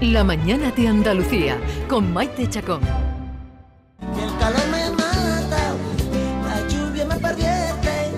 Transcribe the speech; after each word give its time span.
La 0.00 0.22
mañana 0.24 0.70
de 0.72 0.88
Andalucía 0.88 1.58
con 1.88 2.12
Maite 2.12 2.46
Chacón. 2.50 2.82
El 2.82 4.38
calor 4.38 4.68
me 4.70 4.90
mata, 4.90 5.74
la 6.44 6.68
lluvia 6.68 7.06
me 7.06 7.14
pervierte. 7.14 8.12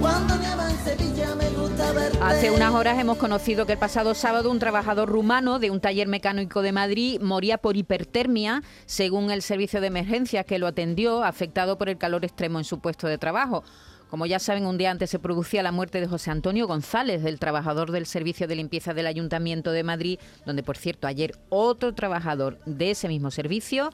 Cuando 0.00 0.36
nieva 0.38 0.68
en 0.68 0.76
Sevilla 0.78 1.36
me 1.36 1.48
gusta 1.50 1.92
verte. 1.92 2.18
Hace 2.20 2.50
unas 2.50 2.74
horas 2.74 2.98
hemos 2.98 3.16
conocido 3.16 3.64
que 3.64 3.74
el 3.74 3.78
pasado 3.78 4.14
sábado 4.14 4.50
un 4.50 4.58
trabajador 4.58 5.08
rumano 5.08 5.60
de 5.60 5.70
un 5.70 5.80
taller 5.80 6.08
mecánico 6.08 6.62
de 6.62 6.72
Madrid 6.72 7.20
moría 7.20 7.58
por 7.58 7.76
hipertermia, 7.76 8.64
según 8.86 9.30
el 9.30 9.42
servicio 9.42 9.80
de 9.80 9.86
emergencias 9.86 10.44
que 10.44 10.58
lo 10.58 10.66
atendió, 10.66 11.22
afectado 11.22 11.78
por 11.78 11.88
el 11.88 11.96
calor 11.96 12.24
extremo 12.24 12.58
en 12.58 12.64
su 12.64 12.80
puesto 12.80 13.06
de 13.06 13.18
trabajo. 13.18 13.62
Como 14.10 14.26
ya 14.26 14.40
saben, 14.40 14.66
un 14.66 14.76
día 14.76 14.90
antes 14.90 15.08
se 15.08 15.20
producía 15.20 15.62
la 15.62 15.70
muerte 15.70 16.00
de 16.00 16.08
José 16.08 16.32
Antonio 16.32 16.66
González, 16.66 17.22
del 17.22 17.38
trabajador 17.38 17.92
del 17.92 18.06
Servicio 18.06 18.48
de 18.48 18.56
Limpieza 18.56 18.92
del 18.92 19.06
Ayuntamiento 19.06 19.70
de 19.70 19.84
Madrid, 19.84 20.18
donde, 20.44 20.64
por 20.64 20.76
cierto, 20.76 21.06
ayer 21.06 21.36
otro 21.48 21.94
trabajador 21.94 22.58
de 22.66 22.90
ese 22.90 23.06
mismo 23.06 23.30
servicio 23.30 23.90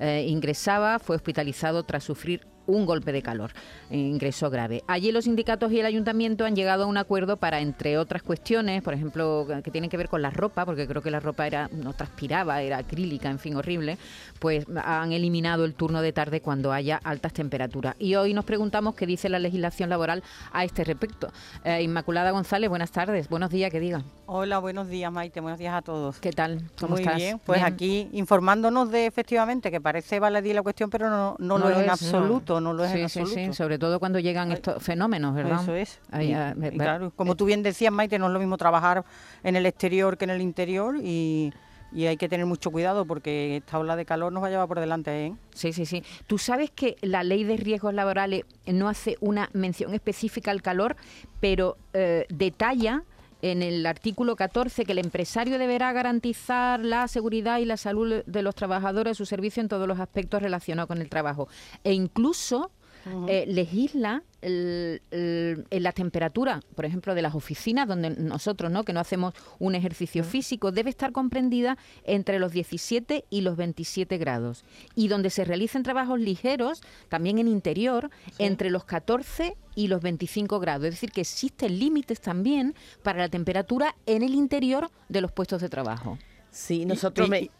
eh, 0.00 0.26
ingresaba, 0.28 0.98
fue 0.98 1.14
hospitalizado 1.14 1.84
tras 1.84 2.02
sufrir 2.02 2.48
un 2.70 2.86
golpe 2.86 3.12
de 3.12 3.22
calor, 3.22 3.52
eh, 3.90 3.96
ingreso 3.96 4.50
grave. 4.50 4.82
Allí 4.86 5.12
los 5.12 5.24
sindicatos 5.24 5.72
y 5.72 5.80
el 5.80 5.86
ayuntamiento 5.86 6.44
han 6.44 6.56
llegado 6.56 6.84
a 6.84 6.86
un 6.86 6.96
acuerdo 6.96 7.36
para, 7.36 7.60
entre 7.60 7.98
otras 7.98 8.22
cuestiones, 8.22 8.82
por 8.82 8.94
ejemplo, 8.94 9.46
que 9.62 9.70
tienen 9.70 9.90
que 9.90 9.96
ver 9.96 10.08
con 10.08 10.22
la 10.22 10.30
ropa, 10.30 10.64
porque 10.64 10.86
creo 10.86 11.02
que 11.02 11.10
la 11.10 11.20
ropa 11.20 11.46
era 11.46 11.68
no 11.72 11.92
transpiraba, 11.92 12.62
era 12.62 12.78
acrílica, 12.78 13.30
en 13.30 13.38
fin, 13.38 13.56
horrible, 13.56 13.98
pues 14.38 14.66
han 14.84 15.12
eliminado 15.12 15.64
el 15.64 15.74
turno 15.74 16.02
de 16.02 16.12
tarde 16.12 16.40
cuando 16.40 16.72
haya 16.72 17.00
altas 17.02 17.32
temperaturas. 17.32 17.94
Y 17.98 18.14
hoy 18.14 18.34
nos 18.34 18.44
preguntamos 18.44 18.94
qué 18.94 19.06
dice 19.06 19.28
la 19.28 19.38
legislación 19.38 19.90
laboral 19.90 20.22
a 20.52 20.64
este 20.64 20.84
respecto. 20.84 21.32
Eh, 21.64 21.82
Inmaculada 21.82 22.30
González, 22.30 22.68
buenas 22.70 22.90
tardes, 22.90 23.28
buenos 23.28 23.50
días, 23.50 23.70
que 23.70 23.80
diga. 23.80 24.02
Hola, 24.26 24.60
buenos 24.60 24.88
días 24.88 25.10
Maite, 25.10 25.40
buenos 25.40 25.58
días 25.58 25.74
a 25.74 25.82
todos. 25.82 26.20
¿Qué 26.20 26.32
tal? 26.32 26.62
¿Cómo 26.78 26.92
Muy 26.92 27.02
estás? 27.02 27.16
bien, 27.16 27.40
pues 27.44 27.60
Bien. 27.60 27.72
aquí 27.72 28.08
informándonos 28.12 28.90
de 28.90 29.06
efectivamente 29.06 29.70
que 29.70 29.80
parece 29.80 30.20
baladí 30.20 30.52
la 30.52 30.62
cuestión, 30.62 30.88
pero 30.90 31.10
no, 31.10 31.36
no, 31.38 31.58
lo, 31.58 31.68
es 31.70 32.02
en 32.02 32.22
no. 32.28 32.40
No 32.60 32.72
lo 32.72 32.84
es 32.84 32.92
sí, 32.92 33.00
en 33.00 33.08
sí, 33.08 33.20
absoluto. 33.20 33.52
sí, 33.52 33.56
sobre 33.56 33.78
todo 33.78 33.98
cuando 33.98 34.18
llegan 34.18 34.52
estos 34.52 34.82
fenómenos, 34.82 35.34
¿verdad? 35.34 35.62
Eso 35.62 35.74
es. 35.74 36.00
Ahí, 36.10 36.30
y, 36.30 36.32
ah, 36.34 36.54
y 36.56 36.78
claro, 36.78 37.12
como 37.16 37.36
tú 37.36 37.44
bien 37.44 37.62
decías, 37.62 37.92
Maite, 37.92 38.18
no 38.18 38.26
es 38.26 38.32
lo 38.32 38.38
mismo 38.38 38.56
trabajar 38.56 39.04
en 39.42 39.56
el 39.56 39.66
exterior 39.66 40.16
que 40.16 40.24
en 40.24 40.30
el 40.30 40.40
interior 40.40 40.96
y, 41.02 41.52
y 41.92 42.06
hay 42.06 42.16
que 42.16 42.28
tener 42.28 42.46
mucho 42.46 42.70
cuidado 42.70 43.04
porque 43.04 43.56
esta 43.56 43.78
ola 43.78 43.96
de 43.96 44.04
calor 44.04 44.32
nos 44.32 44.42
va 44.42 44.48
a 44.48 44.50
llevar 44.50 44.68
por 44.68 44.80
delante, 44.80 45.26
¿eh? 45.26 45.34
Sí, 45.54 45.72
sí, 45.72 45.86
sí. 45.86 46.02
Tú 46.26 46.38
sabes 46.38 46.70
que 46.70 46.96
la 47.00 47.24
ley 47.24 47.44
de 47.44 47.56
riesgos 47.56 47.94
laborales 47.94 48.44
no 48.66 48.88
hace 48.88 49.16
una 49.20 49.50
mención 49.52 49.94
específica 49.94 50.50
al 50.50 50.62
calor, 50.62 50.96
pero 51.40 51.76
eh, 51.92 52.26
detalla 52.28 53.02
en 53.42 53.62
el 53.62 53.86
artículo 53.86 54.36
14 54.36 54.84
que 54.84 54.92
el 54.92 54.98
empresario 54.98 55.58
deberá 55.58 55.92
garantizar 55.92 56.80
la 56.80 57.08
seguridad 57.08 57.58
y 57.58 57.64
la 57.64 57.76
salud 57.76 58.22
de 58.24 58.42
los 58.42 58.54
trabajadores 58.54 59.12
a 59.12 59.14
su 59.14 59.26
servicio 59.26 59.60
en 59.60 59.68
todos 59.68 59.86
los 59.86 60.00
aspectos 60.00 60.42
relacionados 60.42 60.88
con 60.88 60.98
el 60.98 61.08
trabajo. 61.08 61.48
E 61.84 61.92
incluso 61.92 62.70
eh, 63.28 63.44
legisla 63.46 64.22
el- 64.42 65.02
el- 65.10 65.66
en 65.70 65.82
la 65.82 65.92
temperatura, 65.92 66.60
por 66.74 66.84
ejemplo, 66.84 67.14
de 67.14 67.22
las 67.22 67.34
oficinas, 67.34 67.86
donde 67.86 68.10
nosotros, 68.10 68.70
¿no? 68.70 68.84
que 68.84 68.92
no 68.92 69.00
hacemos 69.00 69.34
un 69.58 69.74
ejercicio 69.74 70.24
físico, 70.24 70.72
debe 70.72 70.90
estar 70.90 71.12
comprendida 71.12 71.76
entre 72.04 72.38
los 72.38 72.52
17 72.52 73.24
y 73.30 73.40
los 73.42 73.56
27 73.56 74.18
grados. 74.18 74.64
Y 74.94 75.08
donde 75.08 75.30
se 75.30 75.44
realicen 75.44 75.82
trabajos 75.82 76.18
ligeros, 76.20 76.82
también 77.08 77.38
en 77.38 77.48
interior, 77.48 78.10
entre 78.38 78.70
los 78.70 78.84
14 78.84 79.56
y 79.74 79.88
los 79.88 80.00
25 80.02 80.60
grados. 80.60 80.86
Es 80.86 80.94
decir, 80.94 81.10
que 81.12 81.20
existen 81.20 81.78
límites 81.78 82.20
también 82.20 82.74
para 83.02 83.18
la 83.18 83.28
temperatura 83.28 83.94
en 84.06 84.22
el 84.22 84.34
interior 84.34 84.90
de 85.08 85.20
los 85.20 85.32
puestos 85.32 85.60
de 85.60 85.68
trabajo. 85.68 86.18
Sí, 86.50 86.84
nosotros 86.84 87.28
y- 87.28 87.30
me- 87.30 87.40
y- 87.42 87.50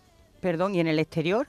perdón, 0.40 0.74
¿y 0.74 0.80
en 0.80 0.86
el 0.88 0.98
exterior? 0.98 1.48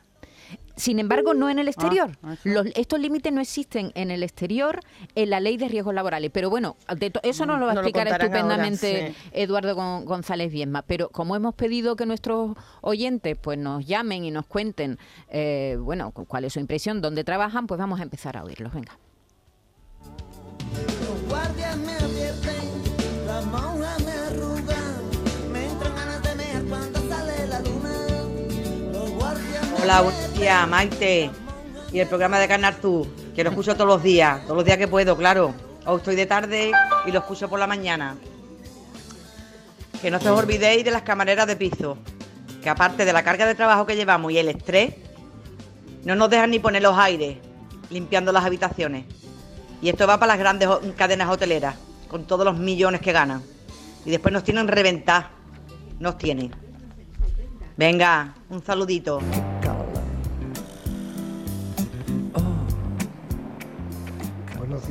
Sin 0.82 0.98
embargo, 0.98 1.36
no 1.36 1.48
en 1.48 1.60
el 1.60 1.68
exterior. 1.68 2.18
Ah. 2.24 2.36
Los- 2.44 2.66
estos 2.74 3.00
límites 3.00 3.32
no 3.32 3.40
existen 3.40 3.92
en 3.94 4.10
el 4.10 4.24
exterior 4.24 4.80
en 5.14 5.30
la 5.30 5.40
ley 5.40 5.56
de 5.58 5.68
riesgos 5.68 5.94
laborales. 5.94 6.32
Pero 6.34 6.50
bueno, 6.50 6.76
de 6.98 7.12
to- 7.12 7.20
eso 7.22 7.46
nos 7.46 7.60
lo 7.60 7.68
va 7.68 7.74
a 7.74 7.76
explicar 7.76 8.08
ahora, 8.08 8.24
estupendamente 8.26 9.10
sí. 9.16 9.30
Eduardo 9.32 9.76
Gon- 9.76 10.06
González 10.06 10.52
Viesma. 10.52 10.82
Pero 10.82 11.10
como 11.10 11.36
hemos 11.36 11.54
pedido 11.54 11.96
que 11.96 12.08
nuestros 12.08 12.58
oyentes 12.82 13.38
pues 13.40 13.60
nos 13.60 13.86
llamen 13.86 14.26
y 14.26 14.32
nos 14.32 14.48
cuenten 14.48 14.98
eh, 15.30 15.78
bueno 15.80 16.10
cu- 16.10 16.26
cuál 16.26 16.46
es 16.46 16.54
su 16.54 16.60
impresión, 16.60 17.00
dónde 17.00 17.24
trabajan, 17.24 17.68
pues 17.68 17.78
vamos 17.80 18.00
a 18.00 18.04
empezar 18.04 18.36
a 18.38 18.44
oírlos. 18.44 18.74
Venga. 18.74 18.98
Los 20.74 21.30
guardias 21.30 21.78
me 21.78 21.92
advierten, 21.94 23.26
las 23.28 23.46
Hola, 29.82 30.02
buenos 30.02 30.34
días, 30.36 30.68
Maite. 30.68 31.32
Y 31.92 32.00
el 32.00 32.08
programa 32.08 32.38
de 32.38 32.48
Canal 32.48 32.76
Sur, 32.80 33.08
que 33.36 33.44
lo 33.44 33.50
escucho 33.50 33.74
todos 33.74 33.88
los 33.88 34.04
días, 34.04 34.44
todos 34.44 34.58
los 34.58 34.64
días 34.64 34.78
que 34.78 34.88
puedo, 34.88 35.18
claro. 35.18 35.56
Hoy 35.88 35.98
estoy 35.98 36.16
de 36.16 36.28
tarde 36.28 36.72
y 37.08 37.12
lo 37.12 37.18
escucho 37.18 37.50
por 37.50 37.60
la 37.60 37.66
mañana. 37.66 38.16
Que 40.00 40.12
no 40.12 40.20
se 40.20 40.30
os 40.30 40.38
olvidéis 40.38 40.86
de 40.86 40.92
las 40.92 41.02
camareras 41.02 41.48
de 41.48 41.56
piso, 41.56 41.98
que 42.62 42.70
aparte 42.70 43.06
de 43.06 43.12
la 43.12 43.24
carga 43.24 43.48
de 43.48 43.56
trabajo 43.56 43.88
que 43.88 43.96
llevamos 43.96 44.32
y 44.32 44.38
el 44.38 44.50
estrés, 44.50 44.94
no 46.06 46.16
nos 46.16 46.30
dejan 46.30 46.52
ni 46.52 46.60
poner 46.60 46.84
los 46.84 46.96
aires 46.96 47.38
limpiando 47.90 48.32
las 48.32 48.46
habitaciones. 48.46 49.06
Y 49.82 49.90
esto 49.90 50.06
va 50.06 50.20
para 50.20 50.34
las 50.34 50.40
grandes 50.40 50.70
cadenas 50.96 51.28
hoteleras, 51.28 51.76
con 52.08 52.26
todos 52.26 52.46
los 52.46 52.56
millones 52.56 53.02
que 53.02 53.14
ganan. 53.14 53.42
Y 54.06 54.12
después 54.12 54.32
nos 54.32 54.44
tienen 54.44 54.68
reventar. 54.68 55.30
Nos 56.00 56.20
tienen. 56.20 56.52
Venga, 57.78 58.36
un 58.50 58.64
saludito. 58.64 59.20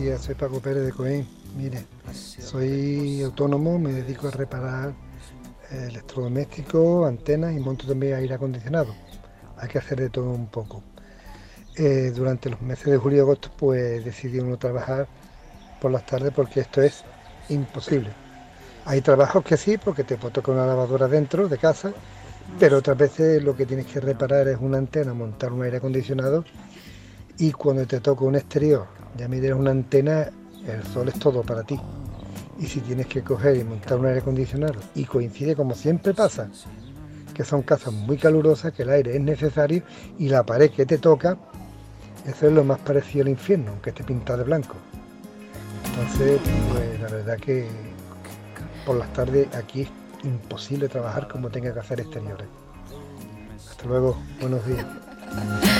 Días, 0.01 0.23
soy 0.23 0.35
Paco 0.35 0.61
Pérez 0.61 0.85
de 0.85 0.93
Coén. 0.93 1.27
Mire, 1.57 1.85
soy 2.13 3.23
autónomo, 3.23 3.79
me 3.79 3.93
dedico 3.93 4.29
a 4.29 4.31
reparar 4.31 4.95
eh, 5.71 5.89
electrodomésticos, 5.91 7.07
antenas 7.07 7.55
y 7.55 7.61
monto 7.61 7.87
también 7.87 8.15
aire 8.15 8.35
acondicionado. 8.35 8.95
Hay 9.59 9.69
que 9.69 9.79
hacer 9.79 10.01
de 10.01 10.09
todo 10.09 10.31
un 10.31 10.47
poco. 10.47 10.83
Eh, 11.77 12.13
durante 12.15 12.49
los 12.49 12.63
meses 12.63 12.87
de 12.87 12.97
julio 12.97 13.19
y 13.19 13.21
agosto 13.21 13.51
pues 13.57 14.03
decidí 14.05 14.43
no 14.43 14.57
trabajar 14.59 15.07
por 15.81 15.91
las 15.91 16.07
tardes 16.07 16.33
porque 16.35 16.61
esto 16.61 16.81
es 16.81 17.05
imposible. 17.51 18.11
Hay 18.87 19.03
trabajos 19.03 19.45
que 19.45 19.59
sí, 19.59 19.77
porque 19.77 20.05
te 20.05 20.17
puedo 20.17 20.33
tocar 20.33 20.55
una 20.55 20.67
lavadora 20.67 21.09
dentro 21.09 21.47
de 21.47 21.59
casa, 21.59 21.93
pero 22.59 22.79
otras 22.79 22.97
veces 22.97 23.43
lo 23.43 23.55
que 23.55 23.67
tienes 23.67 23.87
que 23.87 24.01
reparar 24.01 24.49
es 24.49 24.57
una 24.59 24.79
antena, 24.79 25.13
montar 25.13 25.53
un 25.53 25.63
aire 25.63 25.77
acondicionado 25.77 26.45
y 27.39 27.53
cuando 27.53 27.87
te 27.87 28.01
toca 28.01 28.25
un 28.25 28.37
exterior, 28.37 29.00
ya 29.17 29.29
me 29.29 29.41
dirás 29.41 29.59
una 29.59 29.71
antena, 29.71 30.31
el 30.67 30.83
sol 30.93 31.09
es 31.09 31.19
todo 31.19 31.43
para 31.43 31.63
ti. 31.63 31.79
Y 32.59 32.67
si 32.67 32.81
tienes 32.81 33.07
que 33.07 33.23
coger 33.23 33.57
y 33.57 33.65
montar 33.65 33.99
un 33.99 34.07
aire 34.07 34.21
acondicionado 34.21 34.81
y 34.95 35.05
coincide 35.05 35.57
como 35.57 35.75
siempre 35.75 36.13
pasa, 36.13 36.49
que 37.35 37.45
son 37.45 37.63
casas 37.63 37.93
muy 37.95 38.19
calurosas, 38.19 38.73
que 38.73 38.83
el 38.83 38.91
aire 38.91 39.17
es 39.17 39.21
necesario 39.23 39.83
y 40.19 40.29
la 40.29 40.45
pared 40.45 40.71
que 40.71 40.85
te 40.85 40.99
toca, 40.99 41.39
eso 42.27 42.47
es 42.49 42.53
lo 42.53 42.65
más 42.65 42.79
parecido 42.81 43.23
al 43.23 43.31
infierno, 43.31 43.71
aunque 43.71 43.91
esté 43.91 44.05
pintado 44.05 44.41
de 44.41 44.45
blanco. 44.45 44.75
Entonces, 45.87 46.41
pues 46.73 47.01
la 47.01 47.09
verdad 47.09 47.39
que 47.39 47.67
por 48.85 48.97
las 48.97 49.13
tardes 49.13 49.49
aquí 49.55 49.83
es 49.83 49.91
imposible 50.25 50.89
trabajar 50.89 51.29
como 51.29 51.49
tenga 51.49 51.73
que 51.73 51.81
hacer 51.81 52.01
exteriores. 52.01 52.47
Hasta 53.71 53.87
luego, 53.87 54.19
buenos 54.41 54.67
días. 54.67 54.87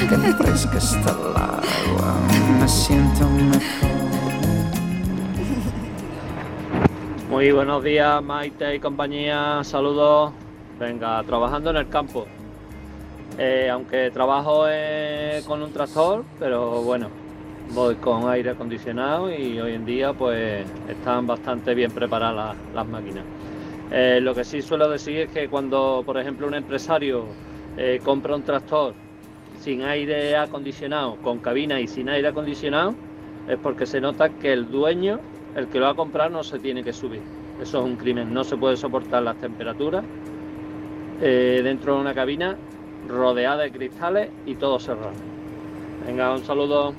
Qué 0.09 0.17
fresca 0.35 0.79
está 0.79 1.11
el 1.11 1.37
agua, 1.37 2.21
me 2.61 2.69
siento 2.69 3.29
mejor. 3.29 3.91
Muy 7.29 7.51
buenos 7.51 7.83
días, 7.83 8.23
Maite 8.23 8.77
y 8.77 8.79
compañía. 8.79 9.65
Saludos. 9.65 10.33
Venga, 10.79 11.23
trabajando 11.25 11.71
en 11.71 11.77
el 11.79 11.89
campo. 11.89 12.27
Eh, 13.39 13.69
aunque 13.71 14.11
trabajo 14.13 14.67
eh, 14.69 15.43
con 15.47 15.63
un 15.63 15.73
tractor, 15.73 16.25
pero 16.39 16.83
bueno, 16.83 17.09
voy 17.73 17.97
con 17.97 18.31
aire 18.31 18.51
acondicionado 18.51 19.35
y 19.35 19.59
hoy 19.59 19.75
en 19.75 19.85
día 19.85 20.13
pues 20.13 20.65
están 20.89 21.27
bastante 21.27 21.75
bien 21.75 21.91
preparadas 21.91 22.57
las, 22.73 22.87
máquinas. 22.87 23.25
Eh, 23.91 24.21
lo 24.23 24.33
que 24.33 24.45
sí 24.45 24.63
suelo 24.63 24.89
decir 24.89 25.17
es 25.19 25.31
que 25.31 25.49
cuando, 25.49 26.05
por 26.07 26.19
ejemplo, 26.19 26.47
un 26.47 26.55
empresario 26.55 27.25
compra 28.05 28.37
un 28.37 28.43
tractor 28.43 28.95
sin 29.61 29.83
aire 29.83 30.37
acondicionado, 30.37 31.17
con 31.17 31.39
cabina 31.39 31.81
y 31.81 31.87
sin 31.87 32.09
aire 32.09 32.29
acondicionado, 32.29 32.95
es 33.47 33.59
porque 33.59 33.87
se 33.87 34.01
nota 34.01 34.31
que 34.31 34.53
el 34.53 34.71
dueño, 34.71 35.21
el 35.55 35.69
que 35.69 35.79
lo 35.79 35.85
va 35.85 35.93
a 35.93 35.95
comprar, 35.95 36.31
no 36.31 36.43
se 36.43 36.59
tiene 36.59 36.83
que 36.83 36.93
subir. 36.93 37.21
Eso 37.61 37.79
es 37.81 37.85
un 37.85 37.97
crimen, 37.97 38.33
no 38.33 38.43
se 38.43 38.57
puede 38.57 38.77
soportar 38.77 39.23
las 39.23 39.37
temperaturas 39.37 40.03
eh, 41.21 41.61
dentro 41.63 41.95
de 41.95 42.01
una 42.01 42.15
cabina 42.15 42.57
rodeada 43.07 43.63
de 43.65 43.71
cristales 43.71 44.31
y 44.47 44.55
todo 44.55 44.81
cerrado. 44.81 45.13
Venga, 46.07 46.33
un 46.33 46.43
saludo. 46.43 46.95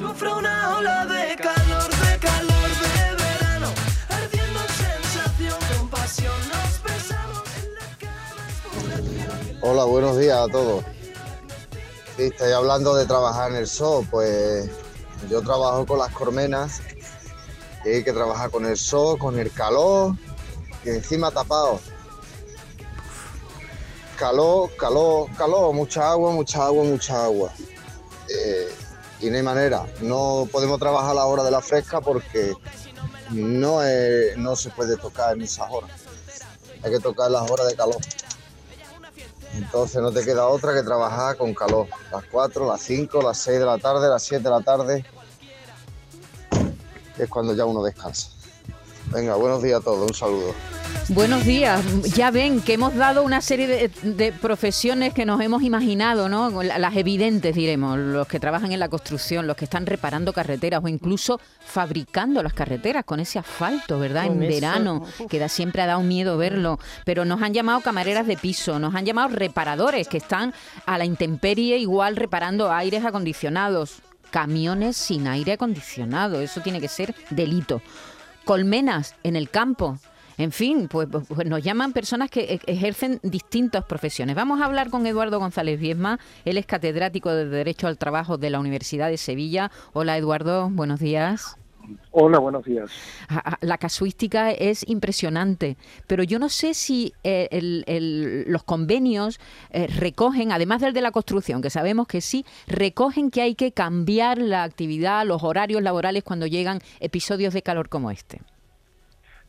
Sufre 0.00 0.28
una 0.34 0.76
ola 0.76 1.06
de 1.06 1.34
calor, 1.36 1.88
de 1.88 2.18
calor 2.18 2.68
de 2.82 3.24
verano. 3.24 3.68
Ardiendo 4.10 4.60
en 4.60 4.68
sensación, 4.68 5.78
con 5.78 5.88
pasión 5.88 6.34
nos 6.48 6.82
besamos 6.82 7.44
en 7.64 7.74
la 7.74 7.88
cama. 7.98 9.60
Hola, 9.62 9.84
buenos 9.84 10.18
días 10.18 10.36
a 10.36 10.48
todos. 10.48 10.97
Sí, 12.18 12.24
estoy 12.24 12.50
hablando 12.50 12.96
de 12.96 13.06
trabajar 13.06 13.52
en 13.52 13.58
el 13.58 13.68
sol, 13.68 14.04
pues 14.10 14.68
yo 15.30 15.40
trabajo 15.40 15.86
con 15.86 16.00
las 16.00 16.12
cormenas 16.12 16.82
y 17.84 17.90
hay 17.90 18.02
que 18.02 18.12
trabajar 18.12 18.50
con 18.50 18.66
el 18.66 18.76
sol, 18.76 19.16
con 19.20 19.38
el 19.38 19.52
calor 19.52 20.16
y 20.84 20.88
encima 20.88 21.30
tapado. 21.30 21.78
Calor, 24.16 24.74
calor, 24.76 25.28
calor, 25.36 25.72
mucha 25.72 26.10
agua, 26.10 26.32
mucha 26.32 26.66
agua, 26.66 26.82
mucha 26.82 27.24
agua. 27.24 27.52
Eh, 28.28 28.68
y 29.20 29.30
no 29.30 29.36
hay 29.36 29.42
manera, 29.44 29.86
no 30.00 30.48
podemos 30.50 30.80
trabajar 30.80 31.12
a 31.12 31.14
la 31.14 31.26
hora 31.26 31.44
de 31.44 31.52
la 31.52 31.60
fresca 31.60 32.00
porque 32.00 32.52
no, 33.30 33.78
no 34.38 34.56
se 34.56 34.70
puede 34.70 34.96
tocar 34.96 35.36
en 35.36 35.42
esas 35.42 35.70
horas. 35.70 35.92
Hay 36.82 36.90
que 36.90 36.98
tocar 36.98 37.30
las 37.30 37.48
horas 37.48 37.68
de 37.68 37.76
calor. 37.76 37.98
Entonces 39.54 40.00
no 40.02 40.12
te 40.12 40.24
queda 40.24 40.46
otra 40.48 40.74
que 40.74 40.82
trabajar 40.82 41.36
con 41.36 41.54
calor. 41.54 41.86
Las 42.12 42.24
4, 42.30 42.66
las 42.66 42.80
5, 42.82 43.22
las 43.22 43.38
6 43.38 43.58
de 43.58 43.64
la 43.66 43.78
tarde, 43.78 44.08
las 44.08 44.22
7 44.22 44.44
de 44.44 44.50
la 44.50 44.60
tarde. 44.60 45.04
Es 47.16 47.28
cuando 47.28 47.54
ya 47.54 47.64
uno 47.64 47.82
descansa. 47.82 48.30
Venga, 49.12 49.34
buenos 49.36 49.62
días 49.62 49.80
a 49.80 49.84
todos. 49.84 50.08
Un 50.08 50.14
saludo. 50.14 50.54
Buenos 51.10 51.44
días. 51.46 51.82
Ya 52.14 52.30
ven 52.30 52.60
que 52.60 52.74
hemos 52.74 52.94
dado 52.94 53.22
una 53.22 53.40
serie 53.40 53.66
de, 53.66 53.88
de 54.02 54.30
profesiones 54.30 55.14
que 55.14 55.24
nos 55.24 55.40
hemos 55.40 55.62
imaginado, 55.62 56.28
¿no? 56.28 56.62
La- 56.62 56.78
Las 56.78 56.96
evidentes, 56.96 57.54
diremos, 57.54 57.96
los 57.98 58.28
que 58.28 58.38
trabajan 58.38 58.72
en 58.72 58.78
la 58.80 58.88
construcción, 58.90 59.46
los 59.46 59.56
que 59.56 59.64
están 59.64 59.86
reparando 59.86 60.34
carreteras 60.34 60.84
o 60.84 60.88
incluso 60.88 61.40
fabricando 61.64 62.42
las 62.42 62.52
carreteras 62.52 63.04
con 63.06 63.20
ese 63.20 63.38
asfalto, 63.38 63.98
¿verdad? 63.98 64.26
Con 64.26 64.36
en 64.36 64.42
eso, 64.42 64.54
verano, 64.54 65.04
que 65.30 65.38
da, 65.38 65.48
siempre 65.48 65.80
ha 65.80 65.86
dado 65.86 66.02
miedo 66.02 66.36
verlo. 66.36 66.78
Pero 67.06 67.24
nos 67.24 67.40
han 67.40 67.54
llamado 67.54 67.80
camareras 67.80 68.26
de 68.26 68.36
piso, 68.36 68.78
nos 68.78 68.94
han 68.94 69.06
llamado 69.06 69.28
reparadores 69.28 70.08
que 70.08 70.18
están 70.18 70.52
a 70.84 70.98
la 70.98 71.06
intemperie 71.06 71.78
igual 71.78 72.16
reparando 72.16 72.70
aires 72.70 73.04
acondicionados. 73.06 74.00
Camiones 74.30 74.98
sin 74.98 75.26
aire 75.26 75.52
acondicionado, 75.52 76.42
eso 76.42 76.60
tiene 76.60 76.82
que 76.82 76.88
ser 76.88 77.14
delito. 77.30 77.80
Colmenas 78.44 79.14
en 79.22 79.36
el 79.36 79.48
campo. 79.48 79.98
En 80.38 80.52
fin, 80.52 80.88
pues, 80.88 81.08
pues- 81.10 81.26
pues 81.26 81.46
nos 81.48 81.62
llaman 81.62 81.92
personas 81.92 82.30
que 82.30 82.40
e- 82.54 82.60
ejercen 82.72 83.18
distintas 83.24 83.84
profesiones. 83.84 84.36
Vamos 84.36 84.60
a 84.60 84.66
hablar 84.66 84.88
con 84.88 85.04
Eduardo 85.06 85.38
González 85.40 85.78
Viesma. 85.80 86.18
Él 86.44 86.58
es 86.58 86.64
catedrático 86.66 87.30
de 87.30 87.46
Derecho 87.48 87.88
al 87.88 87.98
Trabajo 87.98 88.38
de 88.38 88.48
la 88.50 88.60
Universidad 88.60 89.08
de 89.10 89.16
Sevilla. 89.16 89.70
Hola 89.92 90.16
Eduardo, 90.16 90.70
buenos 90.70 91.00
días. 91.00 91.56
Hola, 92.10 92.38
buenos 92.38 92.64
días. 92.66 92.90
A- 93.28 93.54
a- 93.54 93.58
La 93.62 93.78
casuística 93.78 94.50
es 94.50 94.86
impresionante, 94.88 95.76
pero 96.06 96.22
yo 96.22 96.38
no 96.38 96.50
sé 96.50 96.74
si 96.74 97.14
eh, 97.24 97.48
el- 97.50 97.82
el- 97.86 98.44
los 98.46 98.62
convenios 98.62 99.40
eh, 99.70 99.86
recogen, 99.86 100.52
además 100.52 100.82
del 100.82 100.92
de 100.92 101.00
la 101.00 101.10
construcción, 101.12 101.62
que 101.62 101.70
sabemos 101.70 102.06
que 102.06 102.20
sí, 102.20 102.44
recogen 102.66 103.30
que 103.30 103.40
hay 103.40 103.54
que 103.54 103.72
cambiar 103.72 104.36
la 104.38 104.64
actividad, 104.64 105.24
los 105.26 105.42
horarios 105.42 105.82
laborales 105.82 106.22
cuando 106.24 106.46
llegan 106.46 106.80
episodios 107.00 107.54
de 107.54 107.62
calor 107.62 107.88
como 107.88 108.10
este. 108.10 108.40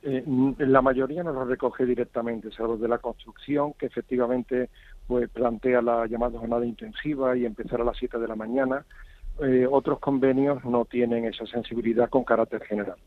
Eh, 0.01 0.23
la 0.59 0.81
mayoría 0.81 1.23
no 1.23 1.33
lo 1.33 1.45
recoge 1.45 1.85
directamente, 1.85 2.51
salvo 2.51 2.77
de 2.77 2.87
la 2.87 2.99
construcción, 2.99 3.73
que 3.73 3.87
efectivamente 3.87 4.69
pues 5.07 5.29
plantea 5.29 5.81
la 5.81 6.07
llamada 6.07 6.39
jornada 6.39 6.65
intensiva 6.65 7.35
y 7.35 7.45
empezar 7.45 7.81
a 7.81 7.83
las 7.83 7.97
7 7.97 8.17
de 8.17 8.27
la 8.27 8.35
mañana. 8.35 8.85
Eh, 9.41 9.67
otros 9.69 9.99
convenios 9.99 10.63
no 10.65 10.85
tienen 10.85 11.25
esa 11.25 11.45
sensibilidad 11.47 12.09
con 12.09 12.23
carácter 12.23 12.61
general. 12.63 12.97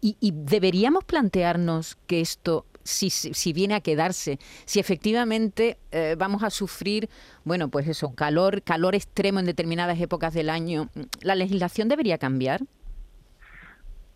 Y, 0.00 0.16
y 0.18 0.32
deberíamos 0.32 1.04
plantearnos 1.04 1.96
que 2.06 2.20
esto, 2.20 2.64
si, 2.82 3.10
si 3.10 3.32
si 3.32 3.52
viene 3.52 3.74
a 3.74 3.80
quedarse, 3.80 4.38
si 4.64 4.80
efectivamente 4.80 5.76
eh, 5.92 6.16
vamos 6.18 6.42
a 6.42 6.50
sufrir, 6.50 7.08
bueno, 7.44 7.68
pues 7.68 7.86
eso, 7.86 8.14
calor, 8.14 8.62
calor 8.62 8.94
extremo 8.94 9.38
en 9.38 9.46
determinadas 9.46 10.00
épocas 10.00 10.34
del 10.34 10.50
año, 10.50 10.88
¿la 11.22 11.36
legislación 11.36 11.88
debería 11.88 12.18
cambiar? 12.18 12.62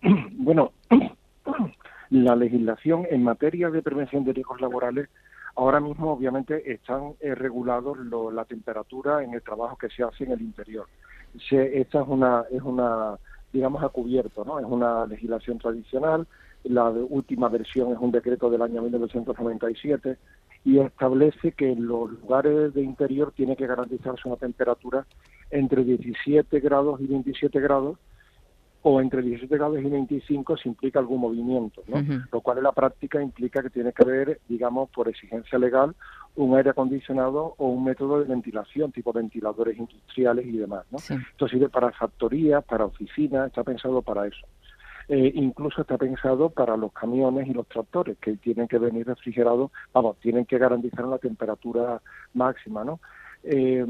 Bueno, 0.41 0.73
la 2.11 2.37
legislación 2.37 3.07
en 3.11 3.23
materia 3.23 3.71
de 3.71 3.83
prevención 3.83 4.25
de 4.25 4.33
riesgos 4.33 4.61
laborales 4.61 5.09
ahora 5.57 5.81
mismo 5.81 6.13
obviamente 6.13 6.73
están 6.73 7.15
eh, 7.21 7.35
regulados 7.35 7.99
la 8.33 8.45
temperatura 8.45 9.23
en 9.25 9.35
el 9.35 9.43
trabajo 9.43 9.77
que 9.77 9.89
se 9.89 10.03
hace 10.05 10.25
en 10.25 10.33
el 10.33 10.41
interior. 10.41 10.87
Se- 11.49 11.81
esta 11.81 12.01
es 12.03 12.09
una 12.09 12.45
es 12.51 12.63
una 12.63 13.19
digamos 13.53 13.83
a 13.83 13.89
cubierto, 13.89 14.45
¿no? 14.45 14.59
Es 14.61 14.67
una 14.67 15.07
legislación 15.07 15.59
tradicional. 15.59 16.27
La 16.65 16.91
última 16.91 17.49
versión 17.49 17.93
es 17.93 17.99
un 17.99 18.11
decreto 18.13 18.51
del 18.51 18.63
año 18.63 18.83
1997 18.83 20.17
y 20.65 20.79
establece 20.81 21.53
que 21.53 21.73
en 21.73 21.87
los 21.87 22.11
lugares 22.11 22.75
de 22.75 22.83
interior 22.83 23.33
tiene 23.35 23.57
que 23.57 23.67
garantizarse 23.67 24.29
una 24.29 24.37
temperatura 24.37 25.07
entre 25.51 25.85
17 25.85 26.61
grados 26.61 27.01
y 27.01 27.07
27 27.07 27.59
grados 27.61 27.99
o 28.83 29.01
entre 29.01 29.23
17 29.23 29.57
grados 29.57 29.81
y 29.81 29.89
25 29.89 30.57
si 30.57 30.69
implica 30.69 30.99
algún 30.99 31.21
movimiento, 31.21 31.83
¿no? 31.89 31.97
Lo 32.31 32.41
cual 32.41 32.59
en 32.59 32.65
la 32.65 32.73
práctica 32.73 33.21
implica 33.21 33.63
que 33.63 33.71
tiene 33.71 33.93
que 33.93 34.03
haber, 34.03 34.41
digamos, 34.49 34.89
por 34.91 35.09
exigencia 35.09 35.59
legal, 35.59 35.95
un 36.37 36.57
aire 36.57 36.71
acondicionado 36.71 37.55
o 37.59 37.69
un 37.69 37.85
método 37.85 38.21
de 38.21 38.27
ventilación, 38.27 38.93
tipo 38.93 39.13
ventiladores 39.13 39.77
industriales 39.77 40.47
y 40.47 40.57
demás, 40.57 40.85
¿no? 40.91 40.99
Sí. 40.99 41.15
Esto 41.15 41.49
sirve 41.49 41.69
para 41.69 41.91
factorías, 41.91 42.65
para 42.65 42.85
oficinas, 42.85 43.49
está 43.49 43.65
pensado 43.65 44.01
para 44.03 44.27
eso. 44.27 44.47
Eh, 45.09 45.33
incluso 45.35 45.81
está 45.81 45.97
pensado 45.97 46.51
para 46.51 46.77
los 46.77 46.93
camiones 46.93 47.49
y 47.49 47.55
los 47.55 47.67
tractores, 47.67 48.19
que 48.19 48.37
tienen 48.37 48.69
que 48.69 48.79
venir 48.79 49.07
refrigerados, 49.07 49.71
vamos, 49.93 50.19
tienen 50.19 50.45
que 50.45 50.59
garantizar 50.59 51.05
una 51.07 51.17
temperatura 51.17 52.01
máxima, 52.35 52.85
¿no? 52.85 53.01
Eh, 53.43 53.87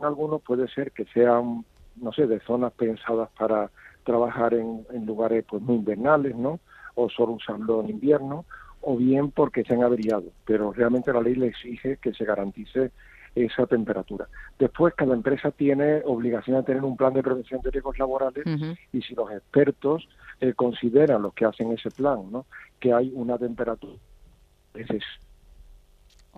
algunos 0.00 0.40
puede 0.42 0.66
ser 0.68 0.92
que 0.92 1.04
sean, 1.12 1.64
no 1.96 2.12
sé, 2.12 2.26
de 2.26 2.40
zonas 2.40 2.72
pensadas 2.72 3.30
para 3.38 3.70
trabajar 4.04 4.54
en, 4.54 4.84
en 4.92 5.06
lugares 5.06 5.44
pues 5.48 5.62
muy 5.62 5.76
invernales, 5.76 6.34
¿no? 6.36 6.60
O 6.94 7.08
solo 7.08 7.32
usarlo 7.32 7.80
en 7.82 7.90
invierno, 7.90 8.44
o 8.80 8.96
bien 8.96 9.30
porque 9.30 9.62
se 9.64 9.74
han 9.74 9.82
averiado, 9.84 10.24
pero 10.44 10.72
realmente 10.72 11.12
la 11.12 11.20
ley 11.20 11.34
le 11.36 11.46
exige 11.48 11.98
que 11.98 12.12
se 12.12 12.24
garantice 12.24 12.90
esa 13.34 13.66
temperatura. 13.66 14.28
Después, 14.58 14.92
cada 14.94 15.14
empresa 15.14 15.50
tiene 15.52 16.02
obligación 16.04 16.56
de 16.56 16.64
tener 16.64 16.82
un 16.84 16.96
plan 16.96 17.14
de 17.14 17.22
prevención 17.22 17.62
de 17.62 17.70
riesgos 17.70 17.98
laborales 17.98 18.44
y 18.92 19.00
si 19.02 19.14
los 19.14 19.30
expertos 19.30 20.06
eh, 20.40 20.52
consideran 20.54 21.22
los 21.22 21.32
que 21.32 21.46
hacen 21.46 21.72
ese 21.72 21.90
plan, 21.90 22.30
¿no? 22.30 22.44
Que 22.78 22.92
hay 22.92 23.10
una 23.14 23.38
temperatura 23.38 23.94
neces- 24.74 25.02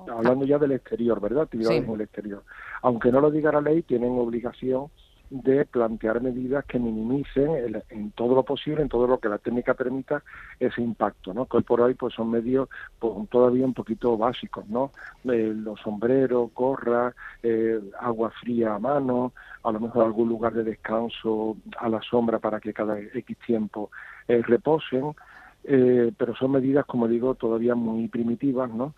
hablando 0.08 0.44
ya 0.44 0.58
del 0.58 0.72
exterior, 0.72 1.20
¿verdad? 1.20 1.44
Actividades 1.44 1.80
Sí. 1.82 1.88
en 1.88 1.94
el 1.94 2.00
exterior. 2.02 2.44
Aunque 2.82 3.10
no 3.10 3.20
lo 3.20 3.30
diga 3.30 3.52
la 3.52 3.60
ley, 3.60 3.82
tienen 3.82 4.18
obligación 4.18 4.88
de 5.30 5.64
plantear 5.64 6.20
medidas 6.20 6.64
que 6.66 6.78
minimicen 6.78 7.50
el- 7.52 7.82
en 7.88 8.12
todo 8.12 8.34
lo 8.34 8.42
posible, 8.44 8.82
en 8.82 8.88
todo 8.88 9.06
lo 9.06 9.18
que 9.18 9.28
la 9.28 9.38
técnica 9.38 9.74
permita, 9.74 10.22
ese 10.60 10.82
impacto, 10.82 11.32
¿no? 11.34 11.46
Que 11.46 11.56
hoy 11.58 11.62
por 11.62 11.80
hoy 11.80 11.94
pues 11.94 12.14
son 12.14 12.30
medios 12.30 12.68
pues, 12.98 13.28
todavía 13.30 13.64
un 13.64 13.74
poquito 13.74 14.16
básicos, 14.16 14.66
¿no? 14.68 14.92
Eh, 15.24 15.52
los 15.54 15.80
sombreros, 15.80 16.52
gorras, 16.54 17.14
eh, 17.42 17.80
agua 18.00 18.30
fría 18.40 18.74
a 18.74 18.78
mano, 18.78 19.32
a 19.62 19.72
lo 19.72 19.80
mejor 19.80 20.04
algún 20.04 20.28
lugar 20.28 20.52
de 20.52 20.64
descanso 20.64 21.56
a 21.78 21.88
la 21.88 22.00
sombra 22.02 22.38
para 22.38 22.60
que 22.60 22.72
cada 22.72 22.98
X 22.98 23.36
tiempo 23.46 23.90
eh, 24.28 24.42
reposen, 24.42 25.14
eh, 25.64 26.12
pero 26.16 26.34
son 26.36 26.52
medidas, 26.52 26.84
como 26.84 27.08
digo, 27.08 27.34
todavía 27.34 27.74
muy 27.74 28.08
primitivas, 28.08 28.70
¿no? 28.70 28.94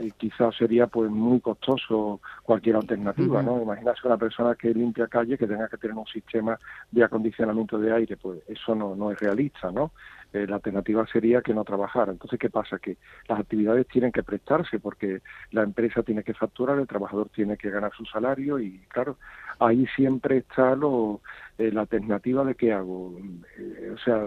Y 0.00 0.10
quizás 0.12 0.56
sería 0.56 0.86
pues 0.86 1.10
muy 1.10 1.40
costoso 1.40 2.20
cualquier 2.42 2.76
alternativa, 2.76 3.42
¿no? 3.42 3.62
Imagínate 3.62 4.00
una 4.04 4.16
persona 4.16 4.54
que 4.54 4.74
limpia 4.74 5.06
calle 5.06 5.38
que 5.38 5.46
tenga 5.46 5.68
que 5.68 5.76
tener 5.76 5.96
un 5.96 6.06
sistema 6.06 6.58
de 6.90 7.04
acondicionamiento 7.04 7.78
de 7.78 7.92
aire, 7.92 8.16
pues 8.16 8.40
eso 8.48 8.74
no, 8.74 8.96
no 8.96 9.10
es 9.10 9.18
realista, 9.18 9.70
¿no? 9.70 9.92
Eh, 10.34 10.48
la 10.48 10.56
alternativa 10.56 11.06
sería 11.06 11.42
que 11.42 11.54
no 11.54 11.62
trabajara. 11.62 12.10
Entonces, 12.10 12.40
¿qué 12.40 12.50
pasa? 12.50 12.80
Que 12.80 12.96
las 13.28 13.38
actividades 13.38 13.86
tienen 13.86 14.10
que 14.10 14.24
prestarse 14.24 14.80
porque 14.80 15.22
la 15.52 15.62
empresa 15.62 16.02
tiene 16.02 16.24
que 16.24 16.34
facturar, 16.34 16.76
el 16.80 16.88
trabajador 16.88 17.28
tiene 17.28 17.56
que 17.56 17.70
ganar 17.70 17.92
su 17.96 18.04
salario 18.04 18.58
y, 18.58 18.80
claro, 18.88 19.16
ahí 19.60 19.86
siempre 19.94 20.38
está 20.38 20.74
lo, 20.74 21.20
eh, 21.56 21.70
la 21.70 21.82
alternativa 21.82 22.44
de 22.44 22.56
qué 22.56 22.72
hago. 22.72 23.16
Eh, 23.56 23.92
o 23.94 23.98
sea, 23.98 24.26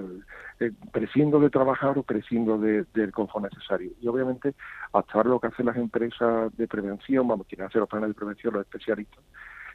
prescindo 0.94 1.42
de 1.42 1.50
trabajar 1.50 1.98
o 1.98 2.04
prescindo 2.04 2.58
de- 2.58 2.86
del 2.94 3.12
confort 3.12 3.52
necesario. 3.52 3.92
Y 4.00 4.08
obviamente, 4.08 4.54
hasta 4.94 5.12
ahora 5.14 5.32
lo 5.32 5.42
que 5.42 5.48
hacen 5.48 5.66
las 5.66 5.76
empresas 5.76 6.56
de 6.56 6.68
prevención, 6.70 7.28
vamos, 7.28 7.48
quienes 7.48 7.68
hacen 7.68 7.82
los 7.82 7.90
planes 7.90 8.08
de 8.08 8.14
prevención, 8.16 8.54
los 8.54 8.62
especialistas, 8.66 9.26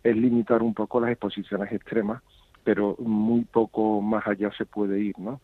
es 0.02 0.16
limitar 0.16 0.62
un 0.62 0.72
poco 0.72 0.98
las 0.98 1.10
exposiciones 1.10 1.70
extremas 1.70 2.22
pero 2.64 2.96
muy 2.98 3.42
poco 3.42 4.00
más 4.00 4.26
allá 4.26 4.50
se 4.56 4.66
puede 4.66 5.00
ir, 5.00 5.18
¿no? 5.18 5.40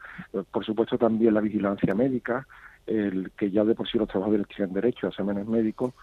Por 0.51 0.65
supuesto 0.65 0.99
también 0.99 1.35
la 1.35 1.41
vigilancia 1.41 1.95
médica, 1.95 2.47
el 2.87 3.31
que 3.37 3.51
ya 3.51 3.65
de 3.65 3.75
por 3.75 3.89
sí 3.89 3.99
los 3.99 4.09
trabajadores 4.09 4.47
tienen 4.49 4.75
derecho 4.75 5.07
a 5.07 5.11
exámenes 5.11 5.47
médicos, 5.47 5.95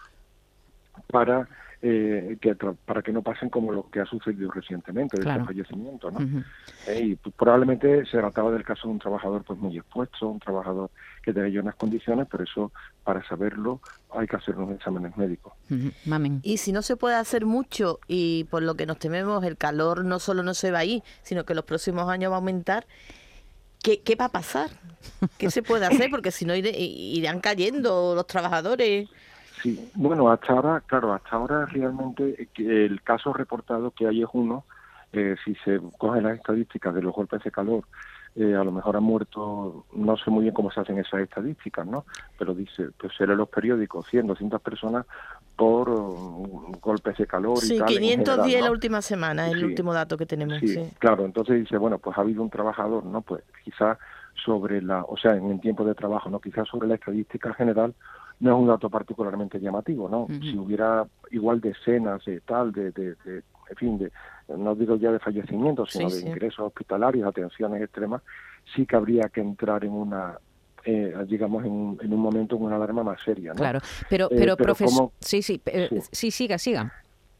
para 1.08 1.48
eh, 1.82 2.38
que 2.40 2.54
para 2.56 3.02
que 3.02 3.12
no 3.12 3.22
pasen 3.22 3.50
como 3.50 3.70
lo 3.70 3.88
que 3.90 4.00
ha 4.00 4.06
sucedido 4.06 4.50
recientemente, 4.50 5.18
de 5.18 5.22
Claro. 5.24 5.42
este 5.42 5.52
fallecimiento, 5.52 6.10
¿no? 6.10 6.18
Eh, 6.88 7.00
y 7.00 7.14
pues, 7.16 7.34
probablemente 7.36 8.04
se 8.06 8.16
trataba 8.16 8.50
del 8.50 8.64
caso 8.64 8.88
de 8.88 8.94
un 8.94 8.98
trabajador 8.98 9.44
pues 9.44 9.58
muy 9.58 9.76
expuesto, 9.76 10.26
un 10.28 10.40
trabajador 10.40 10.90
que 11.22 11.32
tenía 11.34 11.60
unas 11.60 11.74
condiciones, 11.74 12.26
pero 12.30 12.44
eso 12.44 12.72
para 13.04 13.22
saberlo 13.28 13.80
hay 14.10 14.26
que 14.26 14.36
hacer 14.36 14.56
unos 14.56 14.74
exámenes 14.74 15.16
médicos. 15.18 15.52
Mamen. 16.06 16.40
Y 16.42 16.56
si 16.56 16.72
no 16.72 16.80
se 16.80 16.96
puede 16.96 17.14
hacer 17.16 17.44
mucho 17.44 18.00
y 18.08 18.44
por 18.44 18.62
lo 18.62 18.74
que 18.74 18.86
nos 18.86 18.98
tememos 18.98 19.44
el 19.44 19.58
calor 19.58 20.02
no 20.04 20.18
solo 20.18 20.42
no 20.42 20.54
se 20.54 20.70
va 20.70 20.78
a 20.78 20.84
ir, 20.86 21.02
sino 21.22 21.44
que 21.44 21.54
los 21.54 21.64
próximos 21.66 22.08
años 22.08 22.30
va 22.32 22.36
a 22.36 22.38
aumentar, 22.38 22.86
¿qué, 23.82 24.00
qué 24.00 24.16
va 24.16 24.24
a 24.24 24.32
pasar? 24.32 24.70
¿Qué 25.38 25.50
se 25.50 25.62
puede 25.62 25.84
hacer? 25.86 26.08
Porque 26.10 26.30
si 26.30 26.46
no 26.46 26.54
iré- 26.54 26.74
irán 26.78 27.40
cayendo 27.40 28.14
los 28.14 28.26
trabajadores. 28.26 29.08
Sí, 29.62 29.90
bueno, 29.94 30.30
hasta 30.30 30.52
ahora, 30.52 30.82
claro, 30.86 31.12
hasta 31.14 31.36
ahora 31.36 31.66
realmente 31.66 32.42
eh, 32.42 32.48
el 32.86 33.02
caso 33.02 33.32
reportado 33.32 33.90
que 33.90 34.06
hay 34.06 34.22
es 34.22 34.28
uno. 34.32 34.64
eh, 35.12 35.36
si 35.44 35.54
se 35.64 35.80
cogen 35.98 36.24
las 36.24 36.36
estadísticas 36.36 36.94
de 36.94 37.00
los 37.00 37.14
golpes 37.14 37.42
de 37.42 37.50
calor, 37.50 37.84
eh, 38.34 38.54
a 38.54 38.62
lo 38.64 38.70
mejor 38.72 38.96
han 38.96 39.02
muerto, 39.04 39.86
no 39.94 40.16
sé 40.18 40.30
muy 40.30 40.42
bien 40.42 40.52
cómo 40.52 40.70
se 40.70 40.80
hacen 40.80 40.98
esas 40.98 41.20
estadísticas, 41.20 41.86
¿no? 41.86 42.04
Pero 42.38 42.52
dice, 42.54 42.88
pues 42.98 43.14
será 43.16 43.32
en 43.32 43.38
los 43.38 43.48
periódicos 43.48 44.06
100, 44.10 44.26
200 44.26 44.60
personas 44.60 45.06
por 45.54 45.88
um, 45.88 46.72
golpes 46.82 47.16
de 47.16 47.26
calor 47.26 47.56
y 47.62 47.66
Sí, 47.68 47.78
tal. 47.78 47.92
en 47.94 48.00
510 48.00 48.44
general, 48.46 48.64
la 48.64 48.70
última 48.72 49.00
semana, 49.00 49.48
el 49.50 49.58
Sí. 49.60 49.64
último 49.64 49.94
dato 49.94 50.18
que 50.18 50.26
tenemos. 50.26 50.58
Sí, 50.58 50.68
sí. 50.68 50.90
claro, 50.98 51.24
entonces 51.24 51.60
dice, 51.60 51.78
bueno, 51.78 51.98
pues 51.98 52.18
ha 52.18 52.20
habido 52.20 52.42
un 52.42 52.50
trabajador, 52.50 53.04
¿no? 53.06 53.22
Pues 53.22 53.42
quizás 53.64 53.96
sobre 54.44 54.82
la, 54.82 55.02
o 55.04 55.16
sea, 55.16 55.34
en 55.36 55.50
el 55.50 55.60
tiempo 55.60 55.84
de 55.84 55.94
trabajo, 55.94 56.28
¿no? 56.28 56.40
Quizás 56.40 56.68
sobre 56.68 56.88
la 56.88 56.96
estadística 56.96 57.54
general 57.54 57.94
no 58.40 58.50
es 58.54 58.60
un 58.62 58.66
dato 58.68 58.90
particularmente 58.90 59.58
llamativo, 59.58 60.08
¿no? 60.08 60.26
Si 60.40 60.56
hubiera 60.58 61.06
igual 61.30 61.60
decenas 61.60 62.24
de 62.24 62.40
tal, 62.42 62.72
de, 62.72 62.92
de, 62.92 63.14
de- 63.24 63.42
en 63.68 63.76
fin, 63.76 63.98
de, 63.98 64.12
no 64.56 64.74
digo 64.74 64.96
ya 64.96 65.10
de 65.10 65.18
fallecimientos, 65.18 65.90
sino 65.90 66.08
Sí, 66.08 66.14
de 66.16 66.20
sí. 66.20 66.26
ingresos 66.28 66.60
hospitalarios, 66.66 67.26
atenciones 67.26 67.82
extremas, 67.82 68.22
sí 68.74 68.86
que 68.86 68.94
habría 68.96 69.28
que 69.28 69.40
entrar 69.40 69.84
en 69.84 69.92
una, 69.92 70.38
eh, 70.84 71.14
digamos, 71.26 71.64
en, 71.64 71.72
un- 71.72 71.98
en 72.00 72.12
un 72.12 72.20
momento 72.20 72.56
en 72.56 72.62
una 72.62 72.76
alarma 72.76 73.02
más 73.02 73.20
seria, 73.24 73.52
¿no? 73.54 73.60
Claro, 73.60 73.80
pero, 74.08 74.26
Eh, 74.26 74.36
pero, 74.38 74.56
pero 74.56 74.66
profesor, 74.74 74.94
¿cómo? 74.94 75.12
sí, 75.20 75.42
sí, 75.42 75.60
eh, 75.66 75.88
Sí. 75.90 76.00
sí, 76.12 76.30
siga, 76.30 76.58
siga. 76.58 76.92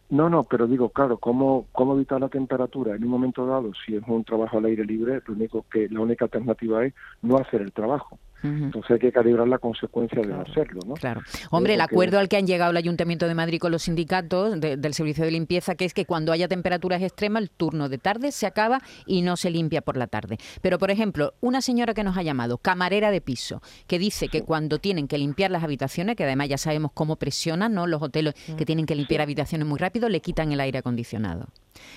No, 0.08 0.30
no, 0.30 0.44
pero 0.44 0.66
digo, 0.68 0.90
claro, 0.90 1.18
¿cómo, 1.18 1.66
cómo 1.72 1.94
evitar 1.94 2.20
la 2.20 2.28
temperatura 2.28 2.94
en 2.94 3.02
un 3.02 3.10
momento 3.10 3.44
dado? 3.44 3.72
Si 3.84 3.96
es 3.96 4.02
un 4.06 4.22
trabajo 4.24 4.58
al 4.58 4.64
aire 4.66 4.84
libre, 4.84 5.20
lo 5.26 5.34
único 5.34 5.64
que 5.70 5.88
la 5.88 6.00
única 6.00 6.26
alternativa 6.26 6.84
es 6.86 6.94
no 7.22 7.36
hacer 7.38 7.60
el 7.60 7.72
trabajo. 7.72 8.18
Entonces 8.42 8.90
hay 8.92 8.98
que 8.98 9.10
calibrar 9.12 9.48
la 9.48 9.58
consecuencia 9.58 10.20
de 10.20 10.28
no 10.28 10.40
hacerlo, 10.42 10.80
¿no? 10.86 10.94
Claro. 10.94 11.20
Hombre, 11.50 11.74
el 11.74 11.80
acuerdo 11.80 12.18
al 12.18 12.28
que 12.28 12.36
han 12.36 12.46
llegado 12.46 12.70
el 12.70 12.76
Ayuntamiento 12.76 13.26
de 13.26 13.34
Madrid 13.34 13.58
con 13.58 13.72
los 13.72 13.82
sindicatos 13.82 14.60
de- 14.60 14.76
del 14.76 14.94
servicio 14.94 15.24
de 15.24 15.30
limpieza, 15.32 15.74
que 15.74 15.84
es 15.84 15.94
que 15.94 16.04
cuando 16.04 16.30
haya 16.32 16.46
temperaturas 16.46 17.02
extremas, 17.02 17.42
el 17.42 17.50
turno 17.50 17.88
de 17.88 17.98
tarde 17.98 18.30
se 18.32 18.46
acaba 18.46 18.80
y 19.06 19.22
no 19.22 19.36
se 19.36 19.50
limpia 19.50 19.80
por 19.82 19.96
la 19.96 20.06
tarde. 20.06 20.38
Pero, 20.62 20.78
por 20.78 20.90
ejemplo, 20.90 21.34
una 21.40 21.60
señora 21.60 21.92
que 21.94 22.04
nos 22.04 22.16
ha 22.16 22.22
llamado, 22.22 22.58
camarera 22.58 23.10
de 23.10 23.20
piso, 23.20 23.62
que 23.88 23.98
dice 23.98 24.28
que 24.28 24.42
cuando 24.42 24.78
tienen 24.78 25.08
que 25.08 25.18
limpiar 25.18 25.50
las 25.50 25.64
habitaciones, 25.64 26.14
que 26.14 26.24
además 26.24 26.48
ya 26.48 26.58
sabemos 26.58 26.92
cómo 26.94 27.16
presionan 27.16 27.74
¿no? 27.74 27.86
los 27.86 28.00
hoteles 28.02 28.34
que 28.56 28.64
tienen 28.64 28.86
que 28.86 28.94
limpiar 28.94 29.22
habitaciones 29.22 29.66
muy 29.66 29.78
rápido, 29.78 30.08
le 30.08 30.20
quitan 30.20 30.52
el 30.52 30.60
aire 30.60 30.78
acondicionado. 30.78 31.46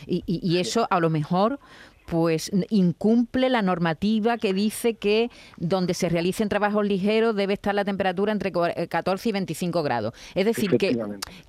Y, 0.08 0.24
y- 0.25 0.39
y 0.41 0.58
eso 0.58 0.88
a 0.89 1.00
lo 1.00 1.10
mejor 1.10 1.60
pues 2.10 2.51
incumple 2.70 3.50
la 3.50 3.62
normativa 3.62 4.38
que 4.38 4.54
dice 4.54 4.96
que 4.96 5.30
donde 5.58 5.94
se 5.94 6.10
realicen 6.10 6.50
trabajos 6.50 6.86
ligeros 6.86 7.36
debe 7.36 7.54
estar 7.54 7.75
la 7.75 7.86
temperatura 7.86 8.32
entre 8.32 8.51
cua- 8.51 8.74
eh, 8.75 8.88
14 8.88 9.30
y 9.30 9.32
25 9.32 9.84
grados. 9.84 10.13
Es 10.36 10.46
decir, 10.46 10.78
que, 10.78 10.98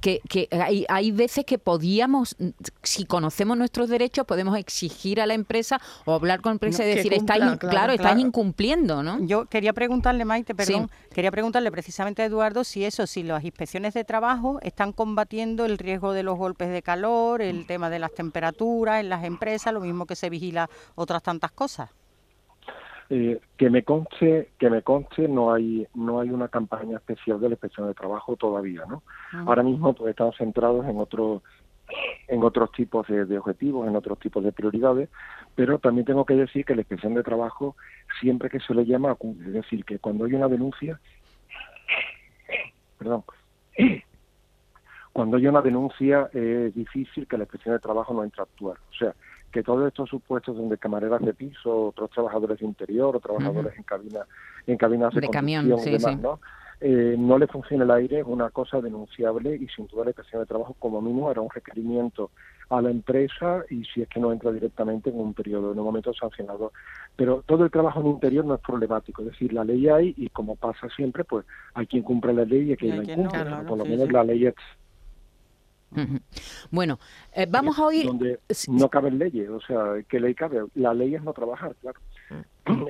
que, 0.01 0.21
que 0.29 0.49
hay, 0.53 0.85
hay 0.89 1.13
veces 1.13 1.45
que 1.45 1.59
podíamos, 1.59 2.37
mm, 2.39 2.49
si 2.83 3.05
conocemos 3.07 3.57
nuestros 3.57 3.89
derechos, 3.89 4.27
podemos 4.27 4.57
exigir 4.59 5.21
a 5.21 5.27
la 5.27 5.35
empresa 5.35 5.81
o 6.05 6.13
hablar 6.13 6.41
con 6.41 6.51
la 6.51 6.55
empresa 6.55 6.83
No, 6.83 6.89
y 6.91 6.95
decir, 6.95 7.13
cumpla, 7.15 7.37
claro, 7.37 7.59
claro, 7.59 7.93
estáis 7.93 8.15
claro. 8.15 8.21
incumpliendo, 8.21 9.03
¿no? 9.03 9.19
Yo 9.25 9.47
quería 9.47 9.73
preguntarle, 9.73 10.25
Maite, 10.25 10.53
Sí. 10.53 10.57
perdón, 10.57 10.91
quería 11.15 11.31
preguntarle 11.31 11.71
precisamente 11.71 12.23
a 12.23 12.27
Eduardo 12.27 12.65
si 12.65 12.85
eso, 12.85 13.07
si 13.07 13.23
las 13.23 13.45
inspecciones 13.45 13.95
de 13.95 14.05
trabajo 14.05 14.59
están 14.63 14.93
combatiendo 14.93 15.65
el 15.65 15.79
riesgo 15.79 16.13
de 16.13 16.23
los 16.23 16.37
golpes 16.37 16.69
de 16.71 16.83
calor, 16.83 17.41
el 17.41 17.67
tema 17.67 17.89
de 17.89 17.99
las 17.99 18.13
temperaturas 18.13 19.01
en 19.01 19.09
las 19.09 19.25
empresas, 19.25 19.73
lo 19.73 19.81
mismo 19.81 20.07
que 20.07 20.17
se 20.17 20.29
vigila 20.29 20.50
otras 20.95 21.23
tantas 21.23 21.53
cosas. 21.53 21.91
Eh, 23.13 23.41
que 23.57 23.71
me 23.71 23.83
conste, 23.83 24.51
que 24.57 24.71
me 24.71 24.83
conste, 24.83 25.27
no 25.27 25.53
hay, 25.53 25.85
no 25.95 26.21
hay 26.21 26.31
una 26.31 26.47
campaña 26.47 26.99
especial 26.99 27.41
de 27.41 27.49
la 27.49 27.55
inspección 27.55 27.89
de 27.89 27.95
trabajo 27.95 28.37
todavía, 28.37 28.85
¿no? 28.89 29.03
Ahora 29.47 29.65
mismo 29.65 29.93
pues 29.95 30.11
estamos 30.11 30.37
centrados 30.37 30.87
en 30.87 30.97
otros 30.97 31.43
en 32.29 32.45
otros 32.45 32.71
tipos 32.71 33.05
de, 33.09 33.25
de 33.25 33.37
objetivos, 33.37 33.89
en 33.89 33.97
otros 33.97 34.17
tipos 34.21 34.45
de 34.45 34.53
prioridades, 34.53 35.09
pero 35.57 35.81
también 35.81 36.05
tengo 36.05 36.25
que 36.25 36.35
decir 36.35 36.65
que 36.65 36.77
la 36.77 36.83
inspección 36.83 37.15
de 37.15 37.25
trabajo 37.25 37.75
siempre 38.21 38.49
que 38.49 38.61
se 38.61 38.75
le 38.75 38.87
llama 38.87 39.17
es 39.45 39.53
decir, 39.53 39.85
que 39.85 39.99
cuando 39.99 40.25
hay 40.25 40.35
una 40.35 40.47
denuncia, 40.47 41.01
perdón, 42.97 43.25
cuando 45.13 45.37
hay 45.37 45.49
una 45.49 45.63
denuncia 45.63 46.31
es 46.33 46.73
difícil 46.75 47.27
que 47.27 47.37
la 47.37 47.43
inspección 47.43 47.75
de 47.75 47.81
trabajo 47.81 48.15
no 48.15 48.23
entre 48.23 48.41
a 48.41 48.45
actuar, 48.45 48.77
o 48.89 48.95
sea, 48.95 49.15
que 49.51 49.63
todos 49.63 49.87
estos 49.89 50.09
supuestos 50.09 50.57
donde 50.57 50.79
camareras 50.79 51.21
de 51.23 51.35
piso, 51.35 51.89
otros 51.89 52.11
trabajadores 52.11 52.59
de 52.59 52.67
interior 52.67 53.17
o 53.17 53.21
trabajadores 53.21 53.77
en 53.77 53.83
cabina, 53.83 54.21
en 54.67 54.77
cabinas 54.77 55.15
de, 55.15 55.21
De 55.21 55.29
camión, 55.29 55.79
sí, 55.79 55.91
demás, 55.91 56.13
sí. 56.13 56.21
¿no? 56.21 56.41
Eh, 56.83 57.15
no 57.19 57.37
le 57.37 57.47
funciona 57.47 57.85
el 57.85 57.91
aire 57.91 58.21
es 58.21 58.27
una 58.27 58.49
cosa 58.49 58.81
denunciable 58.81 59.55
y 59.55 59.69
sin 59.69 59.87
duda 59.87 60.05
la 60.05 60.11
inspección 60.11 60.41
de 60.41 60.47
trabajo 60.47 60.75
como 60.79 61.03
mínimo 61.03 61.31
era 61.31 61.43
un 61.43 61.51
requerimiento 61.51 62.31
a 62.71 62.81
la 62.81 62.89
empresa 62.89 63.65
y 63.69 63.85
si 63.85 64.01
es 64.01 64.09
que 64.09 64.19
no 64.19 64.33
entra 64.33 64.51
directamente 64.51 65.11
en 65.11 65.21
un 65.21 65.35
periodo, 65.35 65.73
en 65.73 65.79
un 65.79 65.85
momento 65.85 66.15
sancionado. 66.15 66.73
Pero 67.17 67.43
todo 67.45 67.65
el 67.65 67.71
trabajo 67.71 68.01
en 68.01 68.07
interior 68.07 68.47
no 68.47 68.55
es 68.55 68.61
problemático, 68.63 69.21
es 69.21 69.33
decir, 69.33 69.53
la 69.53 69.63
ley 69.63 69.89
hay 69.89 70.15
y 70.17 70.31
como 70.31 70.57
pasa 70.57 70.89
siempre, 70.97 71.25
pues 71.25 71.45
hay 71.75 71.87
quien 71.87 72.03
cumple 72.03 72.33
la 72.33 72.47
ley 72.47 72.69
y 72.69 72.71
hay 72.71 72.77
quien 72.79 72.97
la 72.97 73.03
no, 73.03 73.13
incumple, 73.13 73.43
claro, 73.43 73.67
por 73.69 73.79
lo 73.79 73.85
sí, 73.85 73.91
menos 73.91 74.07
sí. 74.07 74.13
la 74.13 74.25
ley 74.25 74.47
es. 74.47 74.55
Bueno, 76.71 76.99
eh, 77.35 77.47
vamos 77.49 77.79
a 77.79 77.87
oír... 77.87 78.07
donde 78.07 78.39
no 78.69 78.89
caben 78.89 79.19
leyes, 79.19 79.49
o 79.49 79.61
sea, 79.61 79.95
¿qué 80.09 80.21
ley 80.21 80.35
cabe? 80.35 80.65
La 80.75 80.95
ley 80.95 81.15
es 81.15 81.23
no 81.23 81.33
trabajar, 81.33 81.75
claro. 81.81 82.01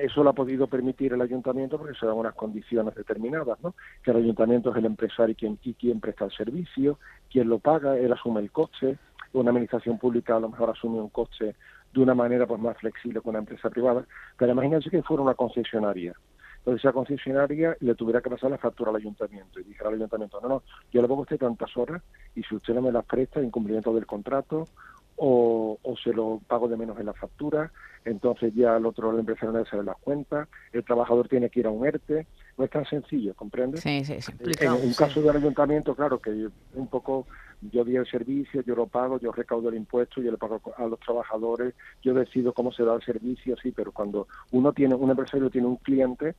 Eso 0.01 0.23
lo 0.23 0.29
ha 0.29 0.33
podido 0.33 0.67
permitir 0.67 1.13
el 1.13 1.21
ayuntamiento 1.21 1.77
porque 1.77 1.97
se 1.99 2.05
dan 2.05 2.15
unas 2.15 2.35
condiciones 2.35 2.93
determinadas, 2.93 3.59
¿no? 3.61 3.73
Que 4.03 4.11
el 4.11 4.17
ayuntamiento 4.17 4.71
es 4.71 4.77
el 4.77 4.85
empresario 4.85 5.33
y 5.33 5.35
quien, 5.35 5.59
y 5.63 5.73
quien 5.73 5.99
presta 5.99 6.25
el 6.25 6.31
servicio, 6.31 6.99
quien 7.31 7.49
lo 7.49 7.59
paga, 7.59 7.97
él 7.97 8.11
asume 8.13 8.41
el 8.41 8.51
coste, 8.51 8.97
una 9.33 9.49
administración 9.49 9.97
pública 9.97 10.35
a 10.35 10.39
lo 10.39 10.49
mejor 10.49 10.69
asume 10.69 10.99
un 10.99 11.09
coste 11.09 11.55
de 11.93 12.01
una 12.01 12.13
manera 12.13 12.45
pues 12.45 12.59
más 12.59 12.77
flexible 12.77 13.21
que 13.21 13.29
una 13.29 13.39
empresa 13.39 13.69
privada, 13.69 14.05
pero 14.37 14.51
imagínense 14.51 14.89
que 14.89 15.03
fuera 15.03 15.23
una 15.23 15.33
concesionaria. 15.33 16.13
Entonces 16.61 16.85
esa 16.85 16.93
concesionaria 16.93 17.75
le 17.79 17.95
tuviera 17.95 18.21
que 18.21 18.29
pasar 18.29 18.51
la 18.51 18.59
factura 18.59 18.91
al 18.91 18.97
ayuntamiento 18.97 19.59
y 19.59 19.63
dijera 19.63 19.89
al 19.89 19.95
ayuntamiento, 19.95 20.39
no, 20.41 20.47
no, 20.47 20.63
yo 20.91 21.01
le 21.01 21.07
pongo 21.07 21.21
a 21.21 21.23
usted 21.23 21.39
tantas 21.39 21.75
horas 21.75 22.03
y 22.35 22.43
si 22.43 22.55
usted 22.55 22.75
no 22.75 22.83
me 22.83 22.91
las 22.91 23.03
presta, 23.03 23.41
incumplimiento 23.41 23.91
del 23.95 24.05
contrato 24.05 24.67
o, 25.15 25.79
o 25.81 25.97
se 25.97 26.13
lo 26.13 26.39
pago 26.47 26.67
de 26.67 26.77
menos 26.77 26.99
en 26.99 27.07
la 27.07 27.13
factura, 27.13 27.71
entonces 28.05 28.53
ya 28.53 28.75
al 28.75 28.85
otro 28.85 29.11
el 29.11 29.19
empresario 29.19 29.51
no 29.51 29.59
le 29.59 29.65
sale 29.65 29.83
las 29.83 29.97
cuentas, 29.97 30.47
el 30.71 30.83
trabajador 30.83 31.27
tiene 31.27 31.49
que 31.49 31.61
ir 31.61 31.67
a 31.67 31.71
un 31.71 31.85
ERTE, 31.85 32.27
no 32.57 32.65
es 32.65 32.69
tan 32.71 32.85
sencillo, 32.85 33.33
¿comprende? 33.33 33.79
Sí, 33.79 34.03
sí, 34.05 34.21
sí. 34.21 34.31
En 34.59 34.71
un 34.71 34.93
caso 34.93 35.21
del 35.21 35.35
ayuntamiento, 35.35 35.95
claro, 35.95 36.19
que 36.19 36.47
un 36.73 36.87
poco 36.87 37.27
yo 37.61 37.83
di 37.83 37.95
el 37.95 38.07
servicio, 38.07 38.61
yo 38.63 38.75
lo 38.75 38.87
pago, 38.87 39.19
yo 39.19 39.31
recaudo 39.31 39.69
el 39.69 39.75
impuesto, 39.75 40.21
yo 40.21 40.31
le 40.31 40.37
pago 40.37 40.59
a 40.75 40.85
los 40.85 40.99
trabajadores, 40.99 41.75
yo 42.01 42.13
decido 42.13 42.53
cómo 42.53 42.71
se 42.71 42.83
da 42.83 42.95
el 42.95 43.03
servicio, 43.03 43.55
sí, 43.61 43.71
pero 43.71 43.91
cuando 43.91 44.27
uno 44.51 44.73
tiene, 44.73 44.95
un 44.95 45.11
empresario 45.11 45.49
tiene 45.49 45.67
un 45.67 45.77
cliente, 45.77 46.35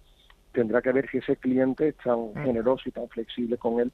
tendrá 0.52 0.82
que 0.82 0.92
ver 0.92 1.10
si 1.10 1.18
ese 1.18 1.36
cliente 1.36 1.88
es 1.88 1.96
tan 1.96 2.34
generoso 2.34 2.88
y 2.88 2.92
tan 2.92 3.08
flexible 3.08 3.56
con 3.56 3.80
él 3.80 3.92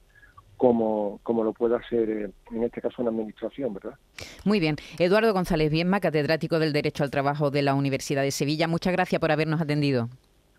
como, 0.59 1.21
como 1.23 1.45
lo 1.45 1.55
puede 1.55 1.77
hacer, 1.77 2.11
eh, 2.11 2.31
en 2.51 2.65
este 2.65 2.83
caso, 2.83 3.01
una 3.01 3.11
administración, 3.11 3.73
¿verdad? 3.73 3.95
Muy 4.45 4.61
bien. 4.61 4.77
Eduardo 4.99 5.33
González 5.33 5.71
Bienma, 5.71 6.01
catedrático 6.01 6.59
del 6.59 6.73
Derecho 6.73 7.05
al 7.05 7.11
Trabajo 7.11 7.51
de 7.51 7.63
la 7.63 7.75
Universidad 7.75 8.23
de 8.23 8.33
Sevilla. 8.33 8.69
Muchas 8.69 8.93
gracias 8.93 9.21
por 9.21 9.31
habernos 9.31 9.61
atendido. 9.61 10.11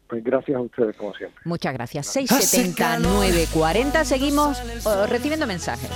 Pues 0.08 0.24
gracias 0.24 0.58
a 0.58 0.62
ustedes, 0.62 0.96
como 0.96 1.14
siempre. 1.14 1.40
Muchas 1.46 1.74
gracias. 1.74 2.08
670 2.08 3.00
940. 3.00 4.06
Seguimos 4.06 4.60
eh, 4.60 5.08
recibiendo 5.08 5.46
mensajes. 5.46 5.92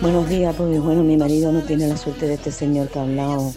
Buenos 0.00 0.28
días, 0.28 0.54
pues 0.56 0.80
bueno, 0.80 1.02
mi 1.02 1.16
marido 1.16 1.50
no 1.50 1.62
tiene 1.62 1.88
la 1.88 1.96
suerte 1.96 2.26
de 2.26 2.34
este 2.34 2.52
señor 2.52 2.88
que 2.88 2.98
ha 2.98 3.02
hablado 3.02 3.52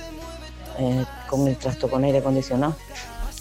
eh, 0.82 1.06
con 1.30 1.48
el 1.48 1.58
trasto 1.58 1.90
con 1.90 2.04
aire 2.04 2.18
acondicionado. 2.18 2.76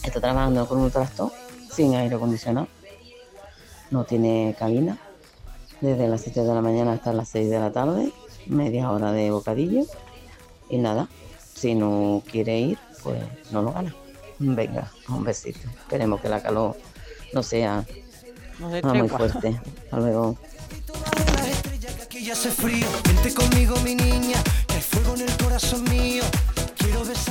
Está 0.02 0.20
trabajando 0.20 0.68
con 0.68 0.78
un 0.78 0.90
trasto 0.90 1.32
sin 1.72 1.94
aire 1.94 2.16
acondicionado. 2.16 2.68
No 3.90 4.04
tiene 4.04 4.54
cabina. 4.58 4.98
Desde 5.80 6.06
las 6.08 6.20
7 6.20 6.42
de 6.42 6.54
la 6.54 6.60
mañana 6.60 6.92
hasta 6.92 7.12
las 7.14 7.30
6 7.30 7.48
de 7.48 7.58
la 7.58 7.72
tarde, 7.72 8.12
media 8.46 8.90
hora 8.90 9.12
de 9.12 9.30
bocadillo. 9.30 9.84
Y 10.68 10.76
nada, 10.76 11.08
si 11.54 11.74
no 11.74 12.22
quiere 12.30 12.58
ir, 12.58 12.78
pues 13.02 13.22
no 13.50 13.62
lo 13.62 13.72
gana. 13.72 13.94
Venga, 14.38 14.90
un 15.08 15.24
besito. 15.24 15.60
Esperemos 15.80 16.20
que 16.20 16.28
la 16.28 16.42
calor 16.42 16.76
no 17.32 17.42
sea 17.42 17.84
No 18.58 18.70
Ah, 18.82 18.94
muy 18.94 19.08
fuerte. 19.08 19.60
Hasta 19.84 19.96
luego. 19.96 20.36
Aquí 22.02 22.24
ya 22.24 22.34
hace 22.34 22.50
frío, 22.50 22.86
vente 23.06 23.32
conmigo 23.32 23.74
mi 23.80 23.94
niña, 23.94 24.42
que 24.66 24.74
hay 24.74 24.82
fuego 24.82 25.14
en 25.14 25.22
el 25.22 25.36
corazón 25.38 25.84
mío. 25.84 26.22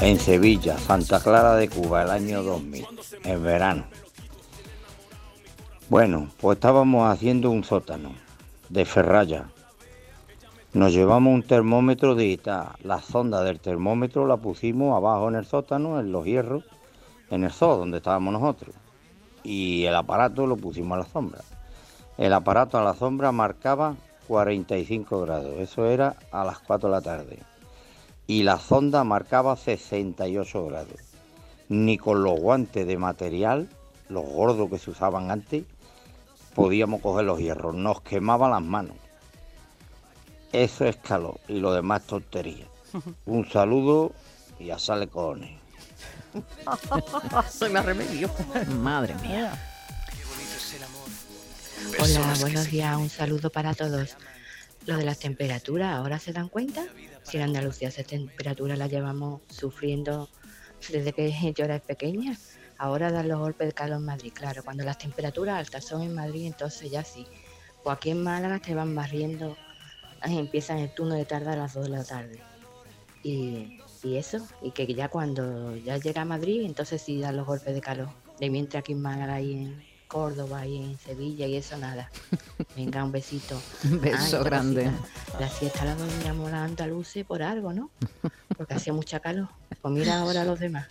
En 0.01 0.17
Sevilla, 0.19 0.77
Santa 0.77 1.19
Clara 1.19 1.55
de 1.55 1.67
Cuba, 1.67 2.03
el 2.03 2.09
año 2.09 2.41
2000, 2.41 2.85
en 3.25 3.43
verano. 3.43 3.83
Bueno, 5.89 6.29
pues 6.39 6.55
estábamos 6.55 7.11
haciendo 7.11 7.51
un 7.51 7.63
sótano 7.63 8.13
de 8.69 8.85
ferralla. 8.85 9.49
Nos 10.73 10.93
llevamos 10.93 11.33
un 11.33 11.43
termómetro 11.43 12.15
digital. 12.15 12.69
La 12.83 13.01
sonda 13.01 13.43
del 13.43 13.59
termómetro 13.59 14.25
la 14.25 14.37
pusimos 14.37 14.95
abajo 14.95 15.27
en 15.27 15.35
el 15.35 15.45
sótano, 15.45 15.99
en 15.99 16.11
los 16.11 16.25
hierros, 16.25 16.63
en 17.29 17.43
el 17.43 17.51
zoo 17.51 17.77
donde 17.77 17.97
estábamos 17.97 18.33
nosotros. 18.33 18.75
Y 19.43 19.83
el 19.85 19.95
aparato 19.95 20.47
lo 20.47 20.55
pusimos 20.55 20.95
a 20.95 20.99
la 20.99 21.07
sombra. 21.07 21.41
El 22.17 22.33
aparato 22.33 22.77
a 22.77 22.83
la 22.83 22.93
sombra 22.93 23.31
marcaba 23.31 23.95
45 24.27 25.21
grados. 25.21 25.59
Eso 25.59 25.87
era 25.87 26.15
a 26.31 26.45
las 26.45 26.59
4 26.59 26.87
de 26.87 26.95
la 26.95 27.01
tarde 27.01 27.48
y 28.29 28.43
la 28.43 28.59
sonda 28.59 29.03
marcaba 29.03 29.55
68 29.55 30.65
grados. 30.67 30.99
Ni 31.67 31.97
con 31.97 32.21
los 32.21 32.39
guantes 32.39 32.85
de 32.85 32.95
material, 32.95 33.67
los 34.07 34.23
gordos 34.23 34.69
que 34.69 34.77
se 34.77 34.91
usaban 34.91 35.31
antes, 35.31 35.63
podíamos 36.53 37.01
coger 37.01 37.25
los 37.25 37.39
hierros, 37.39 37.73
nos 37.73 38.01
quemaban 38.01 38.51
las 38.51 38.61
manos. 38.61 38.95
Eso 40.51 40.85
es 40.85 40.97
calor 40.97 41.39
y 41.47 41.59
lo 41.59 41.73
demás 41.73 42.01
es 42.01 42.07
tontería. 42.07 42.65
Un 43.25 43.49
saludo 43.49 44.11
y 44.59 44.69
a 44.69 44.77
sale 44.77 45.07
cojones. 45.07 45.59
Soy 47.49 47.71
más 47.71 47.83
remedio. 47.83 48.29
Madre 48.79 49.15
mía. 49.23 49.59
Hola, 51.99 52.35
buenos 52.41 52.69
días, 52.69 52.95
un 52.95 53.09
saludo 53.09 53.49
para 53.49 53.73
todos. 53.73 54.15
Lo 54.85 54.97
de 54.97 55.05
las 55.05 55.19
temperaturas, 55.19 55.95
¿ahora 55.95 56.19
se 56.19 56.33
dan 56.33 56.49
cuenta? 56.49 56.85
Si 57.23 57.37
en 57.37 57.43
Andalucía 57.43 57.89
esa 57.89 58.03
temperatura 58.03 58.75
la 58.75 58.87
llevamos 58.87 59.41
sufriendo 59.47 60.29
desde 60.89 61.13
que 61.13 61.53
yo 61.55 61.65
era 61.65 61.79
pequeña, 61.79 62.37
ahora 62.77 63.11
dan 63.11 63.27
los 63.27 63.39
golpes 63.39 63.67
de 63.67 63.73
calor 63.73 63.97
en 63.97 64.05
Madrid. 64.05 64.31
Claro, 64.33 64.63
cuando 64.63 64.83
las 64.83 64.97
temperaturas 64.97 65.59
altas 65.59 65.85
son 65.85 66.01
en 66.01 66.15
Madrid, 66.15 66.47
entonces 66.47 66.89
ya 66.89 67.03
sí. 67.03 67.27
O 67.83 67.91
aquí 67.91 68.09
en 68.09 68.23
Málaga 68.23 68.59
te 68.59 68.73
van 68.73 68.95
barriendo, 68.95 69.57
empiezan 70.23 70.79
el 70.79 70.93
turno 70.93 71.15
de 71.15 71.25
tarde 71.25 71.51
a 71.51 71.55
las 71.55 71.73
2 71.73 71.83
de 71.85 71.89
la 71.89 72.03
tarde. 72.03 72.41
Y, 73.21 73.79
y 74.01 74.15
eso, 74.15 74.47
y 74.61 74.71
que 74.71 74.91
ya 74.93 75.09
cuando 75.09 75.75
ya 75.75 75.97
llega 75.97 76.21
a 76.21 76.25
Madrid, 76.25 76.61
entonces 76.65 77.01
sí 77.01 77.19
dan 77.19 77.37
los 77.37 77.45
golpes 77.45 77.73
de 77.73 77.81
calor. 77.81 78.09
De 78.39 78.49
mientras 78.49 78.79
aquí 78.79 78.93
en 78.93 79.01
Málaga 79.01 79.41
y 79.41 79.53
en 79.53 79.88
Córdoba 80.09 80.65
y 80.65 80.77
en 80.77 80.97
Sevilla 80.97 81.45
y 81.45 81.55
eso 81.55 81.77
nada. 81.77 82.09
Venga, 82.75 83.03
un 83.03 83.11
besito. 83.11 83.61
Un 83.85 84.01
beso 84.01 84.39
Ay, 84.39 84.43
grande. 84.43 84.91
La 85.39 85.47
siesta 85.47 85.85
la 85.85 85.93
dormíamos 85.93 86.49
los 86.49 86.59
andaluces 86.59 87.23
por 87.23 87.43
algo, 87.43 87.71
¿no? 87.71 87.91
Porque 88.57 88.73
hacía 88.73 88.91
mucha 88.91 89.19
calor. 89.19 89.47
Pues 89.81 89.93
mira 89.93 90.19
ahora 90.19 90.43
los 90.43 90.59
demás. 90.59 90.87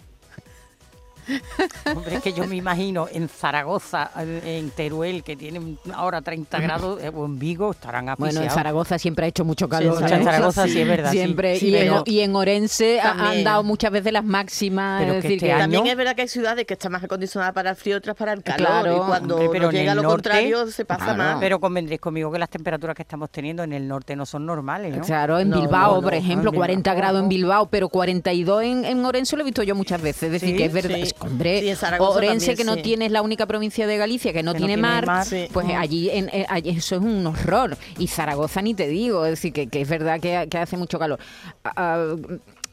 Hombre, 1.94 2.16
es 2.16 2.22
que 2.22 2.32
yo 2.32 2.46
me 2.46 2.56
imagino 2.56 3.06
en 3.12 3.28
Zaragoza, 3.28 4.10
en 4.16 4.70
Teruel, 4.70 5.22
que 5.22 5.36
tienen 5.36 5.78
ahora 5.94 6.20
30 6.22 6.60
grados, 6.60 7.02
eh, 7.02 7.10
o 7.14 7.24
en 7.26 7.38
Vigo 7.38 7.70
estarán 7.72 8.04
Bueno, 8.06 8.12
asfixiados. 8.12 8.46
en 8.48 8.54
Zaragoza 8.54 8.98
siempre 8.98 9.24
ha 9.26 9.28
hecho 9.28 9.44
mucho 9.44 9.68
calor. 9.68 9.98
en 10.02 10.04
¿eh? 10.20 10.24
Zaragoza 10.24 10.66
sí 10.66 10.80
es 10.80 10.88
verdad, 10.88 11.10
sí. 11.12 11.18
Siempre. 11.18 11.58
Sí, 11.58 11.68
y, 11.68 11.76
en, 11.76 11.92
y 12.06 12.20
en 12.20 12.36
Orense 12.36 13.00
ha- 13.00 13.10
han 13.12 13.18
También. 13.18 13.44
dado 13.44 13.62
muchas 13.62 13.90
veces 13.90 14.12
las 14.12 14.24
máximas. 14.24 15.00
Pero 15.02 15.14
es 15.14 15.22
decir, 15.22 15.40
que 15.40 15.48
También 15.48 15.86
es 15.86 15.96
verdad 15.96 16.14
que 16.14 16.22
hay 16.22 16.28
ciudades 16.28 16.66
que 16.66 16.74
están 16.74 16.92
más 16.92 17.02
acondicionadas 17.04 17.54
para 17.54 17.70
el 17.70 17.76
frío, 17.76 17.96
otras 17.96 18.16
para 18.16 18.32
el 18.32 18.42
calor. 18.42 18.66
Claro, 18.66 18.96
y 18.96 19.06
cuando 19.06 19.34
Hombre, 19.36 19.48
pero 19.52 19.70
en 19.70 19.76
llega 19.76 19.94
lo 19.94 20.02
norte- 20.02 20.14
contrario, 20.30 20.66
se 20.68 20.84
pasa 20.84 21.14
más. 21.14 21.36
Pero 21.40 21.60
convendréis 21.60 22.00
conmigo 22.00 22.30
que 22.32 22.38
las 22.38 22.48
temperaturas 22.50 22.94
que 22.96 23.02
estamos 23.02 23.30
teniendo 23.30 23.62
en 23.62 23.72
el 23.72 23.86
norte 23.86 24.16
no 24.16 24.26
son 24.26 24.46
normales, 24.46 24.96
¿no? 24.96 25.04
Claro, 25.04 25.38
en 25.38 25.50
No, 25.50 25.60
Bilbao, 25.60 25.96
no, 25.96 26.02
por 26.02 26.12
no, 26.12 26.18
ejemplo, 26.18 26.50
en 26.50 26.56
40 26.56 26.90
Bilbao. 26.90 26.96
grados 27.02 27.22
en 27.22 27.28
Bilbao, 27.28 27.68
pero 27.70 27.88
42 27.88 28.62
en, 28.62 28.84
en 28.84 29.04
Orense 29.04 29.36
lo 29.36 29.42
he 29.42 29.44
visto 29.44 29.62
yo 29.62 29.74
muchas 29.74 30.00
veces. 30.00 30.24
Es 30.24 30.32
decir, 30.32 30.48
Sí, 30.50 30.56
que 30.56 30.64
es 30.66 30.72
verdad. 30.72 30.96
Hombre, 31.20 31.60
Sí, 31.60 31.86
Orense, 31.98 32.46
también, 32.46 32.56
que 32.56 32.64
no 32.64 32.74
sí. 32.74 32.82
tiene, 32.82 33.06
es 33.06 33.12
la 33.12 33.22
única 33.22 33.46
provincia 33.46 33.86
de 33.86 33.96
Galicia 33.96 34.32
que 34.32 34.42
no, 34.42 34.52
Que 34.52 34.60
no 34.60 34.66
tiene, 34.66 34.74
tiene 34.82 34.88
mar, 34.88 35.06
mar, 35.06 35.24
sí. 35.26 35.46
pues 35.52 35.66
allí, 35.76 36.10
en, 36.10 36.30
allí 36.48 36.70
eso 36.70 36.96
es 36.96 37.02
un 37.02 37.26
horror. 37.26 37.76
Y 37.98 38.06
Zaragoza 38.08 38.62
ni 38.62 38.74
te 38.74 38.86
digo, 38.88 39.24
es 39.24 39.32
decir, 39.32 39.52
que, 39.52 39.66
que 39.68 39.80
es 39.80 39.88
verdad 39.88 40.20
que, 40.20 40.46
que 40.50 40.58
hace 40.58 40.76
mucho 40.76 40.98
calor. 40.98 41.18
Ah, 41.64 41.72
ah, 41.76 42.16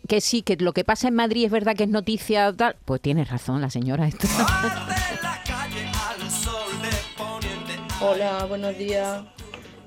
que 0.07 0.21
sí, 0.21 0.41
que 0.43 0.55
lo 0.57 0.73
que 0.73 0.83
pasa 0.83 1.07
en 1.07 1.15
Madrid 1.15 1.45
es 1.45 1.51
verdad 1.51 1.75
que 1.75 1.83
es 1.83 1.89
noticia 1.89 2.53
tal. 2.53 2.75
Pues 2.85 3.01
tiene 3.01 3.25
razón 3.25 3.59
la 3.61 3.69
señora 3.69 4.07
esta. 4.07 4.27
Hola, 8.01 8.45
buenos 8.45 8.77
días. 8.77 9.23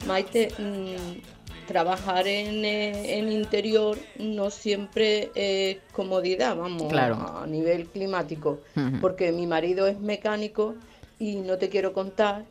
Maite, 0.06 0.48
mm, 0.58 1.37
trabajar 1.68 2.26
en, 2.26 2.64
eh, 2.64 3.18
en 3.18 3.30
interior 3.30 3.96
no 4.18 4.50
siempre 4.50 5.30
es 5.36 5.76
comodidad, 5.92 6.56
vamos, 6.56 6.88
Claro. 6.90 7.14
a 7.16 7.46
nivel 7.46 7.86
climático, 7.86 8.58
porque 9.00 9.30
mi 9.30 9.46
marido 9.46 9.86
es 9.86 10.00
mecánico 10.00 10.74
y 11.20 11.36
no 11.36 11.58
te 11.58 11.68
quiero 11.68 11.92
contar 11.92 12.44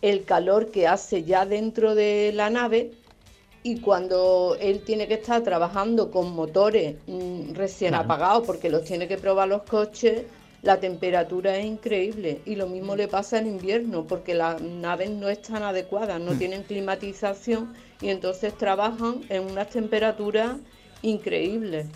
el 0.00 0.24
calor 0.24 0.70
que 0.70 0.86
hace 0.86 1.24
ya 1.24 1.44
dentro 1.44 1.94
de 1.94 2.32
la 2.34 2.48
nave 2.48 2.92
y 3.64 3.80
cuando 3.80 4.56
él 4.60 4.82
tiene 4.84 5.06
que 5.06 5.14
estar 5.14 5.42
trabajando 5.42 6.10
con 6.10 6.32
motores 6.34 6.96
mm, 7.06 7.52
recién 7.54 7.90
Claro. 7.90 8.04
apagados 8.04 8.46
porque 8.46 8.70
los 8.70 8.84
tiene 8.84 9.06
que 9.06 9.18
probar 9.18 9.48
los 9.48 9.62
coches, 9.62 10.22
la 10.62 10.80
temperatura 10.80 11.56
es 11.58 11.66
increíble 11.66 12.40
y 12.46 12.56
lo 12.56 12.68
mismo 12.68 12.96
le 12.96 13.08
pasa 13.08 13.38
en 13.38 13.46
invierno 13.48 14.06
porque 14.06 14.34
las 14.34 14.60
naves 14.62 15.10
no 15.10 15.28
están 15.28 15.62
adecuadas, 15.62 16.20
no 16.20 16.34
Mm. 16.34 16.38
tienen 16.38 16.62
climatización 16.64 17.74
y 18.00 18.08
entonces 18.08 18.56
trabajan 18.56 19.24
en 19.28 19.44
unas 19.44 19.68
temperaturas 19.70 20.58
increíbles. 21.02 21.88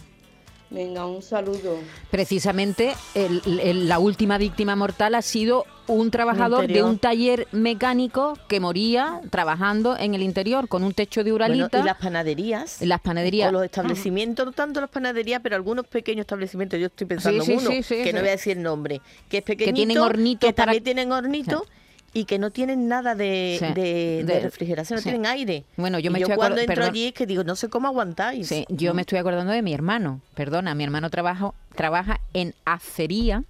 Venga, 0.69 1.07
un 1.07 1.23
saludo. 1.23 1.79
Precisamente 2.11 2.93
el- 3.15 3.41
el- 3.63 3.89
la 3.89 4.01
última 4.01 4.37
víctima 4.37 4.75
mortal 4.75 5.15
ha 5.15 5.23
sido 5.23 5.65
un 5.87 6.11
trabajador 6.11 6.67
de 6.67 6.83
un 6.83 6.99
taller 6.99 7.47
mecánico 7.53 8.37
que 8.49 8.59
moría 8.59 9.21
trabajando 9.31 9.97
en 9.97 10.15
el 10.17 10.23
interior 10.23 10.67
con 10.67 10.83
un 10.83 10.93
techo 10.93 11.23
de 11.23 11.31
Bueno, 11.31 11.47
uralita. 11.55 11.79
y 11.79 11.83
las 11.85 11.97
panaderías. 11.99 12.83
Las 12.83 13.01
panaderías. 13.01 13.51
O 13.51 13.53
los 13.53 13.65
establecimientos, 13.65 14.45
no 14.45 14.51
tanto 14.51 14.81
las 14.81 14.91
panaderías, 14.91 15.41
pero 15.41 15.55
algunos 15.55 15.87
pequeños 15.87 16.23
establecimientos. 16.25 16.81
Yo 16.81 16.87
estoy 16.87 17.07
pensando 17.07 17.45
Sí, 17.45 17.47
sí, 17.47 17.53
en 17.53 17.59
uno, 17.61 17.71
sí, 17.71 17.83
sí, 17.85 17.95
que 17.99 18.07
sí. 18.07 18.13
no 18.13 18.19
voy 18.21 18.29
a 18.29 18.33
decir 18.33 18.57
el 18.57 18.63
nombre, 18.65 19.01
que 19.29 19.39
es 19.39 19.43
pequeñito, 19.45 19.77
tienen 19.77 19.99
hornitos 19.99 20.49
que 20.49 20.53
para- 20.53 20.67
también 20.73 20.83
tienen 20.83 21.13
hornitos 21.13 21.63
y 22.17 22.25
que 22.25 22.39
no 22.39 22.51
tienen 22.51 22.89
nada 22.89 23.15
de, 23.15 23.57
Sí, 23.59 23.67
de- 23.75 24.25
de 24.25 24.25
de- 24.25 24.41
refrigeración, 24.41 24.97
no 24.97 25.03
sí. 25.03 25.11
tienen 25.11 25.27
aire. 25.27 25.65
Bueno, 25.77 25.99
yo 25.99 26.11
Y 26.11 26.13
me 26.15 26.21
yo 26.21 26.25
estoy 26.27 26.37
cuando 26.37 26.57
acuer- 26.57 26.61
entro 26.61 26.75
perdón. 26.77 26.91
allí 26.91 27.07
es 27.09 27.13
que 27.13 27.27
digo, 27.27 27.45
no 27.45 27.57
sé 27.57 27.69
cómo 27.69 27.89
aguantáis. 27.89 28.49
Sí, 28.49 28.65
yo 28.71 28.95
me 28.95 29.03
estoy 29.03 29.19
acordando 29.19 29.53
de 29.53 29.61
mi 29.63 29.75
hermano. 29.75 30.21
Perdona, 30.35 30.75
mi 30.75 30.85
hermano 30.85 31.11
trabajo, 31.11 31.55
trabaja 31.75 32.21
en 32.33 32.55
acería, 32.65 33.45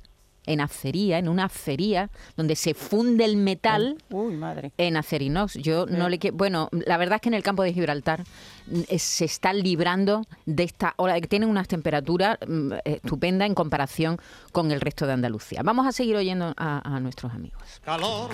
en 0.47 0.61
acería, 0.61 1.19
en 1.19 1.29
una 1.29 1.45
acería 1.45 2.09
donde 2.37 2.57
se 2.57 2.75
funde 2.75 3.25
el 3.25 3.37
metal 3.37 3.97
Uy, 4.11 4.35
madre. 4.35 4.73
en 4.79 4.97
Acerinox. 4.97 5.55
Yo 5.55 5.87
no 5.87 6.09
le 6.09 6.19
quiero. 6.19 6.37
Bueno, 6.37 6.69
la 6.73 6.97
verdad 6.97 7.17
es 7.17 7.21
que 7.23 7.29
en 7.29 7.35
el 7.35 7.43
campo 7.43 7.63
de 7.63 7.73
Gibraltar 7.73 8.25
mm, 8.67 8.81
eh, 8.89 8.99
se 8.99 9.25
está 9.25 9.53
librando 9.53 10.23
de 10.47 10.63
esta 10.65 10.95
ola 10.97 11.21
que 11.21 11.27
tienen 11.27 11.49
unas 11.49 11.69
temperaturas 11.69 12.39
mm, 12.47 12.73
estupendas 12.85 13.47
en 13.47 13.55
comparación 13.55 14.19
con 14.53 14.71
el 14.71 14.81
resto 14.81 15.07
de 15.07 15.13
Andalucía. 15.13 15.61
Vamos 15.65 15.87
a 15.87 15.93
seguir 15.93 16.17
oyendo 16.17 16.55
a, 16.57 16.97
a 16.97 17.01
nuestros 17.01 17.33
amigos. 17.33 17.63
Calor, 17.85 18.31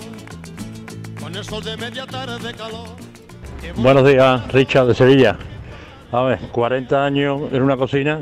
con 1.19 1.35
el 1.35 1.43
sol 1.43 1.63
de 1.63 1.75
media 1.77 2.05
tarde 2.05 2.53
calor. 2.53 2.89
Buenos 3.77 4.05
días, 4.07 4.45
Richard 4.51 4.87
de 4.87 4.95
Sevilla. 4.95 5.37
A 6.11 6.21
ver, 6.23 6.39
40 6.51 7.05
años 7.05 7.41
en 7.51 7.61
una 7.61 7.77
cocina. 7.77 8.19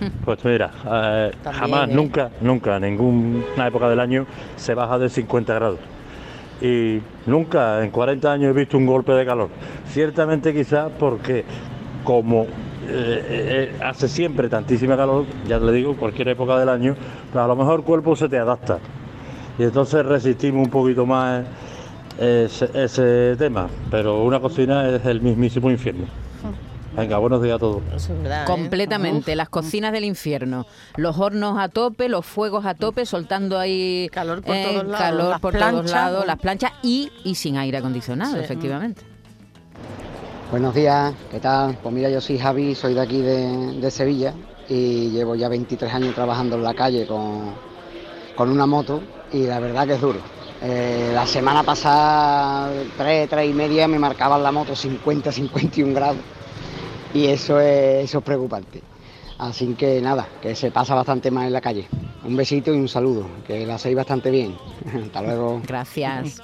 Pues 0.24 0.44
mira, 0.44 0.70
eh, 0.84 1.32
También, 1.42 1.60
jamás, 1.60 1.88
¿eh? 1.88 1.92
nunca, 1.94 2.30
nunca, 2.40 2.76
en 2.76 2.82
ninguna 2.82 3.66
época 3.66 3.88
del 3.88 4.00
año 4.00 4.26
se 4.56 4.74
baja 4.74 4.98
de 4.98 5.08
50 5.08 5.54
grados. 5.54 5.78
Y 6.60 7.00
nunca 7.26 7.84
en 7.84 7.90
40 7.90 8.32
años 8.32 8.50
he 8.50 8.52
visto 8.58 8.76
un 8.76 8.86
golpe 8.86 9.12
de 9.12 9.24
calor. 9.24 9.48
Ciertamente 9.86 10.52
quizás 10.52 10.90
porque 10.98 11.44
como 12.04 12.44
eh, 12.44 12.48
eh, 12.90 13.76
hace 13.84 14.08
siempre 14.08 14.48
tantísima 14.48 14.96
calor, 14.96 15.26
ya 15.46 15.58
te 15.58 15.66
le 15.66 15.72
digo, 15.72 15.96
cualquier 15.96 16.28
época 16.28 16.58
del 16.58 16.68
año, 16.68 16.96
pues 17.32 17.44
a 17.44 17.46
lo 17.46 17.54
mejor 17.54 17.80
el 17.80 17.84
cuerpo 17.84 18.16
se 18.16 18.28
te 18.28 18.38
adapta. 18.38 18.78
Y 19.58 19.64
entonces 19.64 20.04
resistimos 20.04 20.64
un 20.64 20.70
poquito 20.70 21.04
más 21.04 21.44
ese, 22.18 22.70
ese 22.74 23.36
tema. 23.38 23.68
Pero 23.90 24.24
una 24.24 24.40
cocina 24.40 24.88
es 24.88 25.04
el 25.04 25.20
mismísimo 25.20 25.70
infierno. 25.70 26.06
Venga, 26.98 27.18
buenos 27.18 27.40
días 27.42 27.54
a 27.56 27.58
todos. 27.60 27.82
Eso 27.94 28.12
es 28.12 28.22
verdad, 28.22 28.42
¿eh? 28.42 28.46
Completamente, 28.46 29.36
las 29.36 29.48
cocinas 29.48 29.92
del 29.92 30.04
infierno, 30.04 30.66
los 30.96 31.16
hornos 31.18 31.56
a 31.58 31.68
tope, 31.68 32.08
los 32.08 32.26
fuegos 32.26 32.66
a 32.66 32.74
tope, 32.74 33.06
soltando 33.06 33.56
ahí 33.58 34.08
Calor 34.12 34.42
por 34.42 34.56
eh, 34.56 34.64
todos 34.68 34.84
lados. 34.84 34.98
calor 34.98 35.30
Las 35.30 35.40
por 35.40 35.54
las 36.26 36.38
planchas 36.38 36.72
y, 36.82 37.10
y 37.24 37.36
sin 37.36 37.56
aire 37.56 37.78
acondicionado, 37.78 38.34
Sí. 38.34 38.40
efectivamente. 38.40 39.02
Buenos 40.50 40.74
días, 40.74 41.14
¿qué 41.30 41.38
tal? 41.38 41.76
Pues 41.82 41.94
mira, 41.94 42.10
yo 42.10 42.20
soy 42.20 42.38
Javi, 42.38 42.74
soy 42.74 42.94
de 42.94 43.00
aquí 43.00 43.20
de, 43.20 43.78
de 43.80 43.90
Sevilla 43.90 44.32
y 44.68 45.10
llevo 45.10 45.36
ya 45.36 45.48
23 45.48 45.92
años 45.94 46.14
trabajando 46.14 46.56
en 46.56 46.64
la 46.64 46.74
calle 46.74 47.06
con, 47.06 47.52
con 48.34 48.50
una 48.50 48.66
moto 48.66 49.00
y 49.32 49.46
la 49.46 49.60
verdad 49.60 49.86
que 49.86 49.94
es 49.94 50.00
duro. 50.00 50.18
Eh, 50.62 51.12
la 51.14 51.26
semana 51.26 51.62
pasada, 51.62 52.70
3, 52.96 53.28
3 53.28 53.50
y 53.50 53.52
media, 53.52 53.86
me 53.86 53.98
marcaban 54.00 54.42
la 54.42 54.50
moto 54.50 54.74
50, 54.74 55.30
51 55.30 55.94
grados. 55.94 56.16
Y 57.18 57.26
eso 57.26 57.58
es, 57.58 58.04
eso 58.04 58.18
es 58.18 58.24
preocupante. 58.24 58.80
Así 59.38 59.74
que 59.74 60.00
nada, 60.00 60.28
que 60.40 60.54
se 60.54 60.70
pasa 60.70 60.94
bastante 60.94 61.32
más 61.32 61.46
en 61.46 61.52
la 61.52 61.60
calle. 61.60 61.88
Un 62.24 62.36
besito 62.36 62.72
y 62.72 62.78
un 62.78 62.86
saludo, 62.86 63.26
que 63.44 63.66
la 63.66 63.74
hacéis 63.74 63.96
bastante 63.96 64.30
bien. 64.30 64.56
Hasta 65.04 65.22
luego. 65.22 65.60
Gracias. 65.66 66.40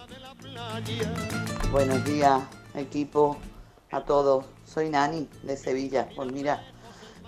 Buenos 1.70 2.04
días, 2.04 2.42
equipo, 2.74 3.36
a 3.92 4.00
todos. 4.00 4.46
Soy 4.64 4.90
Nani 4.90 5.28
de 5.44 5.56
Sevilla. 5.56 6.08
Pues 6.16 6.32
mira, 6.32 6.64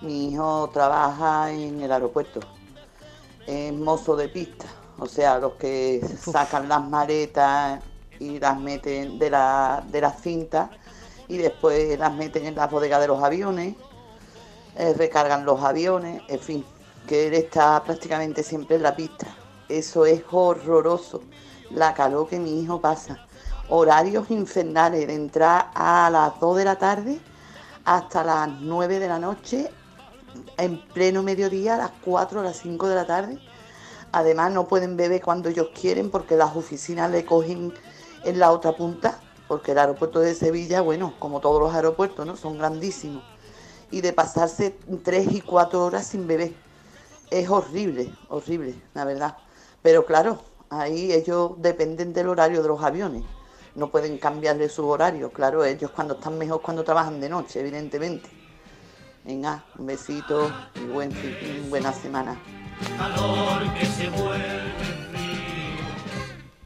mi 0.01 0.33
hijo 0.33 0.69
trabaja 0.73 1.49
en 1.49 1.81
el 1.81 1.89
aeropuerto. 1.89 2.41
Es 3.45 3.71
mozo 3.71 4.17
de 4.17 4.27
pista, 4.27 4.65
o 4.99 5.05
sea, 5.05 5.39
los 5.39 5.53
que 5.53 6.01
sacan 6.19 6.67
las 6.67 6.85
maletas 6.85 7.81
y 8.19 8.39
las 8.39 8.59
meten 8.59 9.17
de, 9.17 9.29
la, 9.29 9.85
de 9.89 10.01
las 10.01 10.21
cintas 10.21 10.69
y 11.27 11.37
después 11.37 11.97
las 11.99 12.13
meten 12.13 12.45
en 12.45 12.55
las 12.55 12.69
bodegas 12.71 13.01
de 13.01 13.07
los 13.07 13.21
aviones, 13.21 13.75
eh, 14.75 14.93
recargan 14.93 15.45
los 15.45 15.61
aviones, 15.61 16.21
en 16.27 16.39
fin, 16.39 16.65
que 17.07 17.27
él 17.27 17.33
está 17.33 17.83
prácticamente 17.83 18.43
siempre 18.43 18.75
en 18.75 18.83
la 18.83 18.95
pista. 18.95 19.27
Eso 19.67 20.05
es 20.05 20.23
horroroso, 20.31 21.21
la 21.71 21.93
calor 21.93 22.29
que 22.29 22.39
mi 22.39 22.61
hijo 22.61 22.79
pasa. 22.79 23.25
Horarios 23.69 24.29
infernales 24.31 25.07
de 25.07 25.15
entrar 25.15 25.71
a 25.73 26.09
las 26.09 26.39
2 26.39 26.57
de 26.57 26.65
la 26.65 26.77
tarde 26.77 27.19
hasta 27.83 28.23
las 28.23 28.49
9 28.61 28.99
de 28.99 29.07
la 29.07 29.19
noche, 29.19 29.69
en 30.57 30.85
pleno 30.89 31.23
mediodía, 31.23 31.75
a 31.75 31.77
las 31.77 31.91
4 32.03 32.39
o 32.39 32.43
las 32.43 32.57
5 32.57 32.87
de 32.87 32.95
la 32.95 33.05
tarde. 33.05 33.39
Además 34.11 34.51
no 34.51 34.67
pueden 34.67 34.95
beber 34.95 35.21
cuando 35.21 35.49
ellos 35.49 35.69
quieren 35.79 36.09
porque 36.09 36.35
las 36.35 36.55
oficinas 36.55 37.11
le 37.11 37.25
cogen 37.25 37.73
en 38.23 38.39
la 38.39 38.51
otra 38.51 38.73
punta, 38.75 39.19
porque 39.47 39.71
el 39.71 39.77
aeropuerto 39.79 40.19
de 40.19 40.33
Sevilla, 40.35 40.81
bueno, 40.81 41.13
como 41.19 41.39
todos 41.39 41.61
los 41.61 41.73
aeropuertos, 41.73 42.25
¿no? 42.25 42.35
Son 42.35 42.57
grandísimos. 42.57 43.23
Y 43.91 44.01
de 44.01 44.11
pasarse 44.13 44.77
3 45.03 45.31
y 45.31 45.41
4 45.41 45.83
horas 45.85 46.07
sin 46.07 46.27
beber. 46.27 46.53
Es 47.31 47.49
horrible, 47.49 48.13
horrible, 48.29 48.75
la 48.93 49.05
verdad. 49.05 49.37
Pero 49.81 50.05
claro, 50.05 50.41
ahí 50.69 51.11
ellos 51.13 51.51
dependen 51.57 52.13
del 52.13 52.27
horario 52.29 52.61
de 52.61 52.67
los 52.67 52.83
aviones. 52.83 53.23
No 53.75 53.89
pueden 53.89 54.17
cambiarle 54.17 54.69
su 54.69 54.87
horario. 54.87 55.31
Claro, 55.31 55.63
ellos 55.63 55.91
cuando 55.91 56.15
están 56.15 56.37
mejor 56.37 56.61
cuando 56.61 56.83
trabajan 56.83 57.19
de 57.21 57.29
noche, 57.29 57.59
evidentemente. 57.59 58.29
Venga, 59.23 59.63
un 59.77 59.85
besito 59.85 60.49
y 60.75 60.85
buen, 60.85 61.11
fin- 61.11 61.69
buena 61.69 61.91
semana. 61.93 62.39
Calor 62.97 63.73
que 63.73 63.85
se 63.85 64.09
vuelve 64.09 64.61
frío, 65.11 65.85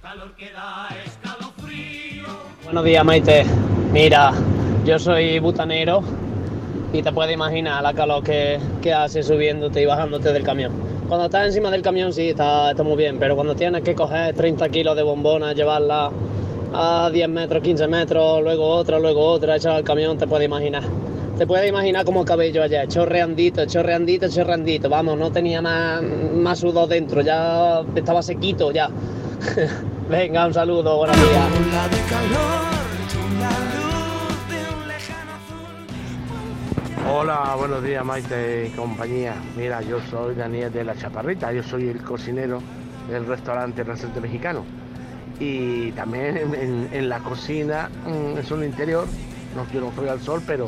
calor 0.01 0.35
que 0.35 0.51
da. 0.51 0.89
Buenos 2.71 2.85
días, 2.85 3.03
Maite. 3.03 3.43
Mira, 3.91 4.31
yo 4.85 4.97
soy 4.97 5.39
butanero 5.39 6.01
y 6.93 7.01
te 7.01 7.11
puedes 7.11 7.33
imaginar 7.33 7.83
la 7.83 7.93
calor 7.93 8.23
que, 8.23 8.59
que 8.81 8.93
hace 8.93 9.23
subiéndote 9.23 9.81
y 9.81 9.85
bajándote 9.85 10.31
del 10.31 10.43
camión. 10.43 10.71
Cuando 11.09 11.25
estás 11.25 11.47
encima 11.47 11.69
del 11.69 11.81
camión 11.81 12.13
sí, 12.13 12.29
está, 12.29 12.73
muy 12.81 12.95
bien, 12.95 13.19
pero 13.19 13.35
cuando 13.35 13.55
tienes 13.55 13.81
que 13.81 13.93
coger 13.93 14.33
30 14.33 14.69
kilos 14.69 14.95
de 14.95 15.03
bombona, 15.03 15.51
llevarla 15.51 16.11
a 16.73 17.09
10 17.11 17.27
metros, 17.27 17.61
15 17.61 17.89
metros, 17.89 18.41
luego 18.41 18.65
otra, 18.65 18.99
luego 18.99 19.21
otra, 19.21 19.57
echar 19.57 19.73
al 19.73 19.83
camión, 19.83 20.17
te 20.17 20.25
puedes 20.25 20.45
imaginar. 20.45 20.83
Te 21.37 21.45
puedes 21.45 21.67
imaginar 21.67 22.05
como 22.05 22.23
cabello 22.23 22.63
allá, 22.63 22.87
chorreandito, 22.87 23.65
chorreandito, 23.65 24.29
chorreandito. 24.29 24.87
Vamos, 24.87 25.17
no 25.17 25.29
tenía 25.29 25.61
más, 25.61 26.01
más 26.01 26.59
sudor 26.59 26.87
dentro, 26.87 27.19
ya 27.19 27.83
estaba 27.93 28.23
sequito 28.23 28.71
ya. 28.71 28.89
Venga, 30.11 30.45
un 30.45 30.53
saludo, 30.53 30.97
buenos 30.97 31.15
días. 31.15 31.49
Hola, 37.09 37.55
buenos 37.57 37.81
días 37.81 38.03
Maite 38.03 38.67
y 38.67 38.75
compañía. 38.75 39.35
Mira, 39.55 39.81
yo 39.81 40.01
soy 40.11 40.35
Daniel 40.35 40.69
de 40.73 40.83
la 40.83 40.97
Chaparrita, 40.97 41.53
yo 41.53 41.63
soy 41.63 41.87
el 41.87 42.01
cocinero 42.01 42.61
del 43.09 43.25
restaurante 43.25 43.85
Restaurante 43.85 44.19
Mexicano. 44.19 44.65
Y 45.39 45.93
también 45.93 46.89
en, 46.91 47.07
la 47.07 47.19
cocina 47.19 47.89
mm, 48.05 48.37
es 48.37 48.51
un 48.51 48.65
interior, 48.65 49.05
no 49.55 49.63
quiero 49.63 49.91
fregar 49.91 50.15
al 50.15 50.21
sol, 50.21 50.43
pero 50.45 50.67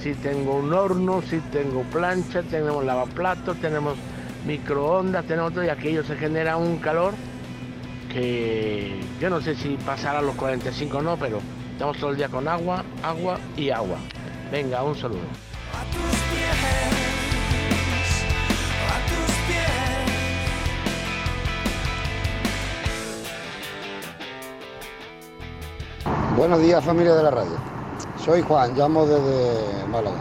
sí 0.00 0.14
tengo 0.14 0.54
un 0.54 0.72
horno, 0.72 1.20
sí 1.28 1.40
tengo 1.50 1.82
plancha, 1.82 2.44
tenemos 2.44 2.84
lavaplatos, 2.84 3.56
tenemos 3.56 3.96
microondas, 4.46 5.24
tenemos 5.24 5.52
todo 5.52 5.64
y 5.64 5.68
aquello 5.68 6.04
se 6.04 6.14
genera 6.14 6.56
un 6.56 6.76
calor 6.76 7.14
que 8.08 9.00
yo 9.20 9.30
no 9.30 9.40
sé 9.40 9.54
si 9.54 9.76
pasará 9.76 10.18
a 10.20 10.22
los 10.22 10.34
45 10.36 10.98
o 10.98 11.02
no, 11.02 11.16
pero 11.16 11.40
estamos 11.72 11.96
todo 11.98 12.10
el 12.10 12.16
día 12.16 12.28
con 12.28 12.48
agua, 12.48 12.84
agua 13.02 13.38
y 13.56 13.70
agua. 13.70 13.98
Venga, 14.50 14.82
un 14.82 14.96
saludo. 14.96 15.20
Buenos 26.36 26.60
días 26.62 26.84
familia 26.84 27.14
de 27.14 27.22
la 27.24 27.30
radio. 27.32 27.56
Soy 28.24 28.42
Juan, 28.42 28.76
llamo 28.76 29.04
desde 29.04 29.86
Málaga. 29.88 30.18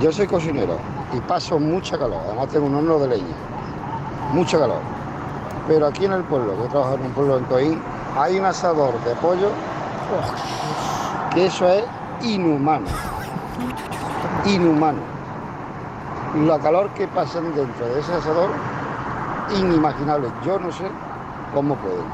Yo 0.00 0.12
soy 0.12 0.26
cocinero 0.26 0.78
y 1.16 1.20
paso 1.20 1.58
mucha 1.58 1.98
calor. 1.98 2.20
Además 2.26 2.48
tengo 2.48 2.66
un 2.66 2.74
horno 2.74 2.98
de 2.98 3.08
leña. 3.08 3.34
Mucha 4.32 4.58
calor. 4.58 4.97
Pero 5.68 5.86
aquí 5.86 6.06
en 6.06 6.12
el 6.12 6.24
pueblo, 6.24 6.56
yo 6.56 6.64
trabajo 6.68 6.94
en 6.94 7.02
un 7.02 7.12
pueblo 7.12 7.38
en 7.38 7.44
Coín, 7.44 7.82
hay 8.16 8.38
un 8.38 8.46
asador 8.46 8.92
de 9.04 9.14
pollo 9.16 9.50
que 11.34 11.46
eso 11.46 11.68
es 11.68 11.84
inhumano. 12.22 12.86
Inhumano. 14.46 14.98
La 16.46 16.58
calor 16.58 16.88
que 16.90 17.06
pasan 17.08 17.54
dentro 17.54 17.86
de 17.86 18.00
ese 18.00 18.14
asador, 18.14 18.50
inimaginable. 19.56 20.28
Yo 20.44 20.58
no 20.58 20.72
sé 20.72 20.84
cómo 21.54 21.74
pueden. 21.76 22.04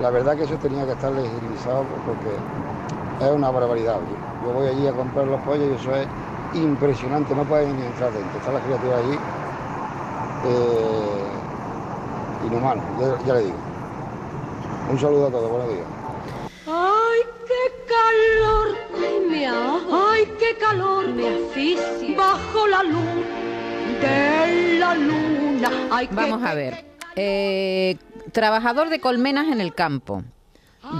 La 0.00 0.10
verdad 0.10 0.36
que 0.36 0.42
eso 0.42 0.56
tenía 0.56 0.84
que 0.84 0.92
estar 0.92 1.12
legitimizado 1.12 1.84
porque 2.04 3.24
es 3.24 3.30
una 3.32 3.50
barbaridad. 3.50 3.98
Yo 4.44 4.52
voy 4.52 4.66
allí 4.66 4.86
a 4.86 4.92
comprar 4.92 5.26
los 5.26 5.40
pollos 5.42 5.68
y 5.70 5.74
eso 5.80 5.94
es 5.94 6.06
impresionante, 6.54 7.34
no 7.34 7.44
pueden 7.44 7.76
ni 7.76 7.86
entrar 7.86 8.12
dentro. 8.12 8.38
Está 8.38 8.52
la 8.52 8.60
criatura 8.60 8.96
allí 8.98 9.18
eh, 10.44 11.15
inhumano, 12.46 12.82
ya, 13.00 13.26
ya 13.26 13.34
le 13.34 13.40
digo. 13.44 13.56
Un 14.90 15.00
saludo 15.00 15.26
a 15.26 15.30
todos, 15.30 15.50
buenos 15.50 15.68
días. 15.68 15.86
¡Ay, 16.66 17.20
qué 17.46 17.64
calor! 17.86 18.76
¡Ay, 18.94 19.28
me! 19.28 19.46
¡Ay, 19.46 20.32
qué 20.38 20.56
calor! 20.58 21.08
Me 21.08 21.28
asfixia. 21.28 22.16
Bajo 22.16 22.66
la 22.66 22.82
luz 22.82 23.24
de 24.00 24.78
la 24.78 24.94
luna. 24.94 25.70
¡Ay, 25.90 26.06
qué 26.08 26.14
Vamos 26.14 26.42
a 26.44 26.54
ver. 26.54 26.84
Eh, 27.16 27.96
trabajador 28.32 28.88
de 28.90 29.00
colmenas 29.00 29.48
en 29.48 29.60
el 29.60 29.74
campo. 29.74 30.22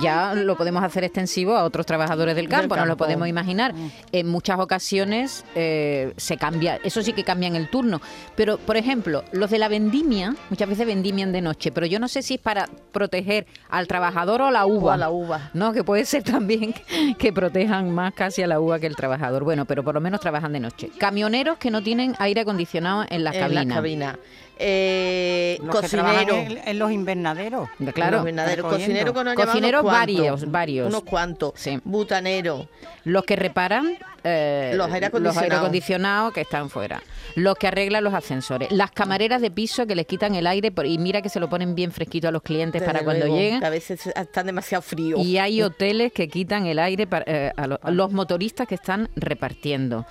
Ya 0.01 0.35
lo 0.35 0.57
podemos 0.57 0.83
hacer 0.83 1.05
extensivo 1.05 1.57
a 1.57 1.64
otros 1.64 1.87
trabajadores 1.87 2.37
del 2.37 2.49
campo, 2.49 2.77
nos 2.77 2.87
lo 2.87 2.96
podemos 2.96 3.29
imaginar. 3.29 3.75
En 4.12 4.29
muchas 4.29 4.59
ocasiones 4.59 5.44
eh, 5.55 6.12
se 6.16 6.37
cambia, 6.37 6.79
eso 6.85 7.03
sí 7.03 7.12
que 7.12 7.25
cambian 7.25 7.57
el 7.57 7.68
turno. 7.70 8.01
Pero, 8.35 8.59
por 8.59 8.77
ejemplo, 8.77 9.25
los 9.33 9.51
de 9.51 9.59
la 9.59 9.68
vendimia, 9.68 10.35
muchas 10.51 10.68
veces 10.68 10.87
vendimian 10.87 11.33
de 11.33 11.40
noche, 11.40 11.72
pero 11.72 11.87
yo 11.87 11.99
no 11.99 12.09
sé 12.09 12.22
si 12.22 12.35
es 12.35 12.40
para 12.40 12.68
proteger 12.92 13.46
al 13.68 13.87
trabajador 13.87 14.42
o 14.42 14.46
a 14.46 14.51
la 14.51 14.66
uva. 14.66 14.94
a 14.94 14.96
la 14.96 15.11
uva. 15.11 15.51
No, 15.55 15.72
que 15.72 15.85
puede 15.85 16.05
ser 16.05 16.22
también 16.22 16.75
que 17.18 17.33
protejan 17.33 17.90
más 17.90 18.14
casi 18.14 18.42
a 18.42 18.46
la 18.46 18.61
uva 18.61 18.79
que 18.79 18.87
el 18.87 18.96
trabajador. 18.96 19.44
Bueno, 19.44 19.64
pero 19.64 19.83
por 19.85 19.94
lo 19.94 20.01
menos 20.01 20.20
trabajan 20.20 20.53
de 20.53 20.61
noche. 20.61 20.90
Camioneros 20.99 21.59
que 21.59 21.70
no 21.70 21.83
tienen 21.83 22.14
aire 22.18 22.42
acondicionado 22.42 23.05
en 23.09 23.25
las 23.25 23.35
en 23.35 23.40
cabinas. 23.40 23.66
la 23.66 23.75
cabina. 23.75 24.18
Eh, 24.58 25.58
Los 25.62 25.80
que 25.80 25.88
trabajan 25.88 26.24
cocinero. 26.26 26.60
en, 26.62 26.68
en 26.68 26.78
los 26.78 26.90
invernaderos. 26.90 27.68
Claro. 27.94 28.10
Los 28.12 28.20
invernaderos. 28.20 28.64
recogiendo. 28.64 28.86
Cocinero 28.94 29.12
que 29.14 29.24
nos 29.24 29.34
lleva 29.36 29.46
Cocineros 29.46 29.80
unos 29.82 29.92
cuantos, 29.92 30.16
varios, 30.16 30.50
varios. 30.50 30.88
Unos 30.88 31.02
cuantos. 31.04 31.52
Butanero. 31.84 32.68
Los 33.04 33.24
que 33.24 33.36
reparan 33.36 33.96
eh, 34.24 34.72
Los 34.74 34.86
aire 34.92 35.00
los 35.00 35.08
acondicionados. 35.08 35.42
aire 35.42 35.56
acondicionados 35.56 36.32
que 36.32 36.40
están 36.40 36.70
fuera. 36.70 37.02
Los 37.36 37.56
que 37.56 37.66
arreglan 37.68 38.02
los 38.02 38.14
ascensores. 38.14 38.72
Las 38.72 38.90
camareras 38.90 39.40
de 39.42 39.50
piso 39.50 39.86
que 39.86 39.94
les 39.94 40.06
quitan 40.06 40.34
el 40.34 40.46
aire 40.46 40.72
por- 40.72 40.86
y 40.86 40.98
mira 40.98 41.20
que 41.22 41.28
se 41.28 41.38
lo 41.38 41.48
ponen 41.50 41.74
bien 41.74 41.92
fresquito 41.92 42.26
a 42.28 42.30
los 42.32 42.42
clientes 42.42 42.80
Desde 42.80 42.92
para 42.92 43.04
cuando 43.04 43.26
luego, 43.26 43.38
lleguen. 43.40 43.62
A 43.64 43.68
veces 43.70 44.06
están 44.06 44.46
demasiado 44.46 44.82
fríos. 44.82 45.20
Y 45.24 45.38
hay 45.38 45.62
hoteles 45.62 46.12
que 46.12 46.28
quitan 46.28 46.66
el 46.66 46.78
aire 46.78 47.06
para, 47.06 47.24
eh, 47.28 47.52
a 47.56 47.66
lo- 47.66 47.78
a 47.82 47.90
los 47.90 48.10
motoristas 48.12 48.66
que 48.66 48.74
están 48.74 49.08
repartiendo. 49.14 50.06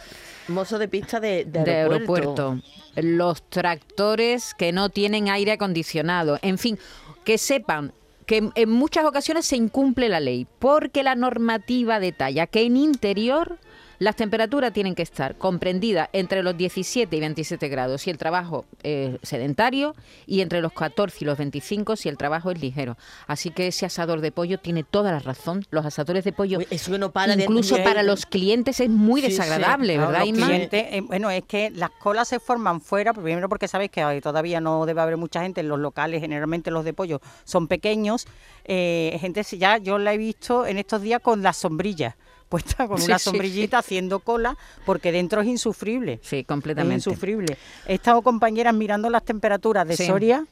Mozo 0.48 0.78
de 0.80 0.88
pista 0.88 1.20
de, 1.20 1.46
de 1.46 1.64
de 1.64 1.72
aeropuerto. 1.72 2.52
aeropuerto. 2.52 2.58
Los 2.96 3.42
tractores 3.50 4.54
que 4.54 4.72
no 4.72 4.90
tienen 4.90 5.30
aire 5.30 5.54
acondicionado. 5.54 6.40
En 6.42 6.58
fin, 6.58 6.78
que 7.24 7.38
sepan 7.38 7.94
que 8.26 8.38
en- 8.38 8.52
en 8.56 8.70
muchas 8.70 9.06
ocasiones 9.06 9.46
se 9.46 9.56
incumple 9.56 10.10
la 10.10 10.20
ley, 10.20 10.48
porque 10.60 11.04
la 11.04 11.16
normativa 11.16 12.00
detalla 12.00 12.48
que 12.48 12.64
en 12.64 12.78
interior 12.78 13.60
Las 14.06 14.16
temperaturas 14.16 14.72
tienen 14.72 14.94
que 14.94 15.02
estar 15.02 15.36
comprendidas 15.36 16.10
entre 16.14 16.44
los 16.44 16.56
17 16.56 17.16
y 17.16 17.20
27 17.20 17.68
grados 17.70 18.04
si 18.04 18.12
el 18.12 18.20
trabajo 18.20 18.66
es 18.84 19.18
sedentario 19.24 19.96
y 20.28 20.42
entre 20.42 20.62
los 20.62 20.74
14 20.74 21.18
y 21.22 21.26
los 21.26 21.40
25 21.40 21.96
si 21.96 22.08
el 22.08 22.16
trabajo 22.16 22.52
es 22.52 22.62
ligero. 22.62 22.98
Así 23.26 23.50
que 23.50 23.66
ese 23.66 23.88
asador 23.88 24.22
de 24.22 24.32
pollo 24.32 24.60
tiene 24.60 24.84
toda 24.84 25.12
la 25.12 25.18
razón. 25.18 25.66
Los 25.72 25.88
asadores 25.88 26.24
de 26.24 26.34
pollo, 26.34 26.60
eso 26.70 26.96
no 27.00 27.12
para 27.12 27.34
incluso 27.34 27.78
de- 27.78 27.84
para 27.84 28.04
los 28.04 28.28
clientes 28.28 28.80
es 28.80 28.90
muy 28.92 29.22
Sí, 29.22 29.30
desagradable, 29.30 29.98
¿verdad, 29.98 30.24
Inma? 30.24 30.46
clientes, 30.46 30.86
eh, 30.92 31.02
bueno, 31.02 31.32
es 31.32 31.42
que 31.46 31.72
las 31.72 31.90
colas 31.90 32.28
se 32.28 32.40
forman 32.40 32.82
fuera, 32.82 33.12
primero 33.12 33.50
porque 33.50 33.68
sabéis 33.68 33.90
que 33.90 34.04
ahí 34.04 34.22
todavía 34.22 34.62
no 34.62 34.86
debe 34.86 35.02
haber 35.02 35.18
mucha 35.18 35.42
gente 35.42 35.62
en 35.62 35.68
los 35.68 35.80
locales, 35.80 36.22
generalmente 36.22 36.70
los 36.70 36.86
de 36.86 36.94
pollo 36.94 37.22
son 37.44 37.68
pequeños. 37.68 38.28
eh, 38.66 39.18
gente, 39.20 39.44
si 39.44 39.58
ya 39.58 39.78
yo 39.80 39.98
la 39.98 40.14
he 40.14 40.18
visto 40.20 40.68
en 40.68 40.78
estos 40.78 41.02
días 41.02 41.22
con 41.22 41.42
las 41.42 41.58
sombrillas, 41.58 42.14
puesta 42.50 42.88
con 42.88 42.98
Sí, 43.00 43.06
una 43.06 43.18
sí, 43.20 43.26
sombrillita 43.26 43.80
haciendo 43.80 44.20
cola, 44.20 44.58
porque 44.86 45.12
dentro 45.12 45.42
es 45.42 45.48
insufrible. 45.48 46.20
Sí, 46.22 46.40
Es 46.40 46.46
completamente. 46.46 46.96
insufrible. 47.10 47.58
He 47.88 47.96
estado 47.96 48.22
compañeras 48.22 48.74
mirando 48.74 49.10
las 49.10 49.24
temperaturas 49.24 49.88
de 49.88 49.98
Sí. 49.98 50.06
Soria 50.06 50.46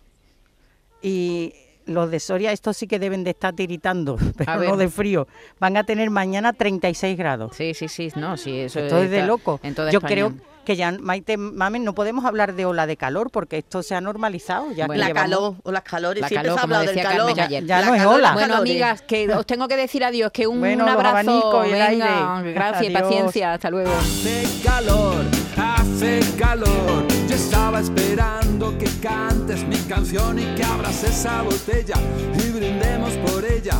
y 1.01 1.53
los 1.85 2.09
de 2.11 2.19
Soria, 2.19 2.51
estos 2.51 2.77
sí 2.77 2.87
que 2.87 2.97
deben 2.99 3.23
de 3.23 3.31
estar 3.31 3.53
tiritando, 3.53 4.17
pero 4.37 4.63
no 4.63 4.77
de 4.77 4.87
frío. 4.89 5.27
Van 5.59 5.75
a 5.77 5.83
tener 5.83 6.09
mañana 6.09 6.53
36 6.53 7.17
grados. 7.17 7.55
Sí, 7.57 7.73
sí, 7.73 7.87
sí, 7.89 8.09
no, 8.15 8.37
sí, 8.37 8.57
eso 8.59 8.79
Esto 8.79 9.03
es 9.03 9.09
de 9.11 9.23
loco. 9.25 9.59
en 9.63 9.75
toda 9.75 9.91
Yo 9.91 9.99
España. 9.99 10.13
creo 10.13 10.33
que 10.63 10.75
ya, 10.75 10.91
Maite 10.99 11.37
Mamen, 11.37 11.83
no 11.83 11.93
podemos 11.93 12.25
hablar 12.25 12.53
de 12.55 12.65
ola 12.65 12.87
de 12.87 12.97
calor 12.97 13.29
porque 13.31 13.57
esto 13.59 13.83
se 13.83 13.95
ha 13.95 14.01
normalizado. 14.01 14.71
Ya 14.71 14.87
que 14.87 14.97
la 14.97 15.07
llevamos- 15.07 15.21
calor 15.31 15.55
o 15.63 15.71
las 15.71 15.83
calores, 15.83 16.21
La 16.21 16.27
siempre 16.29 16.49
calor, 16.49 16.55
se 16.55 16.59
ha 16.59 16.61
como 16.63 16.75
hablado 16.75 16.93
del 16.95 17.03
calor. 17.03 17.35
Ya 17.67 17.79
La 17.81 17.85
no 17.85 17.95
es 17.95 18.05
ola. 18.05 18.33
Bueno, 18.33 18.47
calores. 18.53 18.71
amigas, 18.71 19.01
que 19.01 19.29
os 19.33 19.45
tengo 19.45 19.67
que 19.67 19.75
decir 19.77 20.03
adiós, 20.03 20.31
que 20.31 20.47
un, 20.47 20.59
Bueno, 20.59 20.83
un 20.85 20.89
abrazo, 20.89 21.63
y 21.65 21.67
el 21.67 21.71
venga, 21.73 22.37
aire. 22.37 22.53
gracias 22.53 22.83
y 22.83 22.87
Adiós. 22.95 23.01
paciencia, 23.01 23.53
hasta 23.53 23.69
luego. 23.69 23.91
Hace 23.99 24.47
calor, 24.63 25.25
hace 25.57 26.19
calor. 26.39 27.07
Yo 27.27 27.35
estaba 27.35 27.79
esperando 27.79 28.77
que 28.77 28.87
cantes 29.01 29.63
mi 29.67 29.77
canción 29.77 30.39
y 30.39 30.45
que 30.55 30.63
abras 30.63 31.03
esa 31.03 31.41
botella 31.41 31.95
y 32.35 32.49
brindemos 32.51 33.11
por 33.29 33.43
ella 33.45 33.75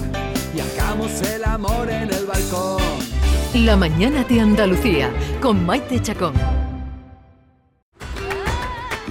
y 0.56 0.60
hagamos 0.60 1.22
el 1.22 1.44
amor 1.44 1.90
en 1.90 2.12
el 2.14 2.26
balcón. 2.26 2.82
La 3.54 3.76
mañana 3.78 4.24
de 4.24 4.40
Andalucía 4.40 5.12
con 5.40 5.64
Maite 5.66 6.02
Chacón. 6.02 6.34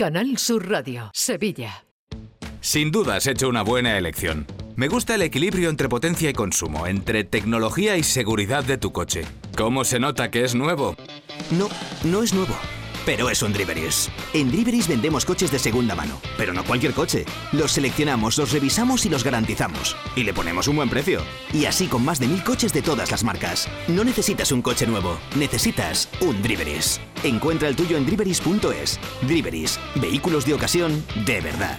Canal 0.00 0.38
Sur 0.38 0.66
Radio, 0.66 1.10
Sevilla. 1.12 1.84
Sin 2.62 2.90
duda 2.90 3.16
has 3.16 3.26
hecho 3.26 3.50
una 3.50 3.60
buena 3.60 3.98
elección. 3.98 4.46
Me 4.74 4.88
gusta 4.88 5.14
el 5.14 5.20
equilibrio 5.20 5.68
entre 5.68 5.90
potencia 5.90 6.30
y 6.30 6.32
consumo, 6.32 6.86
entre 6.86 7.22
tecnología 7.22 7.98
y 7.98 8.02
seguridad 8.02 8.64
de 8.64 8.78
tu 8.78 8.92
coche. 8.92 9.26
¿Cómo 9.58 9.84
se 9.84 10.00
nota 10.00 10.30
que 10.30 10.42
es 10.42 10.54
nuevo? 10.54 10.96
No, 11.50 11.68
no 12.04 12.22
es 12.22 12.32
nuevo. 12.32 12.56
Pero 13.06 13.30
es 13.30 13.42
un 13.42 13.52
Driveris. 13.52 14.10
En 14.32 14.50
Driveris 14.50 14.88
vendemos 14.88 15.24
coches 15.24 15.50
de 15.50 15.58
segunda 15.58 15.94
mano. 15.94 16.20
Pero 16.36 16.52
no 16.52 16.64
cualquier 16.64 16.92
coche. 16.92 17.24
Los 17.52 17.72
seleccionamos, 17.72 18.38
los 18.38 18.52
revisamos 18.52 19.06
y 19.06 19.08
los 19.08 19.24
garantizamos. 19.24 19.96
Y 20.16 20.24
le 20.24 20.34
ponemos 20.34 20.68
un 20.68 20.76
buen 20.76 20.90
precio. 20.90 21.22
Y 21.52 21.64
así 21.64 21.86
con 21.86 22.04
más 22.04 22.20
de 22.20 22.28
mil 22.28 22.42
coches 22.44 22.72
de 22.72 22.82
todas 22.82 23.10
las 23.10 23.24
marcas. 23.24 23.68
No 23.88 24.04
necesitas 24.04 24.52
un 24.52 24.62
coche 24.62 24.86
nuevo. 24.86 25.18
Necesitas 25.36 26.08
un 26.20 26.42
Driveris. 26.42 27.00
Encuentra 27.22 27.68
el 27.68 27.76
tuyo 27.76 27.96
en 27.96 28.06
driveris.es. 28.06 29.00
Driveris. 29.22 29.78
Vehículos 29.96 30.46
de 30.46 30.54
ocasión 30.54 31.04
de 31.26 31.40
verdad. 31.40 31.78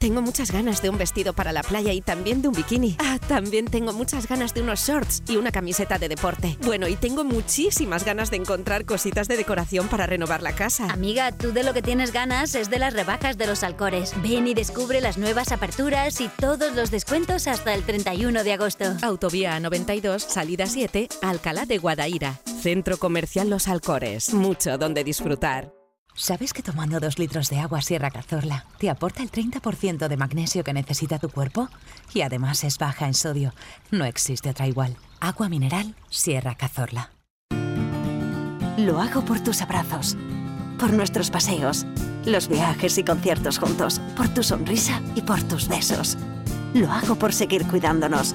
Tengo 0.00 0.22
muchas 0.22 0.52
ganas 0.52 0.80
de 0.80 0.90
un 0.90 0.96
vestido 0.96 1.32
para 1.32 1.52
la 1.52 1.64
playa 1.64 1.92
y 1.92 2.00
también 2.00 2.40
de 2.40 2.46
un 2.46 2.54
bikini. 2.54 2.96
Ah, 3.00 3.18
también 3.26 3.64
tengo 3.64 3.92
muchas 3.92 4.28
ganas 4.28 4.54
de 4.54 4.62
unos 4.62 4.86
shorts 4.86 5.24
y 5.28 5.36
una 5.36 5.50
camiseta 5.50 5.98
de 5.98 6.08
deporte. 6.08 6.56
Bueno, 6.62 6.86
y 6.86 6.94
tengo 6.94 7.24
muchísimas 7.24 8.04
ganas 8.04 8.30
de 8.30 8.36
encontrar 8.36 8.84
cositas 8.84 9.26
de 9.26 9.36
decoración 9.36 9.88
para 9.88 10.06
renovar 10.06 10.40
la 10.40 10.54
casa. 10.54 10.86
Amiga, 10.88 11.32
tú 11.32 11.52
de 11.52 11.64
lo 11.64 11.74
que 11.74 11.82
tienes 11.82 12.12
ganas 12.12 12.54
es 12.54 12.70
de 12.70 12.78
las 12.78 12.94
rebajas 12.94 13.38
de 13.38 13.48
los 13.48 13.64
Alcores. 13.64 14.14
Ven 14.22 14.46
y 14.46 14.54
descubre 14.54 15.00
las 15.00 15.18
nuevas 15.18 15.50
aperturas 15.50 16.20
y 16.20 16.28
todos 16.28 16.76
los 16.76 16.92
descuentos 16.92 17.48
hasta 17.48 17.74
el 17.74 17.82
31 17.82 18.44
de 18.44 18.52
agosto. 18.52 18.84
Autovía 19.02 19.58
92, 19.58 20.22
salida 20.22 20.66
7, 20.66 21.08
Alcalá 21.22 21.66
de 21.66 21.78
Guadaira. 21.78 22.38
Centro 22.62 22.98
Comercial 22.98 23.50
Los 23.50 23.66
Alcores. 23.66 24.32
Mucho 24.32 24.78
donde 24.78 25.02
disfrutar. 25.02 25.77
¿Sabes 26.20 26.52
que 26.52 26.64
tomando 26.64 26.98
dos 26.98 27.16
litros 27.20 27.48
de 27.48 27.60
agua 27.60 27.80
Sierra 27.80 28.10
Cazorla 28.10 28.66
te 28.78 28.90
aporta 28.90 29.22
el 29.22 29.30
30% 29.30 30.08
de 30.08 30.16
magnesio 30.16 30.64
que 30.64 30.72
necesita 30.72 31.20
tu 31.20 31.28
cuerpo? 31.28 31.68
Y 32.12 32.22
además 32.22 32.64
es 32.64 32.76
baja 32.76 33.06
en 33.06 33.14
sodio. 33.14 33.54
No 33.92 34.04
existe 34.04 34.50
otra 34.50 34.66
igual. 34.66 34.96
Agua 35.20 35.48
mineral 35.48 35.94
Sierra 36.10 36.56
Cazorla. 36.56 37.12
Lo 38.76 39.00
hago 39.00 39.24
por 39.24 39.38
tus 39.44 39.62
abrazos, 39.62 40.16
por 40.76 40.92
nuestros 40.92 41.30
paseos, 41.30 41.86
los 42.24 42.48
viajes 42.48 42.98
y 42.98 43.04
conciertos 43.04 43.60
juntos, 43.60 44.00
por 44.16 44.26
tu 44.28 44.42
sonrisa 44.42 45.00
y 45.14 45.22
por 45.22 45.40
tus 45.44 45.68
besos. 45.68 46.18
Lo 46.74 46.90
hago 46.90 47.14
por 47.14 47.32
seguir 47.32 47.64
cuidándonos. 47.68 48.34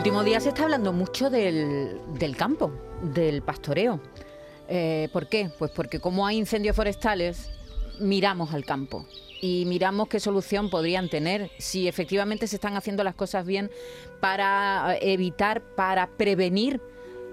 Últimos 0.00 0.24
días 0.24 0.44
se 0.44 0.48
está 0.48 0.62
hablando 0.62 0.94
mucho 0.94 1.28
del, 1.28 2.00
del 2.18 2.34
campo, 2.34 2.72
del 3.02 3.42
pastoreo. 3.42 4.00
Eh, 4.66 5.10
¿Por 5.12 5.28
qué? 5.28 5.50
Pues 5.58 5.70
porque 5.72 6.00
como 6.00 6.26
hay 6.26 6.38
incendios 6.38 6.74
forestales, 6.74 7.50
miramos 7.98 8.54
al 8.54 8.64
campo 8.64 9.04
y 9.42 9.66
miramos 9.66 10.08
qué 10.08 10.18
solución 10.18 10.70
podrían 10.70 11.10
tener 11.10 11.50
si 11.58 11.86
efectivamente 11.86 12.46
se 12.46 12.56
están 12.56 12.78
haciendo 12.78 13.04
las 13.04 13.14
cosas 13.14 13.44
bien 13.44 13.70
para 14.20 14.96
evitar, 15.02 15.60
para 15.74 16.06
prevenir 16.16 16.80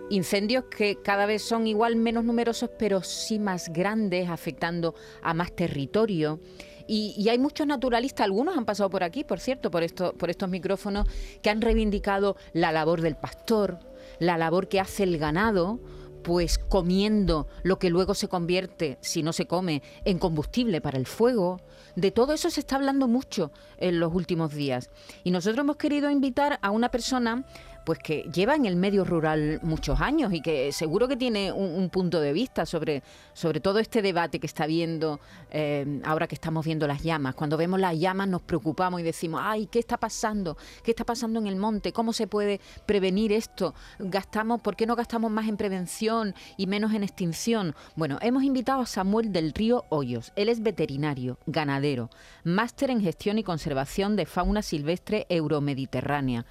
incendios 0.10 0.66
que 0.66 0.98
cada 0.98 1.26
vez 1.26 1.44
son 1.44 1.68
igual 1.68 1.96
menos 1.96 2.26
numerosos, 2.26 2.70
pero 2.78 3.02
sí 3.02 3.40
más 3.40 3.72
grandes, 3.72 4.28
afectando 4.28 4.94
a 5.22 5.34
más 5.34 5.56
territorio. 5.56 6.42
Y, 6.88 7.28
hay 7.30 7.38
muchos 7.38 7.68
naturalistas, 7.68 8.26
algunos 8.26 8.58
han 8.58 8.66
pasado 8.66 8.90
por 8.90 9.04
aquí, 9.04 9.24
por 9.24 9.40
cierto, 9.40 9.70
por, 9.70 9.84
esto, 9.84 10.14
por 10.14 10.30
estos 10.30 10.50
micrófonos, 10.50 11.08
que 11.42 11.50
han 11.50 11.62
reivindicado 11.62 12.38
la 12.54 12.72
labor 12.72 13.02
del 13.02 13.16
pastor, 13.16 13.80
la 14.20 14.38
labor 14.38 14.70
que 14.70 14.80
hace 14.80 15.04
el 15.04 15.18
ganado, 15.18 15.80
pues 16.24 16.58
comiendo 16.58 17.48
lo 17.64 17.80
que 17.80 17.90
luego 17.90 18.14
se 18.14 18.28
convierte, 18.28 18.98
si 19.02 19.24
no 19.24 19.34
se 19.34 19.48
come, 19.48 19.82
en 20.06 20.20
combustible 20.20 20.82
para 20.82 20.98
el 20.98 21.06
fuego. 21.06 21.62
De 21.96 22.12
todo 22.12 22.34
eso 22.34 22.50
se 22.50 22.60
está 22.60 22.76
hablando 22.76 23.08
mucho 23.08 23.52
en 23.78 24.00
los 24.00 24.14
últimos 24.14 24.54
días. 24.54 24.90
Y 25.24 25.32
nosotros 25.32 25.60
hemos 25.60 25.78
querido 25.78 26.10
invitar 26.10 26.60
a 26.62 26.72
una 26.72 26.90
persona 26.90 27.46
pues 27.88 28.00
que 28.00 28.30
lleva 28.34 28.54
en 28.54 28.66
el 28.66 28.76
medio 28.76 29.06
rural 29.06 29.62
muchos 29.64 30.02
años 30.02 30.34
y 30.34 30.42
que 30.42 30.74
seguro 30.74 31.08
que 31.08 31.16
tiene 31.16 31.54
un, 31.54 31.70
un 31.70 31.90
punto 31.90 32.20
de 32.20 32.34
vista 32.34 32.66
sobre, 32.66 33.02
sobre 33.32 33.62
todo 33.62 33.80
este 33.80 34.02
debate 34.02 34.42
que 34.42 34.46
está 34.46 34.68
viendo 34.68 35.22
eh, 35.52 36.02
ahora 36.04 36.28
que 36.28 36.36
estamos 36.36 36.66
viendo 36.66 36.86
las 36.86 37.02
llamas. 37.02 37.34
Cuando 37.34 37.56
vemos 37.56 37.80
las 37.80 37.98
llamas 37.98 38.28
nos 38.28 38.42
preocupamos 38.42 39.00
y 39.00 39.04
decimos, 39.04 39.40
ay, 39.42 39.68
¿qué 39.68 39.80
está 39.80 39.96
pasando? 39.96 40.58
¿Qué 40.84 40.92
está 40.92 41.06
pasando 41.06 41.40
en 41.40 41.48
el 41.48 41.56
monte? 41.56 41.94
¿Cómo 41.94 42.12
se 42.12 42.28
puede 42.28 42.60
prevenir 42.86 43.32
esto? 43.32 43.74
¿Gastamos, 44.00 44.60
¿Por 44.60 44.76
qué 44.76 44.86
no 44.86 44.98
gastamos 44.98 45.32
más 45.32 45.48
en 45.48 45.56
prevención 45.56 46.36
y 46.58 46.68
menos 46.68 46.94
en 46.94 47.04
extinción? 47.04 47.74
Bueno, 47.96 48.18
hemos 48.22 48.44
invitado 48.44 48.82
a 48.82 48.86
Samuel 48.86 49.32
del 49.32 49.54
Río 49.54 49.86
Hoyos. 49.88 50.34
Él 50.36 50.50
es 50.50 50.62
veterinario, 50.62 51.40
ganadero, 51.46 52.10
máster 52.44 52.90
en 52.90 53.00
gestión 53.00 53.38
y 53.38 53.44
conservación 53.44 54.18
de 54.18 54.26
fauna 54.26 54.62
silvestre 54.62 55.26
euromediterránea. 55.30 56.46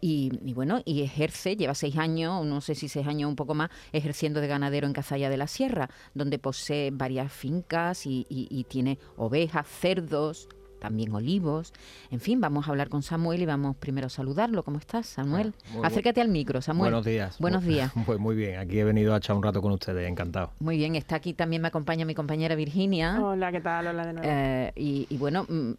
Y, 0.00 0.32
y, 0.44 0.52
bueno, 0.52 0.82
y 0.84 1.02
ejerce, 1.02 1.56
lleva 1.56 1.74
seis 1.74 1.96
años, 1.96 2.44
no 2.44 2.60
sé 2.60 2.74
si 2.74 2.88
seis 2.88 3.06
años 3.06 3.26
o 3.26 3.30
un 3.30 3.36
poco 3.36 3.54
más, 3.54 3.70
ejerciendo 3.92 4.40
de 4.40 4.46
ganadero 4.46 4.86
en 4.86 4.92
Cazalla 4.92 5.30
de 5.30 5.36
la 5.36 5.46
Sierra, 5.46 5.88
donde 6.14 6.38
posee 6.38 6.90
varias 6.92 7.32
fincas 7.32 8.06
y, 8.06 8.26
y, 8.28 8.46
y 8.50 8.64
tiene 8.64 8.98
ovejas, 9.16 9.66
cerdos, 9.66 10.48
también 10.78 11.12
olivos. 11.12 11.72
En 12.10 12.20
fin, 12.20 12.40
vamos 12.40 12.68
a 12.68 12.70
hablar 12.70 12.88
con 12.88 13.02
Samuel 13.02 13.42
y 13.42 13.46
vamos 13.46 13.76
primero 13.76 14.06
a 14.06 14.10
saludarlo. 14.10 14.62
¿Cómo 14.62 14.78
estás, 14.78 15.06
Samuel? 15.06 15.52
Muy 15.72 15.84
Acércate 15.84 16.20
al 16.20 16.28
micro, 16.28 16.60
Samuel. 16.62 16.92
Buenos 16.92 17.04
días. 17.04 17.38
Buenos 17.38 17.64
días. 17.64 17.92
Pues 18.06 18.20
muy 18.20 18.36
bien, 18.36 18.60
aquí 18.60 18.78
he 18.78 18.84
venido 18.84 19.14
a 19.14 19.16
echar 19.16 19.34
un 19.34 19.42
rato 19.42 19.60
con 19.60 19.72
ustedes, 19.72 20.08
encantado. 20.08 20.52
Muy 20.60 20.76
bien, 20.76 20.94
está 20.94 21.16
aquí 21.16 21.34
también 21.34 21.60
me 21.60 21.68
acompaña 21.68 22.04
mi 22.04 22.14
compañera 22.14 22.54
Virginia. 22.54 23.20
Hola, 23.20 23.50
¿qué 23.50 23.60
tal? 23.60 23.88
Hola 23.88 24.06
de 24.06 24.12
nuevo. 24.12 24.28
Eh, 24.30 24.72
y, 24.76 25.06
y 25.10 25.16
bueno, 25.16 25.44
mm, 25.48 25.72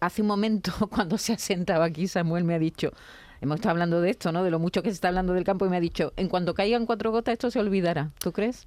hace 0.00 0.20
un 0.20 0.28
momento 0.28 0.72
cuando 0.90 1.16
se 1.16 1.32
ha 1.32 1.38
sentado 1.38 1.82
aquí, 1.82 2.08
Samuel 2.08 2.44
me 2.44 2.54
ha 2.54 2.58
dicho, 2.58 2.92
hemos 3.40 3.56
estado 3.56 3.72
hablando 3.72 4.00
de 4.00 4.10
esto, 4.10 4.32
¿no? 4.32 4.44
De 4.44 4.50
lo 4.50 4.58
mucho 4.58 4.82
que 4.82 4.90
se 4.90 4.94
está 4.94 5.08
hablando 5.08 5.32
del 5.32 5.44
campo 5.44 5.66
y 5.66 5.68
me 5.68 5.76
ha 5.76 5.80
dicho, 5.80 6.12
en 6.16 6.28
cuanto 6.28 6.54
caigan 6.54 6.86
cuatro 6.86 7.10
gotas 7.10 7.34
esto 7.34 7.50
se 7.50 7.60
olvidará. 7.60 8.10
¿Tú 8.18 8.32
crees? 8.32 8.66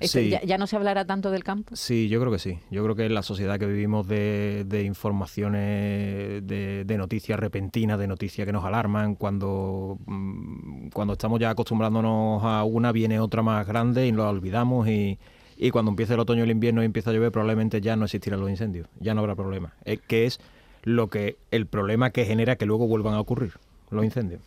Sí. 0.00 0.28
ya, 0.28 0.42
ya 0.42 0.58
no 0.58 0.66
se 0.66 0.76
hablará 0.76 1.06
tanto 1.06 1.30
del 1.30 1.42
campo? 1.42 1.74
Sí, 1.74 2.08
yo 2.08 2.20
creo 2.20 2.30
que 2.30 2.38
sí. 2.38 2.58
Yo 2.70 2.84
creo 2.84 2.94
que 2.94 3.06
en 3.06 3.14
la 3.14 3.22
sociedad 3.22 3.58
que 3.58 3.66
vivimos 3.66 4.06
de, 4.06 4.64
de 4.66 4.82
informaciones, 4.82 6.46
de, 6.46 6.84
de 6.84 6.98
noticias 6.98 7.40
repentinas, 7.40 7.98
de 7.98 8.06
noticias 8.06 8.46
que 8.46 8.52
nos 8.52 8.64
alarman, 8.64 9.14
cuando, 9.14 9.98
mm, 10.04 10.88
cuando 10.88 11.14
estamos 11.14 11.40
ya 11.40 11.50
acostumbrándonos 11.50 12.42
a 12.44 12.64
una, 12.64 12.92
viene 12.92 13.18
otra 13.20 13.42
más 13.42 13.66
grande 13.66 14.06
y 14.06 14.12
lo 14.12 14.28
olvidamos 14.28 14.86
y, 14.86 15.18
y 15.56 15.70
cuando 15.70 15.90
empiece 15.90 16.12
el 16.12 16.20
otoño 16.20 16.40
y 16.40 16.44
el 16.44 16.50
invierno 16.50 16.82
y 16.82 16.86
empieza 16.86 17.10
a 17.10 17.14
llover, 17.14 17.32
probablemente 17.32 17.80
ya 17.80 17.96
no 17.96 18.04
existirán 18.04 18.40
los 18.40 18.50
incendios, 18.50 18.88
ya 19.00 19.14
no 19.14 19.20
habrá 19.20 19.34
problema. 19.34 19.72
Es 19.84 20.00
que 20.00 20.26
es 20.26 20.40
lo 20.82 21.08
que 21.08 21.38
el 21.50 21.66
problema 21.66 22.10
que 22.10 22.26
genera 22.26 22.56
que 22.56 22.66
luego 22.66 22.86
vuelvan 22.86 23.14
a 23.14 23.20
ocurrir 23.20 23.54
los 23.90 24.04
incendios. 24.04 24.40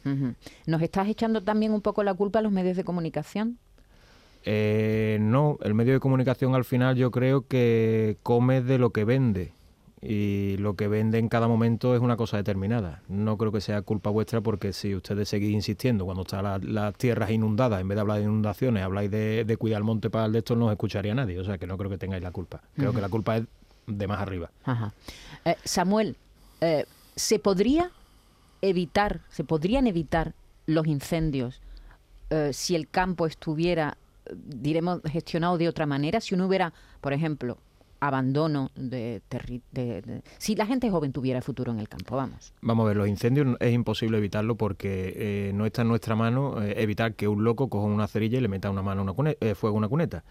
¿Nos 0.65 0.81
estás 0.81 1.07
echando 1.07 1.41
también 1.43 1.71
un 1.73 1.81
poco 1.81 2.03
la 2.03 2.13
culpa 2.13 2.39
a 2.39 2.41
los 2.41 2.51
medios 2.51 2.75
de 2.77 2.83
comunicación? 2.83 3.57
Eh, 4.45 5.17
no, 5.21 5.57
el 5.63 5.73
medio 5.73 5.93
de 5.93 5.99
comunicación 5.99 6.55
al 6.55 6.63
final 6.65 6.95
yo 6.95 7.11
creo 7.11 7.45
que 7.47 8.17
come 8.23 8.61
de 8.61 8.77
lo 8.77 8.91
que 8.91 9.03
vende 9.03 9.51
y 10.01 10.55
lo 10.59 10.75
que 10.75 10.87
vende 10.87 11.17
en 11.19 11.27
cada 11.27 11.49
momento 11.49 11.93
es 11.93 11.99
una 12.01 12.15
cosa 12.15 12.37
determinada. 12.37 13.01
No 13.09 13.37
creo 13.37 13.51
que 13.51 13.59
sea 13.59 13.81
culpa 13.81 14.09
vuestra 14.09 14.39
porque 14.39 14.71
si 14.71 14.95
ustedes 14.95 15.27
seguís 15.27 15.51
insistiendo 15.51 16.05
cuando 16.05 16.21
están 16.21 16.43
la- 16.45 16.57
las 16.59 16.95
tierras 16.95 17.31
inundadas, 17.31 17.81
en 17.81 17.87
vez 17.89 17.97
de 17.97 18.01
hablar 18.01 18.17
de 18.19 18.23
inundaciones, 18.23 18.81
habláis 18.81 19.11
de, 19.11 19.43
de 19.43 19.57
cuidar 19.57 19.79
el 19.79 19.83
monte 19.83 20.09
para 20.09 20.25
el 20.27 20.31
de 20.31 20.39
esto, 20.39 20.55
no 20.55 20.67
os 20.67 20.71
escucharía 20.71 21.13
nadie. 21.13 21.37
O 21.37 21.43
sea 21.43 21.57
que 21.57 21.67
no 21.67 21.77
creo 21.77 21.89
que 21.89 21.97
tengáis 21.97 22.23
la 22.23 22.31
culpa. 22.31 22.61
Creo 22.77 22.93
que 22.93 23.01
la 23.01 23.09
culpa 23.09 23.37
es 23.37 23.43
de 23.87 24.07
más 24.07 24.21
arriba. 24.21 24.49
Ajá. 24.63 24.93
Eh, 25.43 25.55
Samuel, 25.65 26.15
eh, 26.61 26.85
¿se 27.17 27.39
podría 27.39 27.91
evitar, 28.61 29.21
se 29.29 29.43
podrían 29.43 29.87
evitar 29.87 30.33
los 30.65 30.87
incendios 30.87 31.61
eh, 32.29 32.51
si 32.53 32.75
el 32.75 32.87
campo 32.89 33.25
estuviera, 33.25 33.97
diremos, 34.33 35.01
gestionado 35.05 35.57
de 35.57 35.67
otra 35.67 35.85
manera? 35.85 36.21
Si 36.21 36.35
uno 36.35 36.45
hubiera, 36.47 36.73
por 37.01 37.13
ejemplo, 37.13 37.57
abandono 38.01 38.71
de, 38.75 39.21
de- 39.71 40.21
si 40.37 40.55
la 40.55 40.65
gente 40.65 40.89
joven 40.89 41.11
tuviera 41.11 41.41
futuro 41.41 41.71
en 41.73 41.79
el 41.79 41.89
campo, 41.89 42.15
vamos. 42.15 42.53
Vamos 42.61 42.85
a 42.85 42.87
ver, 42.87 42.97
los 42.97 43.07
incendios 43.09 43.57
es 43.59 43.73
imposible 43.73 44.17
evitarlo 44.19 44.55
porque 44.55 45.13
eh, 45.49 45.51
no 45.53 45.65
está 45.65 45.81
en 45.81 45.89
nuestra 45.89 46.15
mano 46.15 46.61
eh, 46.61 46.75
evitar 46.77 47.13
que 47.15 47.27
un 47.27 47.43
loco 47.43 47.67
coja 47.67 47.87
una 47.87 48.07
cerilla 48.07 48.37
y 48.37 48.41
le 48.41 48.47
meta 48.47 48.69
una 48.69 48.81
mano 48.83 49.01
una 49.01 49.11
cune- 49.13 49.37
eh, 49.41 49.53
fuego 49.55 49.75
a 49.75 49.79
una 49.79 49.89
cuneta. 49.89 50.23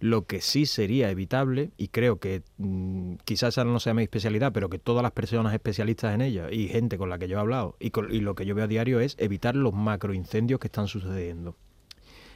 Lo 0.00 0.26
que 0.26 0.40
sí 0.40 0.66
sería 0.66 1.10
evitable, 1.10 1.70
y 1.78 1.88
creo 1.88 2.18
que 2.18 2.42
mm, 2.58 3.14
quizás 3.24 3.54
esa 3.54 3.64
no 3.64 3.80
sea 3.80 3.94
mi 3.94 4.02
especialidad, 4.02 4.52
pero 4.52 4.68
que 4.68 4.78
todas 4.78 5.02
las 5.02 5.12
personas 5.12 5.54
especialistas 5.54 6.14
en 6.14 6.20
ella 6.20 6.50
y 6.50 6.68
gente 6.68 6.98
con 6.98 7.08
la 7.08 7.18
que 7.18 7.28
yo 7.28 7.36
he 7.38 7.40
hablado 7.40 7.76
y, 7.80 7.90
con- 7.90 8.12
y 8.12 8.20
lo 8.20 8.34
que 8.34 8.44
yo 8.44 8.54
veo 8.54 8.64
a 8.64 8.68
diario 8.68 9.00
es 9.00 9.16
evitar 9.18 9.54
los 9.56 9.72
macroincendios 9.72 10.60
que 10.60 10.66
están 10.68 10.88
sucediendo. 10.88 11.56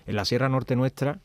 En 0.07 0.17
la 0.17 0.25
Sierra 0.25 0.49
Norte 0.49 0.77
nuestra, 0.77 1.21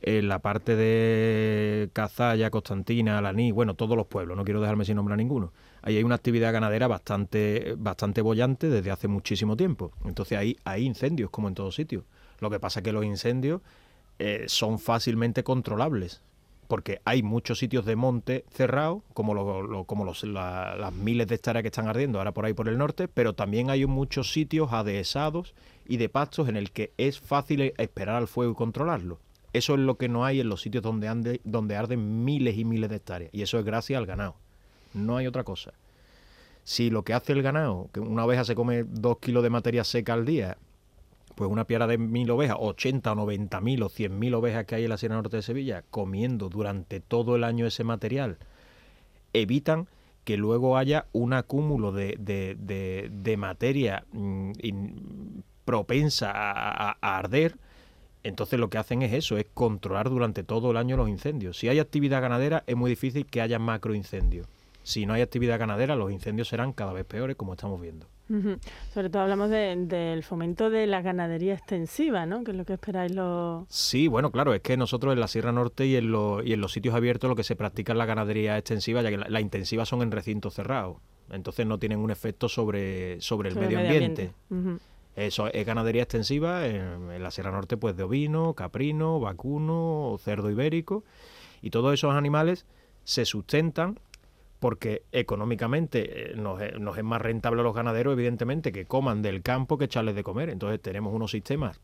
en 0.00 0.28
la 0.28 0.38
parte 0.38 0.76
de 0.76 1.90
Cazalla, 1.92 2.50
Constantina, 2.50 3.18
Alaní, 3.18 3.52
bueno, 3.52 3.74
todos 3.74 3.96
los 3.96 4.06
pueblos, 4.06 4.36
no 4.36 4.44
quiero 4.44 4.60
dejarme 4.60 4.84
sin 4.84 4.96
nombrar 4.96 5.18
ninguno. 5.18 5.52
Ahí 5.82 5.96
hay 5.96 6.04
una 6.04 6.14
actividad 6.14 6.52
ganadera 6.52 6.86
bastante, 6.88 7.74
bastante 7.76 8.22
bollante 8.22 8.70
desde 8.70 8.90
hace 8.90 9.08
muchísimo 9.08 9.56
tiempo. 9.56 9.92
Entonces 10.04 10.38
ahí 10.38 10.56
hay 10.64 10.84
incendios, 10.84 11.30
como 11.30 11.48
en 11.48 11.54
todos 11.54 11.74
sitios. 11.74 12.04
Lo 12.40 12.48
que 12.48 12.60
pasa 12.60 12.80
es 12.80 12.84
que 12.84 12.92
los 12.92 13.04
incendios 13.04 13.60
eh, 14.18 14.44
son 14.48 14.78
fácilmente 14.78 15.42
controlables, 15.44 16.22
porque 16.68 17.00
hay 17.04 17.22
muchos 17.22 17.58
sitios 17.58 17.84
de 17.84 17.96
monte 17.96 18.44
cerrados, 18.50 19.02
como, 19.12 19.34
lo- 19.34 19.84
como 19.84 20.04
los, 20.04 20.22
la- 20.24 20.76
las 20.76 20.92
miles 20.92 21.26
de 21.26 21.34
hectáreas 21.34 21.62
que 21.62 21.68
están 21.68 21.88
ardiendo 21.88 22.18
ahora 22.18 22.32
por 22.32 22.44
ahí 22.46 22.52
por 22.54 22.68
el 22.68 22.78
norte, 22.78 23.08
pero 23.08 23.34
también 23.34 23.70
hay 23.70 23.84
muchos 23.86 24.32
sitios 24.32 24.72
adhesados 24.72 25.54
y 25.86 25.96
de 25.98 26.08
pastos 26.08 26.48
en 26.48 26.56
el 26.56 26.70
que 26.70 26.92
es 26.96 27.20
fácil 27.20 27.74
esperar 27.76 28.16
al 28.16 28.28
fuego 28.28 28.52
y 28.52 28.56
controlarlo. 28.56 29.18
Eso 29.52 29.74
es 29.74 29.80
lo 29.80 29.96
que 29.98 30.08
no 30.08 30.24
hay 30.24 30.40
en 30.40 30.48
los 30.48 30.62
sitios 30.62 30.82
donde, 30.82 31.08
ande- 31.08 31.40
donde 31.44 31.76
arden 31.76 32.24
miles 32.24 32.56
y 32.56 32.64
miles 32.64 32.90
de 32.90 32.96
hectáreas, 32.96 33.30
y 33.32 33.42
eso 33.42 33.58
es 33.58 33.64
gracias 33.64 33.98
al 33.98 34.06
ganado. 34.06 34.34
No 34.94 35.16
hay 35.16 35.26
otra 35.26 35.44
cosa. 35.44 35.72
Si 36.64 36.88
lo 36.88 37.02
que 37.02 37.12
hace 37.12 37.32
el 37.32 37.42
ganado, 37.42 37.90
que 37.92 38.00
una 38.00 38.24
oveja 38.24 38.44
se 38.44 38.54
come 38.54 38.84
dos 38.84 39.18
kilos 39.18 39.42
de 39.42 39.50
materia 39.50 39.84
seca 39.84 40.14
al 40.14 40.24
día, 40.24 40.56
pues 41.34 41.50
una 41.50 41.64
piara 41.66 41.86
de 41.86 41.98
mil 41.98 42.30
ovejas, 42.30 42.56
80 42.60 43.12
o 43.12 43.14
90 43.14 43.60
mil 43.60 43.82
o 43.82 43.88
100 43.88 44.18
mil 44.18 44.34
ovejas 44.34 44.64
que 44.66 44.76
hay 44.76 44.84
en 44.84 44.90
la 44.90 44.96
Sierra 44.98 45.16
Norte 45.16 45.36
de 45.36 45.42
Sevilla, 45.42 45.84
comiendo 45.90 46.48
durante 46.48 47.00
todo 47.00 47.36
el 47.36 47.44
año 47.44 47.66
ese 47.66 47.84
material, 47.84 48.38
evitan 49.32 49.88
que 50.24 50.36
luego 50.36 50.76
haya 50.78 51.06
un 51.12 51.32
acúmulo 51.34 51.92
de, 51.92 52.16
de- 52.18 52.56
de- 52.58 53.10
de 53.12 53.36
materia 53.36 54.04
mm, 54.12 54.52
propensa 55.64 56.30
a, 56.30 56.90
a- 56.90 56.98
a 57.00 57.18
arder. 57.18 57.56
Entonces 58.22 58.58
lo 58.58 58.70
que 58.70 58.78
hacen 58.78 59.02
es 59.02 59.12
eso, 59.12 59.36
es 59.36 59.46
controlar 59.52 60.08
durante 60.08 60.44
todo 60.44 60.70
el 60.70 60.78
año 60.78 60.96
los 60.96 61.08
incendios. 61.10 61.58
Si 61.58 61.68
hay 61.68 61.78
actividad 61.78 62.22
ganadera 62.22 62.64
es 62.66 62.76
muy 62.76 62.88
difícil 62.90 63.26
que 63.26 63.42
haya 63.42 63.58
macroincendios. 63.58 64.46
Si 64.82 65.04
no 65.04 65.12
hay 65.14 65.22
actividad 65.22 65.58
ganadera, 65.58 65.94
los 65.96 66.10
incendios 66.12 66.48
serán 66.48 66.72
cada 66.72 66.92
vez 66.92 67.04
peores, 67.04 67.36
como 67.36 67.52
estamos 67.52 67.80
viendo. 67.80 68.06
Sobre 68.94 69.10
todo 69.10 69.22
hablamos 69.22 69.50
de- 69.50 69.76
del 69.76 70.22
fomento 70.22 70.70
de 70.70 70.86
la 70.86 71.02
ganadería 71.02 71.54
extensiva, 71.54 72.24
¿no? 72.26 72.42
Que 72.42 72.52
es 72.52 72.56
lo 72.56 72.64
que 72.64 72.72
esperáis 72.74 73.12
los... 73.14 73.66
Sí, 73.68 74.08
bueno, 74.08 74.30
claro, 74.30 74.54
es 74.54 74.62
que 74.62 74.76
nosotros 74.76 75.12
en 75.12 75.20
la 75.20 75.28
Sierra 75.28 75.52
Norte 75.52 75.86
y 75.86 75.96
en, 75.96 76.10
los- 76.10 76.44
y 76.44 76.52
en 76.54 76.60
los 76.60 76.72
sitios 76.72 76.94
abiertos 76.94 77.28
lo 77.28 77.36
que 77.36 77.44
se 77.44 77.54
practica 77.56 77.92
es 77.92 77.98
la 77.98 78.06
ganadería 78.06 78.56
extensiva, 78.56 79.02
ya 79.02 79.10
que 79.10 79.18
la, 79.18 79.28
la 79.28 79.40
intensiva 79.40 79.84
son 79.84 80.00
en 80.02 80.10
recintos 80.10 80.54
cerrados. 80.54 80.96
Entonces 81.30 81.66
no 81.66 81.78
tienen 81.78 81.98
un 81.98 82.10
efecto 82.10 82.48
sobre, 82.48 83.20
sobre 83.20 83.48
el 83.50 83.56
medio 83.56 83.78
ambiente. 83.78 84.32
Eso 85.16 85.46
es 85.52 85.64
ganadería 85.64 86.02
extensiva 86.02 86.66
en, 86.66 87.10
en 87.12 87.22
la 87.22 87.30
Sierra 87.30 87.50
Norte, 87.52 87.76
pues 87.76 87.96
de 87.96 88.02
ovino, 88.02 88.54
caprino, 88.54 89.20
vacuno, 89.20 90.16
cerdo 90.18 90.50
ibérico. 90.50 91.04
Y 91.62 91.70
todos 91.70 91.94
esos 91.94 92.14
animales 92.14 92.66
se 93.04 93.24
sustentan 93.24 93.98
porque 94.60 95.02
económicamente 95.12 96.32
eh, 96.32 96.36
nos, 96.36 96.60
es- 96.62 96.78
nos 96.78 96.96
es 96.96 97.04
más 97.04 97.20
rentable 97.20 97.60
a 97.60 97.64
los 97.64 97.74
ganaderos, 97.74 98.12
evidentemente, 98.14 98.72
que 98.72 98.86
coman 98.86 99.20
del 99.22 99.42
campo 99.42 99.76
que 99.78 99.84
echarles 99.86 100.14
de 100.14 100.22
comer. 100.24 100.48
Entonces 100.50 100.80
tenemos 100.80 101.12
unos 101.14 101.30
sistemas 101.30 101.80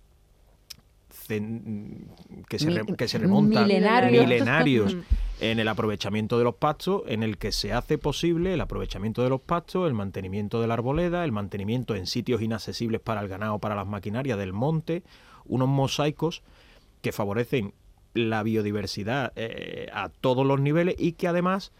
que 2.48 2.58
se, 2.58 2.66
Mi- 2.70 2.96
que 2.96 3.08
se 3.08 3.18
remontan 3.18 3.64
milenarios. 3.66 4.24
milenarios 4.26 4.96
en 5.40 5.58
el 5.58 5.68
aprovechamiento 5.68 6.38
de 6.38 6.44
los 6.44 6.54
pastos, 6.54 7.02
en 7.06 7.22
el 7.22 7.36
que 7.38 7.52
se 7.52 7.72
hace 7.72 7.98
posible 7.98 8.54
el 8.54 8.60
aprovechamiento 8.60 9.22
de 9.22 9.28
los 9.30 9.40
pastos, 9.40 9.86
el 9.88 9.94
mantenimiento 9.94 10.60
de 10.60 10.66
la 10.68 10.74
arboleda, 10.74 11.24
el 11.24 11.32
mantenimiento 11.32 11.94
en 11.96 12.06
sitios 12.06 12.42
inaccesibles 12.42 13.00
para 13.00 13.20
el 13.20 13.28
ganado, 13.28 13.58
para 13.58 13.74
las 13.74 13.86
maquinarias 13.86 14.38
del 14.38 14.52
monte, 14.52 15.02
unos 15.46 15.68
mosaicos 15.68 16.42
que 17.02 17.12
favorecen 17.12 17.72
la 18.14 18.42
biodiversidad 18.42 19.32
eh, 19.36 19.88
a 19.92 20.08
todos 20.08 20.44
los 20.46 20.60
niveles 20.60 20.94
y 20.98 21.12
que 21.12 21.28
además 21.28 21.72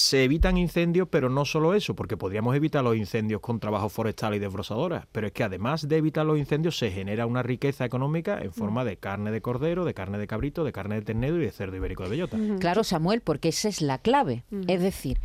se 0.00 0.24
evitan 0.24 0.56
incendios, 0.56 1.08
pero 1.10 1.28
no 1.28 1.44
solo 1.44 1.74
eso, 1.74 1.94
porque 1.94 2.16
podríamos 2.16 2.56
evitar 2.56 2.82
los 2.82 2.96
incendios 2.96 3.40
con 3.42 3.60
trabajo 3.60 3.88
forestal 3.90 4.34
y 4.34 4.38
desbrozadoras, 4.38 5.06
pero 5.12 5.26
es 5.26 5.32
que 5.34 5.44
además 5.44 5.86
de 5.88 5.96
evitar 5.98 6.24
los 6.24 6.38
incendios 6.38 6.78
se 6.78 6.90
genera 6.90 7.26
una 7.26 7.42
riqueza 7.42 7.84
económica 7.84 8.40
en 8.40 8.52
forma 8.52 8.84
de 8.84 8.96
carne 8.96 9.30
de 9.30 9.42
cordero, 9.42 9.84
de 9.84 9.92
carne 9.92 10.16
de 10.18 10.26
cabrito, 10.26 10.64
de 10.64 10.72
carne 10.72 10.94
de 10.94 11.02
ternero 11.02 11.36
y 11.36 11.40
de 11.40 11.50
cerdo 11.50 11.76
ibérico 11.76 12.04
de 12.04 12.08
bellota. 12.08 12.38
Claro, 12.60 12.82
Samuel, 12.82 13.20
porque 13.20 13.48
esa 13.50 13.68
es 13.68 13.82
la 13.82 13.98
clave. 13.98 14.44
Es 14.68 14.80
decir, 14.80 15.18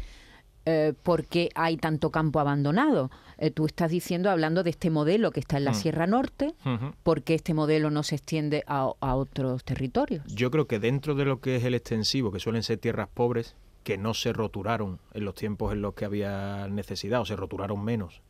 eh, 0.65 0.93
¿por 1.03 1.26
qué 1.26 1.49
hay 1.55 1.78
tanto 1.78 2.09
campo 2.11 2.39
abandonado? 2.39 3.11
Eh, 3.38 3.51
tú 3.51 3.65
estás 3.65 3.91
diciendo, 3.91 4.30
hablando 4.30 4.63
de 4.63 4.71
este 4.71 4.89
modelo 4.89 5.32
que 5.32 5.39
está 5.39 5.57
en 5.57 5.65
la 5.65 5.71
Mm. 5.71 5.76
Sierra 5.76 6.07
Norte, 6.07 6.53
Ujú. 6.65 6.93
¿por 7.03 7.21
qué 7.21 7.36
este 7.36 7.53
modelo 7.53 7.91
no 7.91 8.03
se 8.03 8.15
extiende 8.15 8.63
a, 8.67 8.91
a 8.99 9.15
otros 9.15 9.63
territorios? 9.63 10.26
Yo 10.28 10.51
creo 10.51 10.67
que 10.67 10.80
dentro 10.80 11.15
de 11.15 11.26
lo 11.26 11.39
que 11.39 11.55
es 11.57 11.63
el 11.63 11.76
extensivo, 11.76 12.32
que 12.32 12.39
suelen 12.39 12.63
ser 12.63 12.78
tierras 12.80 13.07
pobres, 13.13 13.55
que 13.86 13.98
no 14.00 14.16
se 14.16 14.34
roturaron 14.34 15.00
en 15.14 15.26
los 15.26 15.36
tiempos 15.36 15.72
en 15.72 15.82
los 15.84 15.94
que 15.94 16.06
había 16.06 16.68
necesidad, 16.70 17.22
o 17.22 17.26
se 17.26 17.36
roturaron 17.36 17.86
menos, 17.86 18.24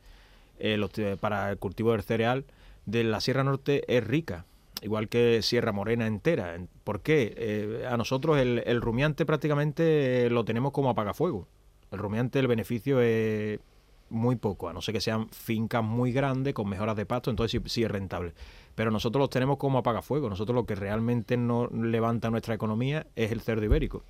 eh, 0.60 0.78
para 1.20 1.50
el 1.50 1.58
cultivo 1.58 1.94
del 1.94 2.04
cereal, 2.04 2.44
de 2.86 3.06
la 3.06 3.22
Sierra 3.22 3.46
Norte 3.46 3.84
es 3.88 4.04
rica, 4.04 4.46
igual 4.82 5.08
que 5.08 5.42
Sierra 5.42 5.72
Morena 5.72 6.08
entera. 6.08 6.56
En- 6.56 6.68
¿Por 6.84 7.00
qué? 7.02 7.34
Eh, 7.38 7.88
a 7.90 7.96
nosotros 7.96 8.38
el, 8.38 8.64
el 8.66 8.82
rumiante 8.82 9.26
prácticamente 9.26 10.26
eh, 10.26 10.30
lo 10.30 10.44
tenemos 10.44 10.74
como 10.74 10.90
apagafuego. 10.90 11.48
El 11.90 12.00
rumiante, 12.00 12.38
el 12.40 12.48
beneficio 12.48 13.00
es 13.00 13.60
muy 14.10 14.36
poco, 14.36 14.68
a 14.68 14.74
no 14.74 14.82
ser 14.82 14.94
que 14.94 15.02
sean 15.02 15.30
fincas 15.30 15.84
muy 15.86 16.12
grandes 16.12 16.54
con 16.54 16.68
mejoras 16.68 16.98
de 16.98 17.06
pasto, 17.06 17.30
entonces 17.32 17.62
sí, 17.64 17.70
sí 17.70 17.84
es 17.84 17.90
rentable. 17.90 18.34
Pero 18.76 18.92
nosotros 18.92 19.22
los 19.22 19.30
tenemos 19.30 19.56
como 19.58 19.78
apagafuego. 19.78 20.30
Nosotros 20.30 20.54
lo 20.54 20.66
que 20.66 20.76
realmente 20.76 21.38
nos 21.38 21.72
levanta 21.72 22.30
nuestra 22.30 22.54
economía 22.56 23.08
es 23.16 23.32
el 23.32 23.40
cerdo 23.40 23.64
ibérico. 23.64 24.04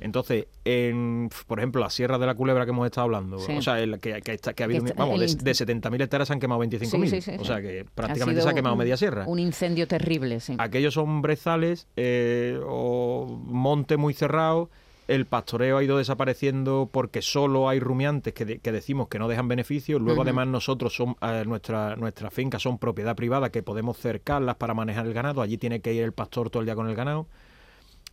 Entonces, 0.00 0.46
en, 0.64 1.28
por 1.46 1.58
ejemplo, 1.58 1.80
la 1.80 1.90
Sierra 1.90 2.18
de 2.18 2.26
la 2.26 2.34
Culebra 2.34 2.64
que 2.64 2.70
hemos 2.70 2.86
estado 2.86 3.04
hablando, 3.04 3.38
Sí. 3.38 3.52
o 3.56 3.62
sea, 3.62 3.80
el 3.80 3.98
que, 4.00 4.20
que 4.22 4.32
está- 4.34 4.52
que 4.54 4.62
ha 4.62 4.66
habido, 4.66 4.84
está- 4.84 4.94
vamos, 5.04 5.20
el 5.20 5.36
de, 5.36 5.44
de 5.44 5.54
70.000 5.54 6.00
hectáreas 6.02 6.28
se 6.28 6.32
han 6.34 6.40
quemado 6.40 6.60
25.000. 6.60 7.20
Sí, 7.20 7.32
o 7.38 7.44
sea, 7.44 7.60
que 7.60 7.84
prácticamente 7.94 8.40
se 8.42 8.48
ha 8.48 8.54
quemado 8.54 8.74
un- 8.74 8.78
media 8.78 8.96
sierra. 8.96 9.24
Un 9.26 9.38
incendio 9.38 9.86
terrible, 9.86 10.40
sí. 10.40 10.54
Aquellos 10.58 10.94
son 10.94 11.22
brezales 11.22 11.86
eh, 11.96 12.58
o 12.66 13.26
monte 13.44 13.96
muy 13.96 14.14
cerrado. 14.14 14.70
El 15.08 15.26
pastoreo 15.26 15.78
ha 15.78 15.82
ido 15.82 15.98
desapareciendo 15.98 16.88
porque 16.92 17.20
solo 17.20 17.68
hay 17.68 17.80
rumiantes 17.80 18.32
que, 18.32 18.44
de- 18.44 18.58
que 18.60 18.70
decimos 18.70 19.08
que 19.08 19.18
no 19.18 19.26
dejan 19.26 19.48
beneficio. 19.48 19.98
Luego, 19.98 20.22
además, 20.22 20.46
nosotros 20.46 20.94
son 20.94 21.16
eh, 21.20 21.42
nuestra, 21.46 21.96
nuestras 21.96 22.32
fincas 22.32 22.62
son 22.62 22.78
propiedad 22.78 23.16
privada 23.16 23.50
que 23.50 23.62
podemos 23.64 23.96
cercarlas 23.98 24.54
para 24.54 24.72
manejar 24.72 25.06
el 25.06 25.12
ganado. 25.12 25.42
Allí 25.42 25.58
tiene 25.58 25.80
que 25.80 25.92
ir 25.94 26.04
el 26.04 26.12
pastor 26.12 26.48
todo 26.48 26.60
el 26.60 26.66
día 26.66 26.76
con 26.76 26.88
el 26.88 26.94
ganado. 26.94 27.26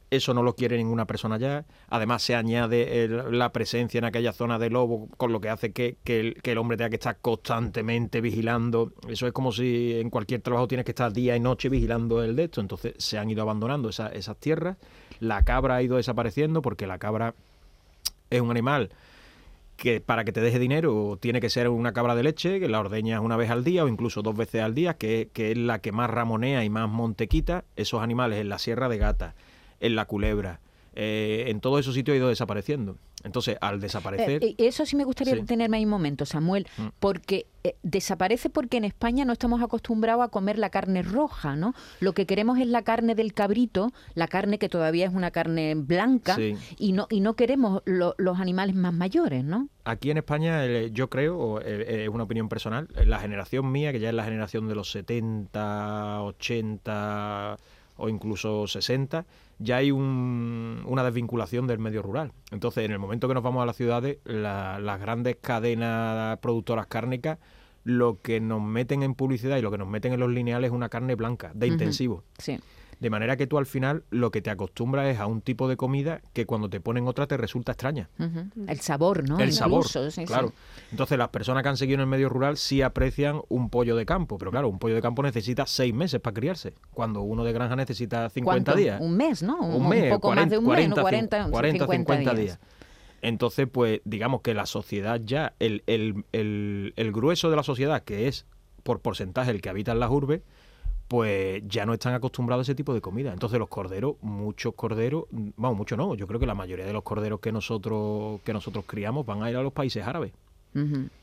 Eso 0.09 0.33
no 0.33 0.41
lo 0.41 0.55
quiere 0.55 0.77
ninguna 0.77 1.05
persona 1.05 1.37
ya. 1.37 1.65
Además, 1.89 2.23
se 2.23 2.33
añade 2.33 3.09
la 3.29 3.51
presencia 3.51 3.97
en 3.97 4.05
aquella 4.05 4.31
zona 4.31 4.57
de 4.57 4.69
lobo, 4.69 5.09
con 5.17 5.33
lo 5.33 5.41
que 5.41 5.49
hace 5.49 5.73
que, 5.73 5.97
que 6.03 6.33
el, 6.43 6.57
hombre 6.57 6.77
tenga 6.77 6.89
que 6.89 6.95
estar 6.95 7.17
constantemente 7.19 8.21
vigilando. 8.21 8.93
Eso 9.09 9.27
es 9.27 9.33
como 9.33 9.51
si 9.51 9.99
en 9.99 10.09
cualquier 10.09 10.41
trabajo 10.41 10.67
tienes 10.67 10.85
que 10.85 10.91
estar 10.91 11.11
día 11.11 11.35
y 11.35 11.41
noche 11.41 11.67
vigilando 11.67 12.23
el 12.23 12.37
de 12.37 12.45
esto. 12.45 12.61
Entonces, 12.61 12.93
se 12.97 13.17
han 13.17 13.29
ido 13.29 13.41
abandonando 13.41 13.89
esa- 13.89 14.07
esas 14.07 14.37
tierras. 14.37 14.77
La 15.19 15.43
cabra 15.43 15.75
ha 15.75 15.81
ido 15.81 15.97
desapareciendo 15.97 16.61
porque 16.61 16.87
la 16.87 16.99
cabra 16.99 17.33
es 18.29 18.39
un 18.39 18.51
animal 18.51 18.89
que 19.75 20.01
para 20.01 20.23
que 20.23 20.31
te 20.31 20.41
deje 20.41 20.57
dinero 20.57 21.17
tiene 21.21 21.39
que 21.39 21.49
ser 21.51 21.69
una 21.69 21.93
cabra 21.93 22.15
de 22.15 22.23
leche, 22.23 22.59
que 22.59 22.67
la 22.67 22.79
ordeñas 22.79 23.21
una 23.21 23.37
vez 23.37 23.51
al 23.51 23.63
día 23.63 23.83
o 23.83 23.87
incluso 23.87 24.21
dos 24.23 24.35
veces 24.35 24.63
al 24.63 24.73
día, 24.73 24.95
que, 24.95 25.29
que 25.33 25.51
es 25.51 25.57
la 25.57 25.79
que 25.79 25.91
más 25.91 26.09
ramonea 26.09 26.63
y 26.63 26.69
más 26.69 26.89
monte 26.89 27.27
quita. 27.27 27.63
Esos 27.75 28.01
animales 28.01 28.39
en 28.39 28.49
la 28.49 28.57
Sierra 28.57 28.89
de 28.89 28.97
Gata, 28.97 29.35
en 29.79 29.95
la 29.95 30.05
Culebra, 30.05 30.59
eh, 30.95 31.45
en 31.47 31.59
todos 31.61 31.79
esos 31.81 31.93
sitios 31.93 32.15
ha 32.15 32.17
ido 32.17 32.29
desapareciendo. 32.29 32.97
Entonces, 33.23 33.57
al 33.61 33.79
desaparecer... 33.81 34.43
Eh, 34.43 34.55
eh, 34.57 34.67
eso 34.67 34.85
sí 34.85 34.95
me 34.95 35.03
gustaría 35.03 35.33
Sí. 35.33 35.41
detenerme 35.41 35.77
ahí 35.77 35.83
un 35.85 35.89
momento, 35.89 36.25
Samuel, 36.25 36.67
Mm. 36.77 36.87
porque 36.99 37.47
eh, 37.63 37.75
desaparece 37.83 38.49
porque 38.49 38.77
en 38.77 38.85
España 38.85 39.25
no 39.25 39.33
estamos 39.33 39.61
acostumbrados 39.61 40.23
a 40.23 40.29
comer 40.29 40.57
la 40.57 40.69
carne 40.69 41.01
roja, 41.01 41.55
¿no? 41.55 41.73
Lo 41.99 42.13
que 42.13 42.25
queremos 42.25 42.57
es 42.59 42.67
la 42.67 42.83
carne 42.83 43.13
del 43.15 43.33
cabrito, 43.33 43.91
la 44.13 44.27
carne 44.27 44.57
que 44.59 44.69
todavía 44.69 45.05
es 45.07 45.13
una 45.13 45.31
carne 45.31 45.73
blanca, 45.75 46.35
Sí. 46.35 46.55
y 46.77 46.93
no 46.93 47.07
y 47.09 47.19
no 47.19 47.33
queremos 47.33 47.81
lo- 47.85 48.15
los 48.17 48.39
animales 48.39 48.75
más 48.75 48.93
mayores, 48.93 49.43
¿no? 49.43 49.67
Aquí 49.83 50.09
en 50.11 50.17
España, 50.17 50.65
eh, 50.65 50.91
yo 50.93 51.09
creo, 51.09 51.59
es 51.61 52.07
una 52.09 52.23
opinión 52.23 52.47
personal, 52.47 52.87
la 53.05 53.19
generación 53.19 53.69
mía, 53.71 53.91
que 53.91 53.99
ya 53.99 54.09
es 54.09 54.15
la 54.15 54.23
generación 54.23 54.67
de 54.69 54.75
los 54.75 54.91
70, 54.91 56.21
80 56.21 57.57
o 57.97 58.09
incluso 58.09 58.67
60, 58.67 59.25
ya 59.59 59.77
hay 59.77 59.91
un- 59.91 60.83
una 60.85 61.03
desvinculación 61.03 61.67
del 61.67 61.79
medio 61.79 62.01
rural. 62.01 62.31
Entonces, 62.51 62.85
en 62.85 62.91
el 62.91 62.99
momento 62.99 63.27
que 63.27 63.33
nos 63.33 63.43
vamos 63.43 63.63
a 63.63 63.65
las 63.65 63.75
ciudades, 63.75 64.17
la- 64.23 64.79
las 64.79 64.99
grandes 64.99 65.37
cadenas 65.41 66.37
productoras 66.39 66.87
cárnicas, 66.87 67.39
lo 67.83 68.19
que 68.21 68.39
nos 68.39 68.61
meten 68.61 69.01
en 69.03 69.15
publicidad 69.15 69.57
y 69.57 69.61
lo 69.61 69.71
que 69.71 69.77
nos 69.77 69.87
meten 69.87 70.13
en 70.13 70.19
los 70.19 70.29
lineales 70.29 70.69
es 70.69 70.75
una 70.75 70.89
carne 70.89 71.15
blanca, 71.15 71.51
de 71.53 71.67
intensivo. 71.67 72.23
Sí. 72.37 72.59
De 72.99 73.11
manera 73.11 73.37
que 73.37 73.45
tú 73.45 73.59
al 73.59 73.67
final 73.67 74.03
lo 74.09 74.31
que 74.31 74.41
te 74.41 74.49
acostumbras 74.49 75.07
es 75.07 75.19
a 75.19 75.27
un 75.27 75.41
tipo 75.41 75.67
de 75.67 75.77
comida 75.77 76.21
que 76.33 76.47
cuando 76.47 76.67
te 76.69 76.79
ponen 76.79 77.07
otra 77.07 77.27
te 77.27 77.37
resulta 77.37 77.73
extraña. 77.73 78.09
El 78.67 78.79
sabor, 78.79 79.27
¿no? 79.29 79.37
El 79.39 79.53
sabor, 79.53 79.81
Incluso, 79.85 80.09
sí, 80.09 80.21
sí. 80.21 80.25
claro. 80.25 80.51
Entonces 80.89 81.17
las 81.17 81.29
personas 81.29 81.61
que 81.61 81.69
han 81.69 81.77
seguido 81.77 81.95
en 81.95 82.01
el 82.01 82.07
medio 82.07 82.27
rural 82.27 82.57
sí 82.57 82.81
aprecian 82.81 83.41
un 83.49 83.69
pollo 83.69 83.95
de 83.95 84.05
campo, 84.07 84.39
pero 84.39 84.49
claro, 84.49 84.67
un 84.69 84.79
pollo 84.79 84.95
de 84.95 85.01
campo 85.01 85.21
necesita 85.21 85.67
seis 85.67 85.93
meses 85.93 86.19
para 86.19 86.33
criarse, 86.33 86.73
cuando 86.91 87.21
uno 87.21 87.43
de 87.43 87.53
granja 87.53 87.75
necesita 87.75 88.29
50 88.31 88.63
¿Cuánto? 88.71 88.81
días. 88.81 88.99
Un 88.99 89.15
mes, 89.15 89.43
¿no? 89.43 89.59
Un, 89.59 89.83
Un 89.83 89.89
mes, 89.89 90.03
un 90.05 90.09
poco 90.19 90.33
más 90.33 90.49
de 90.49 90.57
un 90.57 90.65
mes, 90.65 90.89
¿no? 90.89 90.95
40, 90.95 91.01
40, 91.03 91.51
40, 91.51 91.85
50, 91.85 92.13
50 92.13 92.33
días. 92.33 92.35
días. 92.57 92.59
Entonces, 93.21 93.67
pues 93.71 94.01
digamos 94.05 94.41
que 94.41 94.53
la 94.53 94.65
sociedad 94.65 95.19
ya, 95.23 95.53
el, 95.59 95.83
el, 95.87 96.23
el, 96.31 96.93
el 96.95 97.11
grueso 97.11 97.49
de 97.49 97.55
la 97.55 97.63
sociedad, 97.63 98.03
que 98.03 98.27
es 98.27 98.45
por 98.83 99.01
porcentaje 99.01 99.51
el 99.51 99.61
que 99.61 99.69
habita 99.69 99.91
en 99.91 99.99
las 99.99 100.09
urbes, 100.09 100.41
pues 101.07 101.63
ya 101.67 101.85
no 101.85 101.93
están 101.93 102.13
acostumbrados 102.13 102.67
a 102.67 102.71
ese 102.71 102.75
tipo 102.75 102.93
de 102.93 103.01
comida. 103.01 103.31
Entonces 103.33 103.59
los 103.59 103.69
corderos, 103.69 104.15
muchos 104.21 104.73
corderos, 104.75 105.25
vamos, 105.31 105.77
muchos 105.77 105.97
no, 105.97 106.15
yo 106.15 106.27
creo 106.27 106.39
que 106.39 106.45
la 106.45 106.55
mayoría 106.55 106.85
de 106.85 106.93
los 106.93 107.03
corderos 107.03 107.39
que 107.39 107.51
nosotros 107.51 108.41
que 108.43 108.53
nosotros 108.53 108.85
criamos 108.87 109.25
van 109.25 109.43
a 109.43 109.49
ir 109.49 109.57
a 109.57 109.63
los 109.63 109.73
países 109.73 110.05
árabes, 110.05 110.33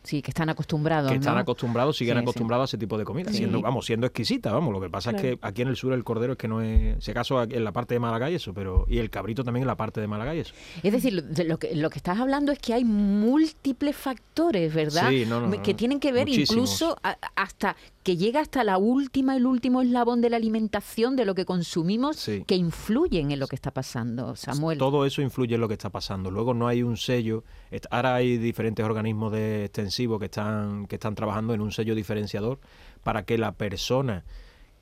Sí, 0.03 0.20
que 0.20 0.32
están 0.32 0.49
acostumbrados, 0.49 1.11
que 1.12 1.16
están 1.18 1.34
¿no? 1.34 1.40
acostumbrados, 1.40 1.97
siguen 1.97 2.16
Sí, 2.16 2.18
sí. 2.18 2.22
acostumbrados 2.24 2.64
a 2.64 2.68
ese 2.70 2.78
tipo 2.78 2.99
de 2.99 3.05
comida, 3.05 3.30
Sí. 3.30 3.38
siendo, 3.38 3.61
vamos, 3.62 3.86
siendo 3.86 4.07
exquisita, 4.07 4.53
vamos, 4.53 4.72
lo 4.72 4.80
que 4.80 4.90
pasa 4.90 5.12
Claro. 5.12 5.28
es 5.28 5.34
que 5.36 5.47
aquí 5.47 5.62
en 5.62 5.68
el 5.68 5.76
sur 5.76 5.92
el 5.92 6.03
cordero 6.03 6.32
es 6.32 6.38
que 6.38 6.49
no 6.49 6.61
es, 6.61 7.03
si 7.05 7.12
acaso 7.12 7.40
en 7.42 7.62
la 7.62 7.70
parte 7.72 7.95
de 7.95 8.01
Málaga 8.01 8.30
y 8.30 8.34
eso, 8.34 8.53
pero 8.53 8.84
y 8.88 8.99
el 8.99 9.11
cabrito 9.11 9.45
también 9.45 9.62
en 9.62 9.68
la 9.68 9.76
parte 9.76 10.01
de 10.01 10.09
Málaga 10.09 10.34
y 10.34 10.40
eso. 10.40 10.53
Es 10.82 10.92
decir, 10.92 11.12
lo, 11.12 11.22
de 11.22 11.45
lo 11.45 11.59
que 11.59 11.74
lo 11.76 11.88
que 11.88 11.99
estás 11.99 12.18
hablando 12.18 12.51
es 12.53 12.59
que 12.59 12.74
hay 12.74 12.84
múltiples 12.84 13.97
factores, 13.97 14.74
¿verdad? 14.74 15.09
Sí, 15.11 15.24
no, 15.26 15.40
no, 15.40 15.62
que 15.62 15.72
no. 15.72 15.76
tienen 15.76 16.01
que 16.01 16.11
ver 16.12 16.26
Muchísimos. 16.26 16.51
incluso 16.51 16.97
a- 17.03 17.16
hasta 17.36 17.76
que 18.03 18.16
llega 18.18 18.40
hasta 18.40 18.64
la 18.64 18.76
última, 18.76 19.34
el 19.36 19.47
último 19.47 19.80
eslabón 19.80 20.20
de 20.20 20.28
la 20.30 20.36
alimentación 20.36 21.16
de 21.16 21.24
lo 21.24 21.34
que 21.34 21.47
consumimos 21.47 22.16
Sí. 22.16 22.45
que 22.47 22.55
influyen 22.55 23.30
en 23.30 23.38
lo 23.40 23.47
que 23.47 23.57
está 23.57 23.70
pasando, 23.70 24.36
Samuel. 24.36 24.76
Todo 24.78 25.07
eso 25.07 25.22
influye 25.22 25.55
en 25.55 25.61
lo 25.62 25.68
que 25.68 25.74
está 25.74 25.88
pasando. 25.90 26.30
Luego 26.30 26.53
no 26.53 26.66
hay 26.68 26.82
un 26.82 26.97
sello. 26.99 27.45
Ahora 27.90 28.14
hay 28.16 28.36
diferentes 28.36 28.84
organismos 28.84 29.32
de 29.35 29.66
extensivos 29.66 30.18
que 30.18 30.26
están, 30.26 30.87
que 30.87 30.97
están 30.97 31.14
trabajando 31.14 31.53
en 31.53 31.61
un 31.61 31.72
sello 31.72 31.95
diferenciador 31.95 32.59
para 33.03 33.24
que 33.24 33.37
la 33.37 33.53
persona 33.53 34.24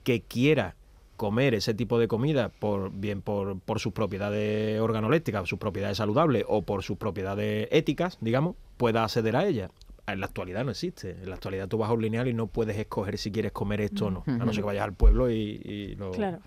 que 0.04 0.20
quiera 0.20 0.76
comer 1.16 1.54
ese 1.54 1.74
tipo 1.74 1.98
de 1.98 2.08
comida, 2.08 2.48
por 2.48 2.90
bien 2.90 3.22
por, 3.22 3.58
por 3.60 3.78
sus 3.80 3.92
propiedades 3.92 4.80
organolépticas, 4.80 5.48
sus 5.48 5.58
propiedades 5.58 5.96
saludables 5.98 6.44
o 6.48 6.62
por 6.62 6.82
sus 6.82 6.96
propiedades 6.96 7.68
éticas, 7.70 8.18
digamos, 8.20 8.56
pueda 8.76 9.04
acceder 9.04 9.36
a 9.36 9.46
ella. 9.46 9.70
En 10.08 10.18
la 10.18 10.26
actualidad 10.26 10.64
no 10.64 10.72
existe. 10.72 11.12
En 11.22 11.28
la 11.28 11.36
actualidad 11.36 11.68
tú 11.68 11.78
vas 11.78 11.90
a 11.90 11.92
un 11.92 12.02
lineal 12.02 12.26
y 12.26 12.34
no 12.34 12.48
puedes 12.48 12.76
escoger 12.76 13.18
si 13.18 13.30
quieres 13.30 13.52
comer 13.52 13.80
esto 13.82 14.06
o 14.06 14.10
no. 14.10 14.24
A 14.26 14.32
no 14.32 14.46
ser 14.52 14.62
que 14.62 14.66
vayas 14.66 14.82
al 14.84 14.94
pueblo 14.94 15.30
y, 15.30 15.60
y 15.64 15.94
lo, 15.94 16.10
Claro. 16.10 16.38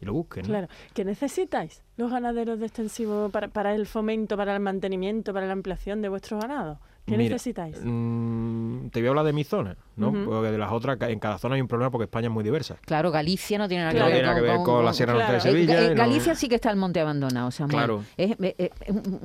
y 0.00 0.04
lo 0.04 0.14
busques. 0.14 0.42
¿no? 0.42 0.48
Claro. 0.48 0.66
¿Qué 0.94 1.04
necesitáis 1.04 1.82
los 1.96 2.10
ganaderos 2.10 2.58
de 2.58 2.66
extensivo 2.66 3.28
para, 3.28 3.46
para 3.46 3.72
el 3.76 3.86
fomento, 3.86 4.36
para 4.36 4.52
el 4.56 4.60
mantenimiento, 4.60 5.32
para 5.32 5.46
la 5.46 5.52
ampliación 5.52 6.02
de 6.02 6.08
vuestros 6.08 6.40
ganados? 6.40 6.78
¿Qué 7.06 7.18
Mira, 7.18 7.34
necesitáis? 7.34 7.76
mm, 7.84 8.88
te 8.88 9.00
voy 9.00 9.08
a 9.08 9.10
hablar 9.10 9.26
de 9.26 9.34
mi 9.34 9.44
zona, 9.44 9.76
¿no? 9.96 10.08
Ujú. 10.08 10.24
Porque 10.24 10.50
de 10.52 10.56
las 10.56 10.72
otras, 10.72 10.96
en 11.02 11.18
cada 11.18 11.36
zona 11.36 11.56
hay 11.56 11.60
un 11.60 11.68
problema 11.68 11.90
porque 11.90 12.04
España 12.04 12.28
es 12.28 12.32
muy 12.32 12.42
diversa. 12.42 12.76
Claro, 12.86 13.10
Galicia 13.10 13.58
no 13.58 13.68
tiene 13.68 13.84
nada 13.84 13.92
No 13.92 14.06
que 14.06 14.12
ver, 14.22 14.34
que 14.34 14.40
ver 14.40 14.56
con 14.64 14.82
la 14.84 14.94
Sierra 14.94 15.12
Norte 15.12 15.32
de 15.32 15.36
Eh, 15.38 15.40
Sevilla, 15.42 15.82
eh, 15.82 15.88
no- 15.90 15.94
Galicia 15.96 16.34
sí 16.34 16.48
que 16.48 16.54
está 16.54 16.70
el 16.70 16.76
monte 16.76 17.00
abandonado, 17.00 17.50
Samuel. 17.50 17.76
Claro. 17.76 18.04
Es, 18.16 18.30
eh, 18.40 18.54
eh, 18.58 18.70
un, 18.88 19.18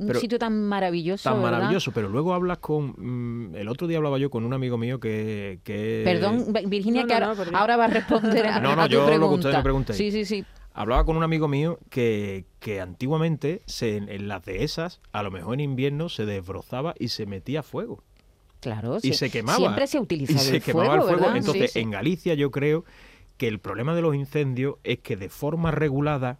un- 0.00 0.04
Pero 0.06 0.20
sitio 0.20 0.38
tan 0.38 0.62
maravilloso, 0.62 1.24
Tan 1.30 1.42
¿verdad? 1.42 1.52
maravilloso, 1.58 1.92
pero 1.92 2.10
luego 2.10 2.34
hablas 2.34 2.58
con... 2.58 2.94
mm, 2.98 3.56
el 3.56 3.68
otro 3.68 3.86
día 3.86 3.96
hablaba 3.96 4.18
yo 4.18 4.28
con 4.28 4.44
un 4.44 4.52
amigo 4.52 4.76
mío 4.76 5.00
que... 5.00 5.60
que 5.64 6.02
Perdón, 6.04 6.52
Virginia, 6.66 7.02
No, 7.02 7.08
que 7.08 7.14
no, 7.14 7.20
no, 7.20 7.26
ahora, 7.42 7.58
ahora 7.58 7.76
va 7.78 7.84
a 7.84 7.88
responder 7.88 8.46
a, 8.48 8.60
No, 8.60 8.76
no, 8.76 8.82
a 8.82 8.86
tu 8.88 8.92
yo 8.92 9.00
lo 9.00 9.06
que 9.06 9.10
pregunta. 9.16 9.36
ustedes 9.38 9.56
me 9.56 9.62
preguntéis. 9.62 9.96
Sí, 9.96 10.10
sí, 10.10 10.24
sí. 10.26 10.44
Hablaba 10.74 11.04
con 11.04 11.16
un 11.16 11.22
amigo 11.22 11.48
mío 11.48 11.78
que, 11.90 12.46
que 12.58 12.80
antiguamente 12.80 13.62
se, 13.66 13.96
en 13.98 14.28
las 14.28 14.44
dehesas, 14.44 15.00
a 15.12 15.22
lo 15.22 15.30
mejor 15.30 15.54
en 15.54 15.60
invierno, 15.60 16.08
se 16.08 16.24
desbrozaba 16.24 16.94
y 16.98 17.08
se 17.08 17.26
metía 17.26 17.62
fuego. 17.62 18.02
Claro, 18.60 18.96
y 18.98 19.00
sí. 19.08 19.14
se 19.14 19.30
quemaba. 19.30 19.58
Siempre 19.58 19.86
se 19.86 19.98
ha 19.98 20.00
y 20.00 20.02
utilizado 20.04 20.38
se 20.38 20.56
el 20.56 20.62
quemaba 20.62 20.86
fuego, 20.86 21.02
el 21.02 21.08
fuego. 21.08 21.20
¿verdad? 21.24 21.36
Entonces, 21.36 21.72
Sí, 21.72 21.74
sí. 21.74 21.80
en 21.80 21.90
Galicia 21.90 22.34
yo 22.34 22.50
creo 22.50 22.84
que 23.36 23.48
el 23.48 23.58
problema 23.58 23.94
de 23.94 24.02
los 24.02 24.14
incendios 24.14 24.76
es 24.84 25.00
que 25.00 25.16
de 25.16 25.28
forma 25.28 25.72
regulada, 25.72 26.38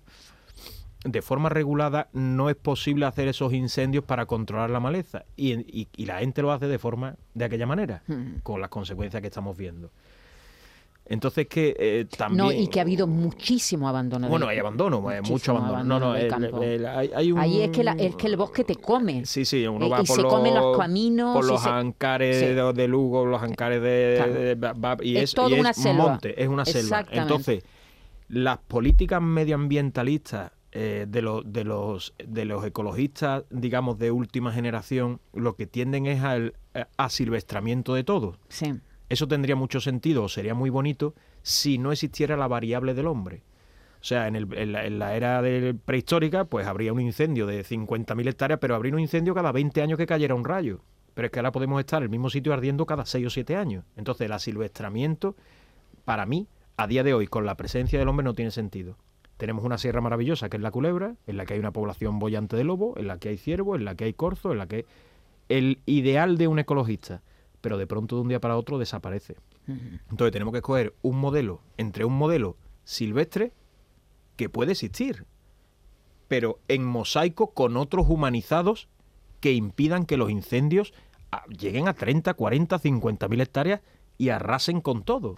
de 1.05 1.21
forma 1.21 1.49
regulada 1.49 2.09
no 2.13 2.49
es 2.49 2.55
posible 2.57 3.07
hacer 3.07 3.27
esos 3.27 3.53
incendios 3.53 4.05
para 4.05 4.27
controlar 4.27 4.71
la 4.71 4.79
maleza. 4.79 5.25
Y, 5.37 5.53
y- 5.55 5.89
y 5.97 6.07
la 6.07 6.21
gente 6.21 6.43
lo 6.43 6.53
hace 6.53 6.69
de 6.69 6.79
forma, 6.79 7.17
de 7.35 7.45
aquella 7.45 7.67
manera, 7.67 8.03
Hmm. 8.07 8.37
con 8.45 8.61
las 8.61 8.71
consecuencias 8.71 9.21
que 9.21 9.27
estamos 9.29 9.57
viendo. 9.57 9.91
Entonces 11.05 11.47
que 11.49 11.75
eh, 11.79 12.07
también... 12.17 12.39
No, 12.47 12.53
y 12.53 12.69
que 12.69 12.79
ha 12.79 12.83
habido 12.83 13.07
muchísimo 13.07 13.89
abandono. 13.89 14.29
Bueno, 14.29 14.47
hay 14.47 14.59
abandono, 14.59 15.01
mucho 15.01 15.23
muchísimo 15.33 15.59
abandono. 15.59 15.99
No, 16.01 16.15
no, 16.15 16.63
el- 16.63 16.87
hay, 16.87 17.11
hay 17.15 17.33
un... 17.33 17.39
Ahí 17.41 17.61
es 17.61 17.71
que, 17.71 17.83
la- 17.85 17.93
es 17.93 18.15
que 18.17 18.29
el 18.29 18.37
bosque 18.37 18.63
te 18.65 18.77
come. 18.77 19.27
Sí, 19.27 19.45
sí, 19.45 19.67
uno 19.67 19.87
Eh, 19.87 19.89
va 19.89 20.03
y 20.03 20.07
por 20.07 20.17
se 20.17 20.23
los, 20.23 20.33
come 20.33 20.55
los 20.55 20.79
caminos, 20.79 21.35
por 21.35 21.45
los 21.45 21.63
se- 21.63 21.69
ancares 21.69 22.39
Sí. 22.39 22.47
de, 22.47 22.73
de 22.73 22.89
Lugo, 22.89 23.27
los 23.27 23.43
ancares 23.43 23.83
de, 23.83 24.15
Claro. 24.57 24.99
de- 24.99 25.07
y 25.07 25.17
Es 25.17 25.25
es, 25.25 25.35
todo 25.35 25.51
y 25.51 25.55
es 25.55 25.61
una 25.61 25.73
selva. 25.75 26.03
monte, 26.05 26.41
es 26.43 26.49
una 26.49 26.65
selva. 26.65 27.05
Entonces, 27.11 27.65
las 28.29 28.59
políticas 28.59 29.21
medioambientalistas 29.21 30.53
eh, 30.75 31.05
de 31.07 31.21
los 31.21 31.43
de 31.53 31.65
los 31.65 32.15
de 32.27 32.45
los 32.47 32.65
ecologistas, 32.65 33.45
digamos, 33.51 33.99
de 33.99 34.11
última 34.11 34.53
generación, 34.53 35.21
lo 35.35 35.55
que 35.55 35.67
tienden 35.67 36.07
es 36.07 36.23
al 36.23 36.55
eh, 36.75 36.87
asilvestramiento 36.97 37.93
de 37.95 38.05
todo. 38.05 38.37
Sí. 38.49 38.73
Eso 39.13 39.29
tendría 39.29 39.57
mucho 39.57 39.79
sentido 39.79 40.25
o 40.25 40.29
sería 40.31 40.55
muy 40.55 40.71
bonito 40.71 41.15
si 41.43 41.77
no 41.77 41.93
existiera 41.93 42.35
la 42.35 42.49
variable 42.49 42.95
del 42.95 43.07
hombre. 43.09 43.43
O 44.01 44.05
sea, 44.05 44.27
en, 44.27 44.37
el- 44.37 44.49
en 44.55 44.99
la, 44.99 45.15
era 45.15 45.43
prehistórica, 45.85 46.47
pues 46.47 46.67
habría 46.67 46.95
un 46.95 47.01
incendio 47.03 47.47
de 47.47 47.63
50.000 47.63 48.27
hectáreas, 48.27 48.59
pero 48.59 48.75
habría 48.75 48.95
un 48.95 49.01
incendio 49.01 49.35
cada 49.35 49.53
20 49.53 49.83
años 49.83 49.99
que 49.99 50.07
cayera 50.07 50.35
un 50.35 50.47
rayo. 50.47 50.81
Pero 51.13 51.27
es 51.27 51.31
que 51.31 51.41
ahora 51.41 51.53
podemos 51.53 51.79
estar 51.79 51.99
en 51.99 52.05
el 52.05 52.09
mismo 52.09 52.31
sitio 52.31 52.55
ardiendo 52.55 52.87
cada 52.87 53.05
6 53.05 53.27
o 53.27 53.29
7 53.29 53.55
años. 53.55 53.85
Entonces, 53.97 54.25
el 54.25 54.33
asilvestramiento, 54.33 55.37
para 56.07 56.25
mí, 56.25 56.49
a 56.79 56.87
día 56.87 57.03
de 57.03 57.13
hoy, 57.13 57.27
con 57.27 57.45
la 57.45 57.59
presencia 57.59 57.99
del 57.99 58.09
hombre, 58.09 58.25
no 58.25 58.33
tiene 58.33 58.51
sentido. 58.51 58.97
Tenemos 59.37 59.63
una 59.63 59.77
sierra 59.77 60.01
maravillosa 60.01 60.49
que 60.49 60.57
es 60.57 60.63
la 60.63 60.71
Culebra, 60.71 61.17
en 61.27 61.37
la 61.37 61.45
que 61.45 61.53
hay 61.53 61.61
una 61.61 61.71
población 61.73 62.19
bollante 62.19 62.57
de 62.57 62.65
lobo, 62.65 62.95
en 62.97 63.09
la 63.09 63.19
que 63.19 63.29
hay 63.29 63.37
ciervo, 63.37 63.77
en 63.77 63.85
la 63.85 63.95
que 63.95 64.05
hay 64.05 64.15
corzo, 64.15 64.53
en 64.53 64.59
la 64.59 64.69
que 64.69 64.87
el 65.51 65.81
ideal 65.85 66.39
de 66.39 66.49
un 66.49 66.59
ecologista, 66.61 67.21
pero 67.63 67.79
de 67.79 67.87
pronto 67.87 68.17
de 68.17 68.23
un 68.23 68.29
día 68.29 68.41
para 68.41 68.59
otro 68.59 68.79
desaparece. 68.79 69.37
Entonces 70.11 70.33
tenemos 70.33 70.53
que 70.53 70.59
escoger 70.59 70.95
un 71.01 71.19
modelo 71.19 71.63
entre 71.79 72.05
un 72.05 72.13
modelo 72.13 72.59
silvestre 72.85 73.53
que 74.37 74.51
puede 74.51 74.73
existir, 74.73 75.25
pero 76.29 76.59
en 76.69 76.85
mosaico 76.85 77.55
con 77.55 77.77
otros 77.79 78.07
humanizados 78.09 78.89
que 79.41 79.53
impidan 79.53 80.05
que 80.05 80.17
los 80.17 80.31
incendios 80.31 80.93
ah, 81.31 81.45
lleguen 81.47 81.89
a 81.89 81.95
30, 81.95 82.35
40, 82.35 82.79
50 82.79 83.29
mil 83.29 83.41
hectáreas 83.41 83.81
y 84.23 84.29
arrasen 84.29 84.81
con 84.81 85.03
todo. 85.03 85.35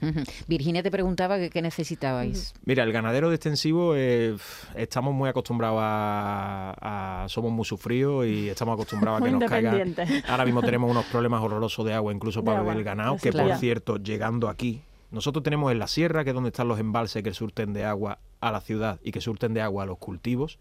Virginia 0.47 0.83
te 0.83 0.91
preguntaba 0.91 1.39
qué 1.49 1.63
necesitabais. 1.63 2.53
Mira, 2.67 2.83
el 2.85 2.93
ganadero 2.93 3.31
de 3.31 3.37
extensivo 3.37 3.95
eh, 3.97 4.37
estamos 4.75 5.15
muy 5.15 5.31
acostumbrados 5.31 5.79
a, 5.83 7.23
a- 7.25 7.29
somos 7.31 7.51
muy 7.51 7.65
sufridos 7.65 8.27
y 8.27 8.51
estamos 8.51 8.75
acostumbrados 8.75 9.19
a 9.19 9.21
Muy 9.21 9.31
que 9.31 9.39
nos 9.39 9.51
caigan. 9.51 9.95
Ahora 10.29 10.45
mismo 10.45 10.61
tenemos 10.69 10.91
unos 10.91 11.07
problemas 11.07 11.41
horrorosos 11.43 11.87
de 11.87 11.95
agua, 11.95 12.13
incluso 12.13 12.45
para 12.45 12.61
beber 12.61 12.77
el 12.77 12.85
ganado, 12.85 13.17
que 13.17 13.33
por 13.33 13.57
cierto, 13.59 13.97
llegando 13.97 14.51
aquí, 14.51 14.83
nosotros 15.11 15.43
tenemos 15.43 15.73
en 15.73 15.79
la 15.79 15.87
sierra, 15.87 16.23
que 16.23 16.31
es 16.31 16.35
donde 16.35 16.49
están 16.51 16.69
los 16.69 16.79
embalses 16.79 17.23
que 17.23 17.33
surten 17.33 17.73
de 17.73 17.85
agua 17.87 18.19
a 18.43 18.53
la 18.53 18.61
ciudad 18.61 19.01
y 19.03 19.13
que 19.13 19.23
surten 19.23 19.55
de 19.55 19.63
agua 19.63 19.85
a 19.85 19.87
los 19.87 19.97
cultivos, 19.97 20.59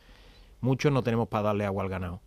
muchos 0.62 0.94
no 0.94 1.04
tenemos 1.04 1.28
para 1.28 1.44
darle 1.48 1.66
agua 1.66 1.84
al 1.84 1.90
ganado. 1.90 2.22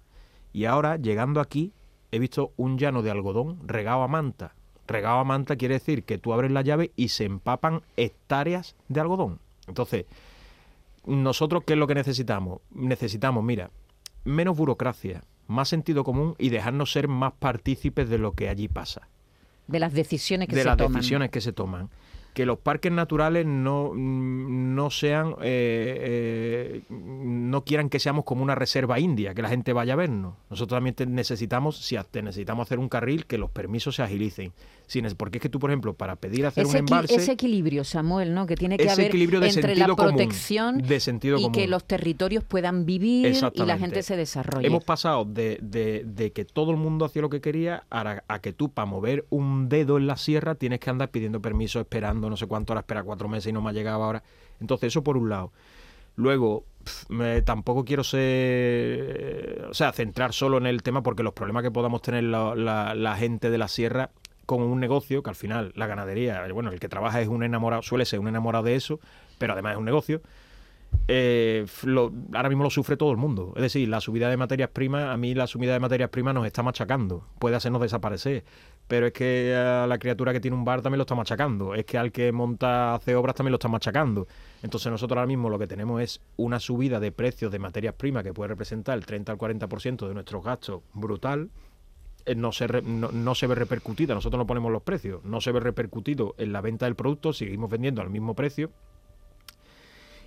Y 0.53 0.66
ahora, 0.66 0.97
llegando 0.99 1.40
aquí, 1.40 1.72
he 2.12 2.18
visto 2.18 2.53
un 2.59 2.76
llano 2.76 3.01
de 3.01 3.11
algodón 3.11 3.66
regado 3.66 4.03
a 4.03 4.09
manta. 4.09 4.55
Regado 4.87 5.18
a 5.18 5.24
manta 5.24 5.57
quiere 5.57 5.74
decir 5.74 6.05
que 6.05 6.18
tú 6.18 6.32
abres 6.32 6.51
la 6.51 6.62
llave 6.62 6.93
y 6.97 7.09
se 7.09 7.24
empapan 7.24 7.82
hectáreas 7.97 8.76
de 8.89 9.01
algodón. 9.01 9.41
Entonces, 9.66 10.07
nosotros, 11.07 11.64
¿qué 11.66 11.74
es 11.74 11.78
lo 11.78 11.87
que 11.87 11.95
necesitamos? 11.95 12.61
Necesitamos, 12.72 13.45
mira, 13.45 13.70
menos 14.24 14.57
burocracia, 14.57 15.22
más 15.47 15.68
sentido 15.68 16.05
común 16.05 16.34
y 16.39 16.49
dejarnos 16.49 16.93
ser 16.93 17.09
más 17.09 17.32
partícipes 17.32 18.09
de 18.09 18.18
lo 18.18 18.32
que 18.32 18.49
allí 18.49 18.66
pasa 18.66 19.09
De 19.68 19.78
las 19.78 19.93
decisiones 19.93 20.49
que 20.49 20.57
de 20.57 20.62
se 20.62 20.68
las 20.68 20.76
toman. 20.76 20.95
decisiones 20.95 21.30
que 21.30 21.41
se 21.41 21.53
toman. 21.53 21.89
Que 22.34 22.45
los 22.45 22.59
parques 22.59 22.93
naturales 22.93 23.47
no, 23.47 23.93
no 23.95 24.91
sean, 24.91 25.37
eh, 25.41 26.82
eh, 26.82 26.82
no 26.91 27.64
quieran 27.64 27.89
que 27.89 27.99
seamos 27.99 28.24
como 28.24 28.43
una 28.43 28.55
reserva 28.55 29.01
india, 29.01 29.32
que 29.32 29.41
la 29.41 29.49
gente 29.49 29.72
vaya 29.72 29.95
a 29.95 29.97
vernos. 29.97 30.34
Nosotros 30.51 30.76
también 30.76 31.14
necesitamos, 31.14 31.78
si 31.78 31.97
te 32.11 32.20
necesitamos 32.20 32.66
hacer 32.66 32.78
un 32.78 32.91
carril, 32.91 33.24
que 33.24 33.39
los 33.39 33.51
permisos 33.51 33.95
se 33.97 34.03
agilicen. 34.03 34.53
Porque 35.16 35.39
es 35.39 35.43
que 35.43 35.49
tú, 35.49 35.59
por 35.59 35.70
ejemplo, 35.70 35.95
para 35.95 36.16
pedir 36.16 36.47
hacer 36.47 36.64
Ese, 36.64 36.70
un 36.72 36.76
embalse, 36.78 37.14
ese 37.16 37.32
equilibrio, 37.32 37.82
Samuel, 37.84 38.32
¿no? 38.34 38.47
Que 38.47 38.55
tiene 38.57 38.76
que 38.76 38.89
haber 38.89 39.07
equilibrio 39.07 39.41
de 39.41 39.49
entre 39.49 39.74
la 39.74 39.87
sentido 39.87 39.97
común, 39.97 40.11
protección 40.16 40.78
de 40.78 41.01
sentido 41.01 41.39
y 41.39 41.43
que 41.47 41.51
común. 41.53 41.70
los 41.70 41.84
territorios 41.84 42.45
puedan 42.45 42.87
vivir 42.87 43.26
y 43.55 43.62
la 43.64 43.78
gente 43.78 44.03
se 44.03 44.16
desarrolle. 44.16 44.66
Hemos 44.66 44.84
pasado 44.84 45.24
de, 45.24 45.59
de- 45.61 46.05
de 46.07 46.32
que 46.32 46.45
todo 46.45 46.70
el 46.70 46.76
mundo 46.76 47.05
hacía 47.05 47.22
lo 47.22 47.30
que 47.30 47.41
quería 47.41 47.82
a, 47.91 48.22
a 48.28 48.39
que 48.41 48.53
tú 48.53 48.70
para 48.70 48.87
mover 48.87 49.26
un 49.30 49.68
dedo 49.68 49.97
en 49.99 50.07
la 50.07 50.16
sierra 50.16 50.55
tienes 50.55 50.78
que 50.80 50.89
andar 50.91 51.11
pidiendo 51.11 51.41
permiso, 51.43 51.80
esperando 51.80 52.30
no 52.30 52.37
sé 52.37 52.47
cuánto 52.47 52.72
hora, 52.72 52.80
espera 52.80 53.03
cuatro 53.03 53.28
meses 53.28 53.51
y 53.51 53.53
no 53.53 53.61
me 53.62 53.70
ha 53.70 53.72
llegado 53.72 54.03
ahora. 54.05 54.22
Entonces 54.61 54.89
eso 54.89 55.03
por 55.03 55.16
un 55.16 55.28
lado. 55.28 55.53
Luego, 56.14 56.64
me- 57.09 57.43
tampoco 57.43 57.84
quiero 57.84 58.03
ser, 58.05 59.66
o 59.70 59.74
sea, 59.74 59.93
centrar 59.93 60.32
solo 60.32 60.59
en 60.59 60.66
el 60.66 60.82
tema 60.82 61.03
porque 61.03 61.22
los 61.22 61.32
problemas 61.34 61.62
que 61.62 61.70
podamos 61.70 62.03
tener 62.03 62.24
la, 62.24 62.55
la- 62.55 62.95
la 62.95 63.16
gente 63.16 63.51
de 63.51 63.59
la 63.59 63.68
sierra 63.68 64.11
con 64.47 64.62
un 64.62 64.80
negocio, 64.80 65.22
que 65.22 65.30
al 65.30 65.36
final 65.36 65.72
la 65.74 65.86
ganadería, 65.86 66.47
bueno, 66.53 66.70
el 66.70 66.80
que 66.80 66.88
trabaja 66.88 67.20
es 67.20 67.28
un 67.28 67.42
enamorado, 67.42 67.82
suele 67.82 68.05
ser 68.05 68.20
un 68.20 68.28
enamorado 68.28 68.64
de 68.64 68.76
eso, 68.76 69.01
pero 69.38 69.53
además 69.53 69.72
es 69.72 69.78
un 69.78 69.84
negocio, 69.84 70.22
eh, 71.09 71.66
ahora 72.32 72.49
mismo 72.49 72.64
lo 72.64 72.70
sufre 72.70 72.97
todo 72.97 73.11
el 73.11 73.16
mundo. 73.16 73.53
Es 73.57 73.62
decir, 73.62 73.88
la 73.88 74.01
subida 74.01 74.28
de 74.28 74.36
materias 74.36 74.70
primas, 74.70 75.05
a 75.05 75.16
mí 75.16 75.34
la 75.34 75.47
subida 75.47 75.72
de 75.72 75.80
materias 75.80 76.11
primas 76.11 76.34
nos 76.34 76.47
está 76.47 76.62
machacando, 76.62 77.26
puede 77.38 77.57
hacernos 77.57 77.80
desaparecer, 77.80 78.44
pero 78.88 79.07
es 79.07 79.12
que 79.12 79.55
a 79.55 79.86
la 79.86 79.99
criatura 79.99 80.32
que 80.32 80.40
tiene 80.40 80.57
un 80.57 80.64
bar 80.64 80.82
también 80.82 80.99
lo 80.99 81.03
está 81.03 81.14
machacando, 81.14 81.74
es 81.74 81.84
que 81.84 81.99
al 81.99 82.12
que 82.12 82.32
monta, 82.32 82.94
hace 82.94 83.14
obras 83.14 83.34
también 83.36 83.53
lo 83.53 83.57
está 83.57 83.68
machacando. 83.68 84.26
Entonces 84.62 84.90
nosotros 84.90 85.16
ahora 85.16 85.28
mismo 85.28 85.49
lo 85.49 85.59
que 85.59 85.66
tenemos 85.66 86.03
es 86.03 86.20
una 86.36 86.59
subida 86.59 86.99
de 86.99 87.12
precios 87.12 87.53
de 87.53 87.59
materias 87.59 87.94
primas 87.94 88.24
que 88.24 88.32
puede 88.32 88.49
representar 88.49 88.99
el 88.99 89.07
30 89.07 89.32
al 89.32 89.38
40% 89.38 90.09
de 90.09 90.14
nuestros 90.14 90.44
gastos 90.44 90.82
brutal, 90.92 91.51
no 92.35 92.51
se, 92.53 92.66
re- 92.66 92.83
no, 92.83 93.11
no 93.12 93.35
se 93.35 93.47
ve 93.47 93.55
repercutida, 93.55 94.14
nosotros 94.14 94.39
no 94.39 94.47
ponemos 94.47 94.72
los 94.72 94.83
precios, 94.83 95.24
no 95.24 95.41
se 95.41 95.53
ve 95.53 95.61
repercutido 95.61 96.35
en 96.39 96.53
la 96.53 96.61
venta 96.61 96.87
del 96.87 96.95
producto, 96.97 97.33
seguimos 97.33 97.70
vendiendo 97.70 98.03
al 98.03 98.11
mismo 98.11 98.35
precio. 98.35 98.70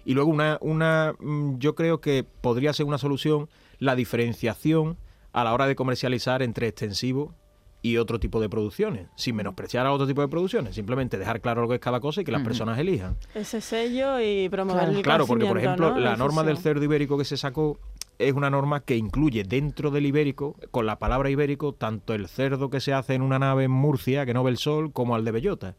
Y 0.06 0.14
luego 0.14 0.30
una, 0.32 0.58
una, 0.62 1.14
mm, 1.20 1.58
yo 1.58 1.76
creo 1.76 2.00
que 2.02 2.24
podría 2.24 2.74
ser 2.74 2.86
una 2.86 2.98
solución 2.98 3.50
la 3.80 3.96
diferenciación 3.96 4.98
a 5.34 5.44
la 5.44 5.54
hora 5.54 5.68
de 5.68 5.76
comercializar 5.76 6.42
entre 6.42 6.68
extensivo 6.68 7.34
y 7.82 7.96
otro 7.98 8.20
tipo 8.20 8.42
de 8.42 8.50
producciones, 8.50 9.08
sin 9.16 9.36
menospreciar 9.38 9.86
a 9.86 9.94
otro 9.94 10.06
tipo 10.06 10.22
de 10.22 10.28
producciones, 10.28 10.76
simplemente 10.76 11.18
dejar 11.18 11.40
claro 11.40 11.62
lo 11.62 11.70
que 11.70 11.76
es 11.76 11.80
cada 11.82 12.02
cosa 12.02 12.22
y 12.22 12.24
que 12.26 12.32
las 12.32 12.42
personas 12.44 12.78
elijan. 12.78 13.16
Ese 13.34 13.62
sello 13.62 14.20
y 14.20 14.50
promover 14.50 14.90
el 14.90 15.02
Claro, 15.02 15.26
porque 15.26 15.46
por 15.46 15.58
ejemplo, 15.60 15.92
¿no? 15.92 16.00
la 16.00 16.18
norma 16.18 16.44
del 16.44 16.58
cerdo 16.58 16.84
ibérico 16.84 17.18
que 17.18 17.24
se 17.24 17.38
sacó 17.38 17.80
es 18.20 18.34
una 18.34 18.50
norma 18.50 18.82
que 18.82 18.98
incluye 18.98 19.44
dentro 19.44 19.92
del 19.92 20.06
ibérico, 20.06 20.56
con 20.72 20.86
la 20.86 21.00
palabra 21.00 21.30
ibérico, 21.30 21.74
tanto 21.74 22.14
el 22.14 22.28
cerdo 22.28 22.70
que 22.70 22.82
se 22.82 22.94
hace 22.94 23.16
en 23.16 23.22
una 23.22 23.40
nave 23.40 23.64
en 23.64 23.72
Murcia, 23.72 24.26
que 24.26 24.34
no 24.34 24.44
ve 24.44 24.52
el 24.52 24.58
sol, 24.58 24.92
como 24.92 25.16
al 25.16 25.26
de 25.26 25.32
bellota. 25.32 25.76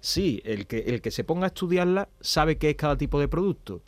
Sí, 0.00 0.42
el 0.44 0.66
que, 0.66 0.80
el 0.80 1.00
que 1.00 1.10
se 1.10 1.24
ponga 1.24 1.44
a 1.44 1.48
estudiarla 1.48 2.08
sabe 2.20 2.58
qué 2.58 2.70
es 2.70 2.76
cada 2.76 2.96
tipo 2.98 3.18
de 3.20 3.28
producto, 3.28 3.82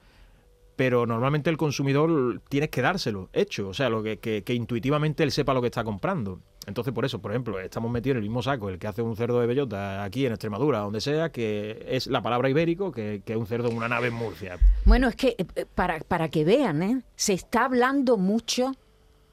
pero 0.78 1.06
normalmente 1.06 1.50
el 1.50 1.56
consumidor 1.56 2.40
tienes 2.48 2.70
que 2.70 2.80
dárselo 2.82 3.30
hecho, 3.32 3.68
o 3.68 3.74
sea, 3.74 3.88
lo 3.90 4.00
que, 4.00 4.18
que- 4.18 4.44
que 4.44 4.54
intuitivamente 4.54 5.24
él 5.24 5.32
sepa 5.32 5.52
lo 5.52 5.60
que 5.60 5.66
está 5.66 5.82
comprando. 5.82 6.38
Entonces, 6.68 6.94
por 6.94 7.04
eso, 7.04 7.18
por 7.20 7.32
ejemplo, 7.32 7.58
estamos 7.58 7.90
metidos 7.90 8.12
en 8.14 8.18
el 8.18 8.28
mismo 8.28 8.42
saco, 8.42 8.68
el 8.68 8.78
que 8.78 8.86
hace 8.86 9.02
un 9.02 9.16
cerdo 9.16 9.40
de 9.40 9.48
bellota 9.48 10.04
aquí 10.04 10.24
en 10.24 10.32
Extremadura, 10.32 10.78
donde 10.78 11.00
sea, 11.00 11.32
que 11.32 11.84
es 11.88 12.06
la 12.06 12.22
palabra 12.22 12.48
ibérico, 12.48 12.92
que, 12.92 13.22
que 13.24 13.32
es 13.32 13.38
un 13.38 13.46
cerdo 13.46 13.68
en 13.70 13.76
una 13.76 13.88
nave 13.88 14.06
en 14.08 14.14
Murcia. 14.14 14.56
Bueno, 14.84 15.08
es 15.08 15.16
que 15.16 15.34
eh, 15.36 15.46
eh, 15.56 15.66
para, 15.74 15.98
para 15.98 16.28
que 16.28 16.44
vean, 16.44 16.82
¿eh? 16.84 17.02
se 17.16 17.32
está 17.32 17.64
hablando 17.64 18.16
mucho 18.16 18.70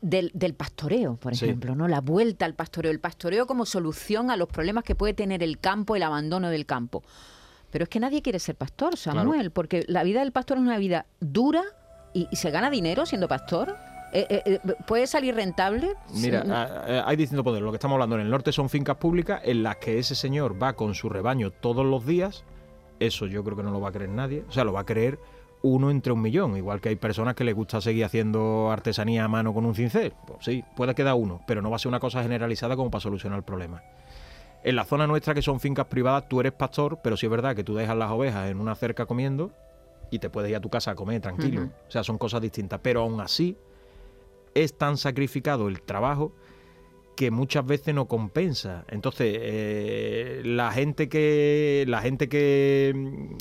del, 0.01 0.31
del 0.33 0.55
pastoreo, 0.55 1.17
por 1.17 1.33
ejemplo, 1.33 1.75
¿no? 1.75 1.87
La 1.87 2.01
vuelta 2.01 2.45
al 2.45 2.55
pastoreo, 2.55 2.89
el 2.91 2.99
pastoreo 2.99 3.45
como 3.45 3.67
solución 3.67 4.31
a 4.31 4.35
los 4.37 4.47
problemas 4.47 4.83
que 4.83 4.95
puede 4.95 5.13
tener 5.13 5.43
el 5.43 5.59
campo, 5.59 5.95
el 5.95 6.01
abandono 6.01 6.49
del 6.49 6.65
campo. 6.65 7.03
Pero 7.75 7.83
es 7.83 7.89
que 7.89 7.99
nadie 7.99 8.21
quiere 8.21 8.39
ser 8.39 8.55
pastor, 8.55 8.95
Samuel, 8.95 9.51
porque 9.51 9.83
la 9.89 10.03
vida 10.03 10.21
del 10.21 10.31
pastor 10.31 10.55
es 10.55 10.63
una 10.63 10.77
vida 10.77 11.07
dura 11.19 11.61
y, 12.13 12.25
y 12.31 12.37
se 12.37 12.49
gana 12.49 12.69
dinero 12.69 13.05
siendo 13.05 13.27
pastor. 13.27 13.75
Eh, 14.13 14.25
eh, 14.29 14.41
eh, 14.65 14.73
¿Puede 14.87 15.07
salir 15.07 15.35
rentable? 15.35 15.89
Mira, 16.13 16.43
Sí, 16.45 16.51
a- 16.51 17.01
a- 17.03 17.09
hay 17.09 17.17
distintos 17.17 17.43
poderes. 17.43 17.65
Lo 17.65 17.71
que 17.73 17.75
estamos 17.75 17.95
hablando 17.95 18.15
en 18.15 18.21
el 18.21 18.29
norte 18.29 18.53
son 18.53 18.69
fincas 18.69 18.95
públicas 18.95 19.41
en 19.43 19.61
las 19.61 19.75
que 19.75 19.99
ese 19.99 20.15
señor 20.15 20.55
va 20.61 20.71
con 20.71 20.95
su 20.95 21.09
rebaño 21.09 21.51
todos 21.51 21.85
los 21.85 22.05
días. 22.05 22.45
Eso 23.01 23.25
yo 23.25 23.43
creo 23.43 23.57
que 23.57 23.63
no 23.63 23.71
lo 23.71 23.81
va 23.81 23.89
a 23.89 23.91
creer 23.91 24.09
nadie. 24.11 24.45
O 24.47 24.53
sea, 24.53 24.63
lo 24.63 24.71
va 24.71 24.79
a 24.79 24.85
creer 24.85 25.19
uno 25.61 25.91
entre 25.91 26.13
un 26.13 26.21
millón. 26.21 26.55
Igual 26.55 26.79
que 26.79 26.87
hay 26.87 26.95
personas 26.95 27.35
que 27.35 27.43
les 27.43 27.55
gusta 27.55 27.81
seguir 27.81 28.05
haciendo 28.05 28.71
artesanía 28.71 29.25
a 29.25 29.27
mano 29.27 29.53
con 29.53 29.65
un 29.65 29.75
cincel. 29.75 30.13
Pues 30.25 30.45
sí, 30.45 30.63
puede 30.77 30.95
quedar 30.95 31.15
uno, 31.15 31.41
pero 31.45 31.61
no 31.61 31.69
va 31.69 31.75
a 31.75 31.79
ser 31.79 31.89
una 31.89 31.99
cosa 31.99 32.23
generalizada 32.23 32.77
como 32.77 32.89
para 32.89 33.01
solucionar 33.01 33.35
el 33.39 33.43
problema. 33.43 33.83
En 34.65 34.75
la 34.75 34.83
zona 34.83 35.05
nuestra, 35.05 35.35
que 35.35 35.43
son 35.43 35.59
fincas 35.59 35.85
privadas, 35.85 36.27
tú 36.27 36.39
eres 36.39 36.51
pastor, 36.51 36.97
pero 37.03 37.15
sí 37.15 37.27
es 37.27 37.29
verdad 37.29 37.55
que 37.55 37.63
tú 37.63 37.75
dejas 37.75 37.95
las 37.95 38.09
ovejas 38.09 38.49
en 38.49 38.59
una 38.59 38.73
cerca 38.73 39.05
comiendo 39.05 39.51
y 40.09 40.17
te 40.17 40.31
puedes 40.31 40.49
ir 40.49 40.55
a 40.55 40.59
tu 40.59 40.71
casa 40.71 40.89
a 40.89 40.95
comer 40.95 41.21
tranquilo. 41.21 41.69
O 41.87 41.91
sea, 41.91 42.03
son 42.03 42.17
cosas 42.17 42.41
distintas. 42.41 42.79
Pero 42.81 43.01
aún 43.01 43.21
así, 43.21 43.55
es 44.55 44.75
tan 44.75 44.97
sacrificado 44.97 45.67
el 45.67 45.83
trabajo 45.83 46.33
que 47.15 47.29
muchas 47.29 47.63
veces 47.63 47.93
no 47.93 48.07
compensa. 48.07 48.85
Entonces, 48.89 49.37
eh, 49.39 50.41
la 50.43 50.71
gente 50.71 51.09
que, 51.09 51.85
la 51.87 52.01
gente 52.01 52.27
que, 52.27 52.91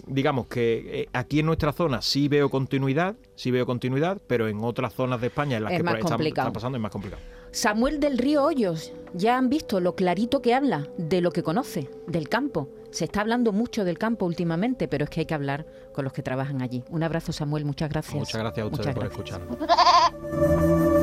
digamos 0.06 0.46
que 0.48 1.00
eh, 1.00 1.08
aquí 1.14 1.40
en 1.40 1.46
nuestra 1.46 1.72
zona 1.72 2.02
sí 2.02 2.28
veo 2.28 2.50
continuidad, 2.50 3.16
sí 3.34 3.50
veo 3.50 3.64
continuidad, 3.64 4.20
pero 4.26 4.46
en 4.46 4.62
otras 4.62 4.92
zonas 4.92 5.22
de 5.22 5.28
España 5.28 5.56
en 5.56 5.64
las 5.64 5.72
Es 5.72 5.78
que 5.78 5.84
más 5.84 5.94
están 5.96 6.52
pasando 6.52 6.76
es 6.76 6.82
más 6.82 6.92
complicado. 6.92 7.22
Samuel 7.54 8.00
del 8.00 8.18
Río 8.18 8.42
Hoyos, 8.42 8.92
ya 9.12 9.38
han 9.38 9.48
visto 9.48 9.78
lo 9.78 9.94
clarito 9.94 10.42
que 10.42 10.54
habla 10.54 10.88
de 10.98 11.20
lo 11.20 11.30
que 11.30 11.44
conoce, 11.44 11.88
del 12.08 12.28
campo. 12.28 12.68
Se 12.90 13.04
está 13.04 13.20
hablando 13.20 13.52
mucho 13.52 13.84
del 13.84 13.96
campo 13.96 14.26
últimamente, 14.26 14.88
pero 14.88 15.04
es 15.04 15.10
que 15.10 15.20
hay 15.20 15.26
que 15.26 15.34
hablar 15.34 15.64
con 15.92 16.02
los 16.02 16.12
que 16.12 16.24
trabajan 16.24 16.62
allí. 16.62 16.82
Un 16.90 17.04
abrazo, 17.04 17.32
Samuel, 17.32 17.64
muchas 17.64 17.90
gracias. 17.90 18.16
Muchas 18.16 18.40
gracias 18.40 18.64
a 18.64 18.66
ustedes 18.66 18.96
Muchas 18.96 19.14
por 19.14 19.28
gracias. 19.28 19.40
escucharnos. 19.46 20.90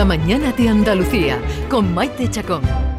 La 0.00 0.06
mañana 0.06 0.50
de 0.52 0.66
Andalucía 0.66 1.38
con 1.68 1.92
Maite 1.92 2.26
Chacón. 2.30 2.89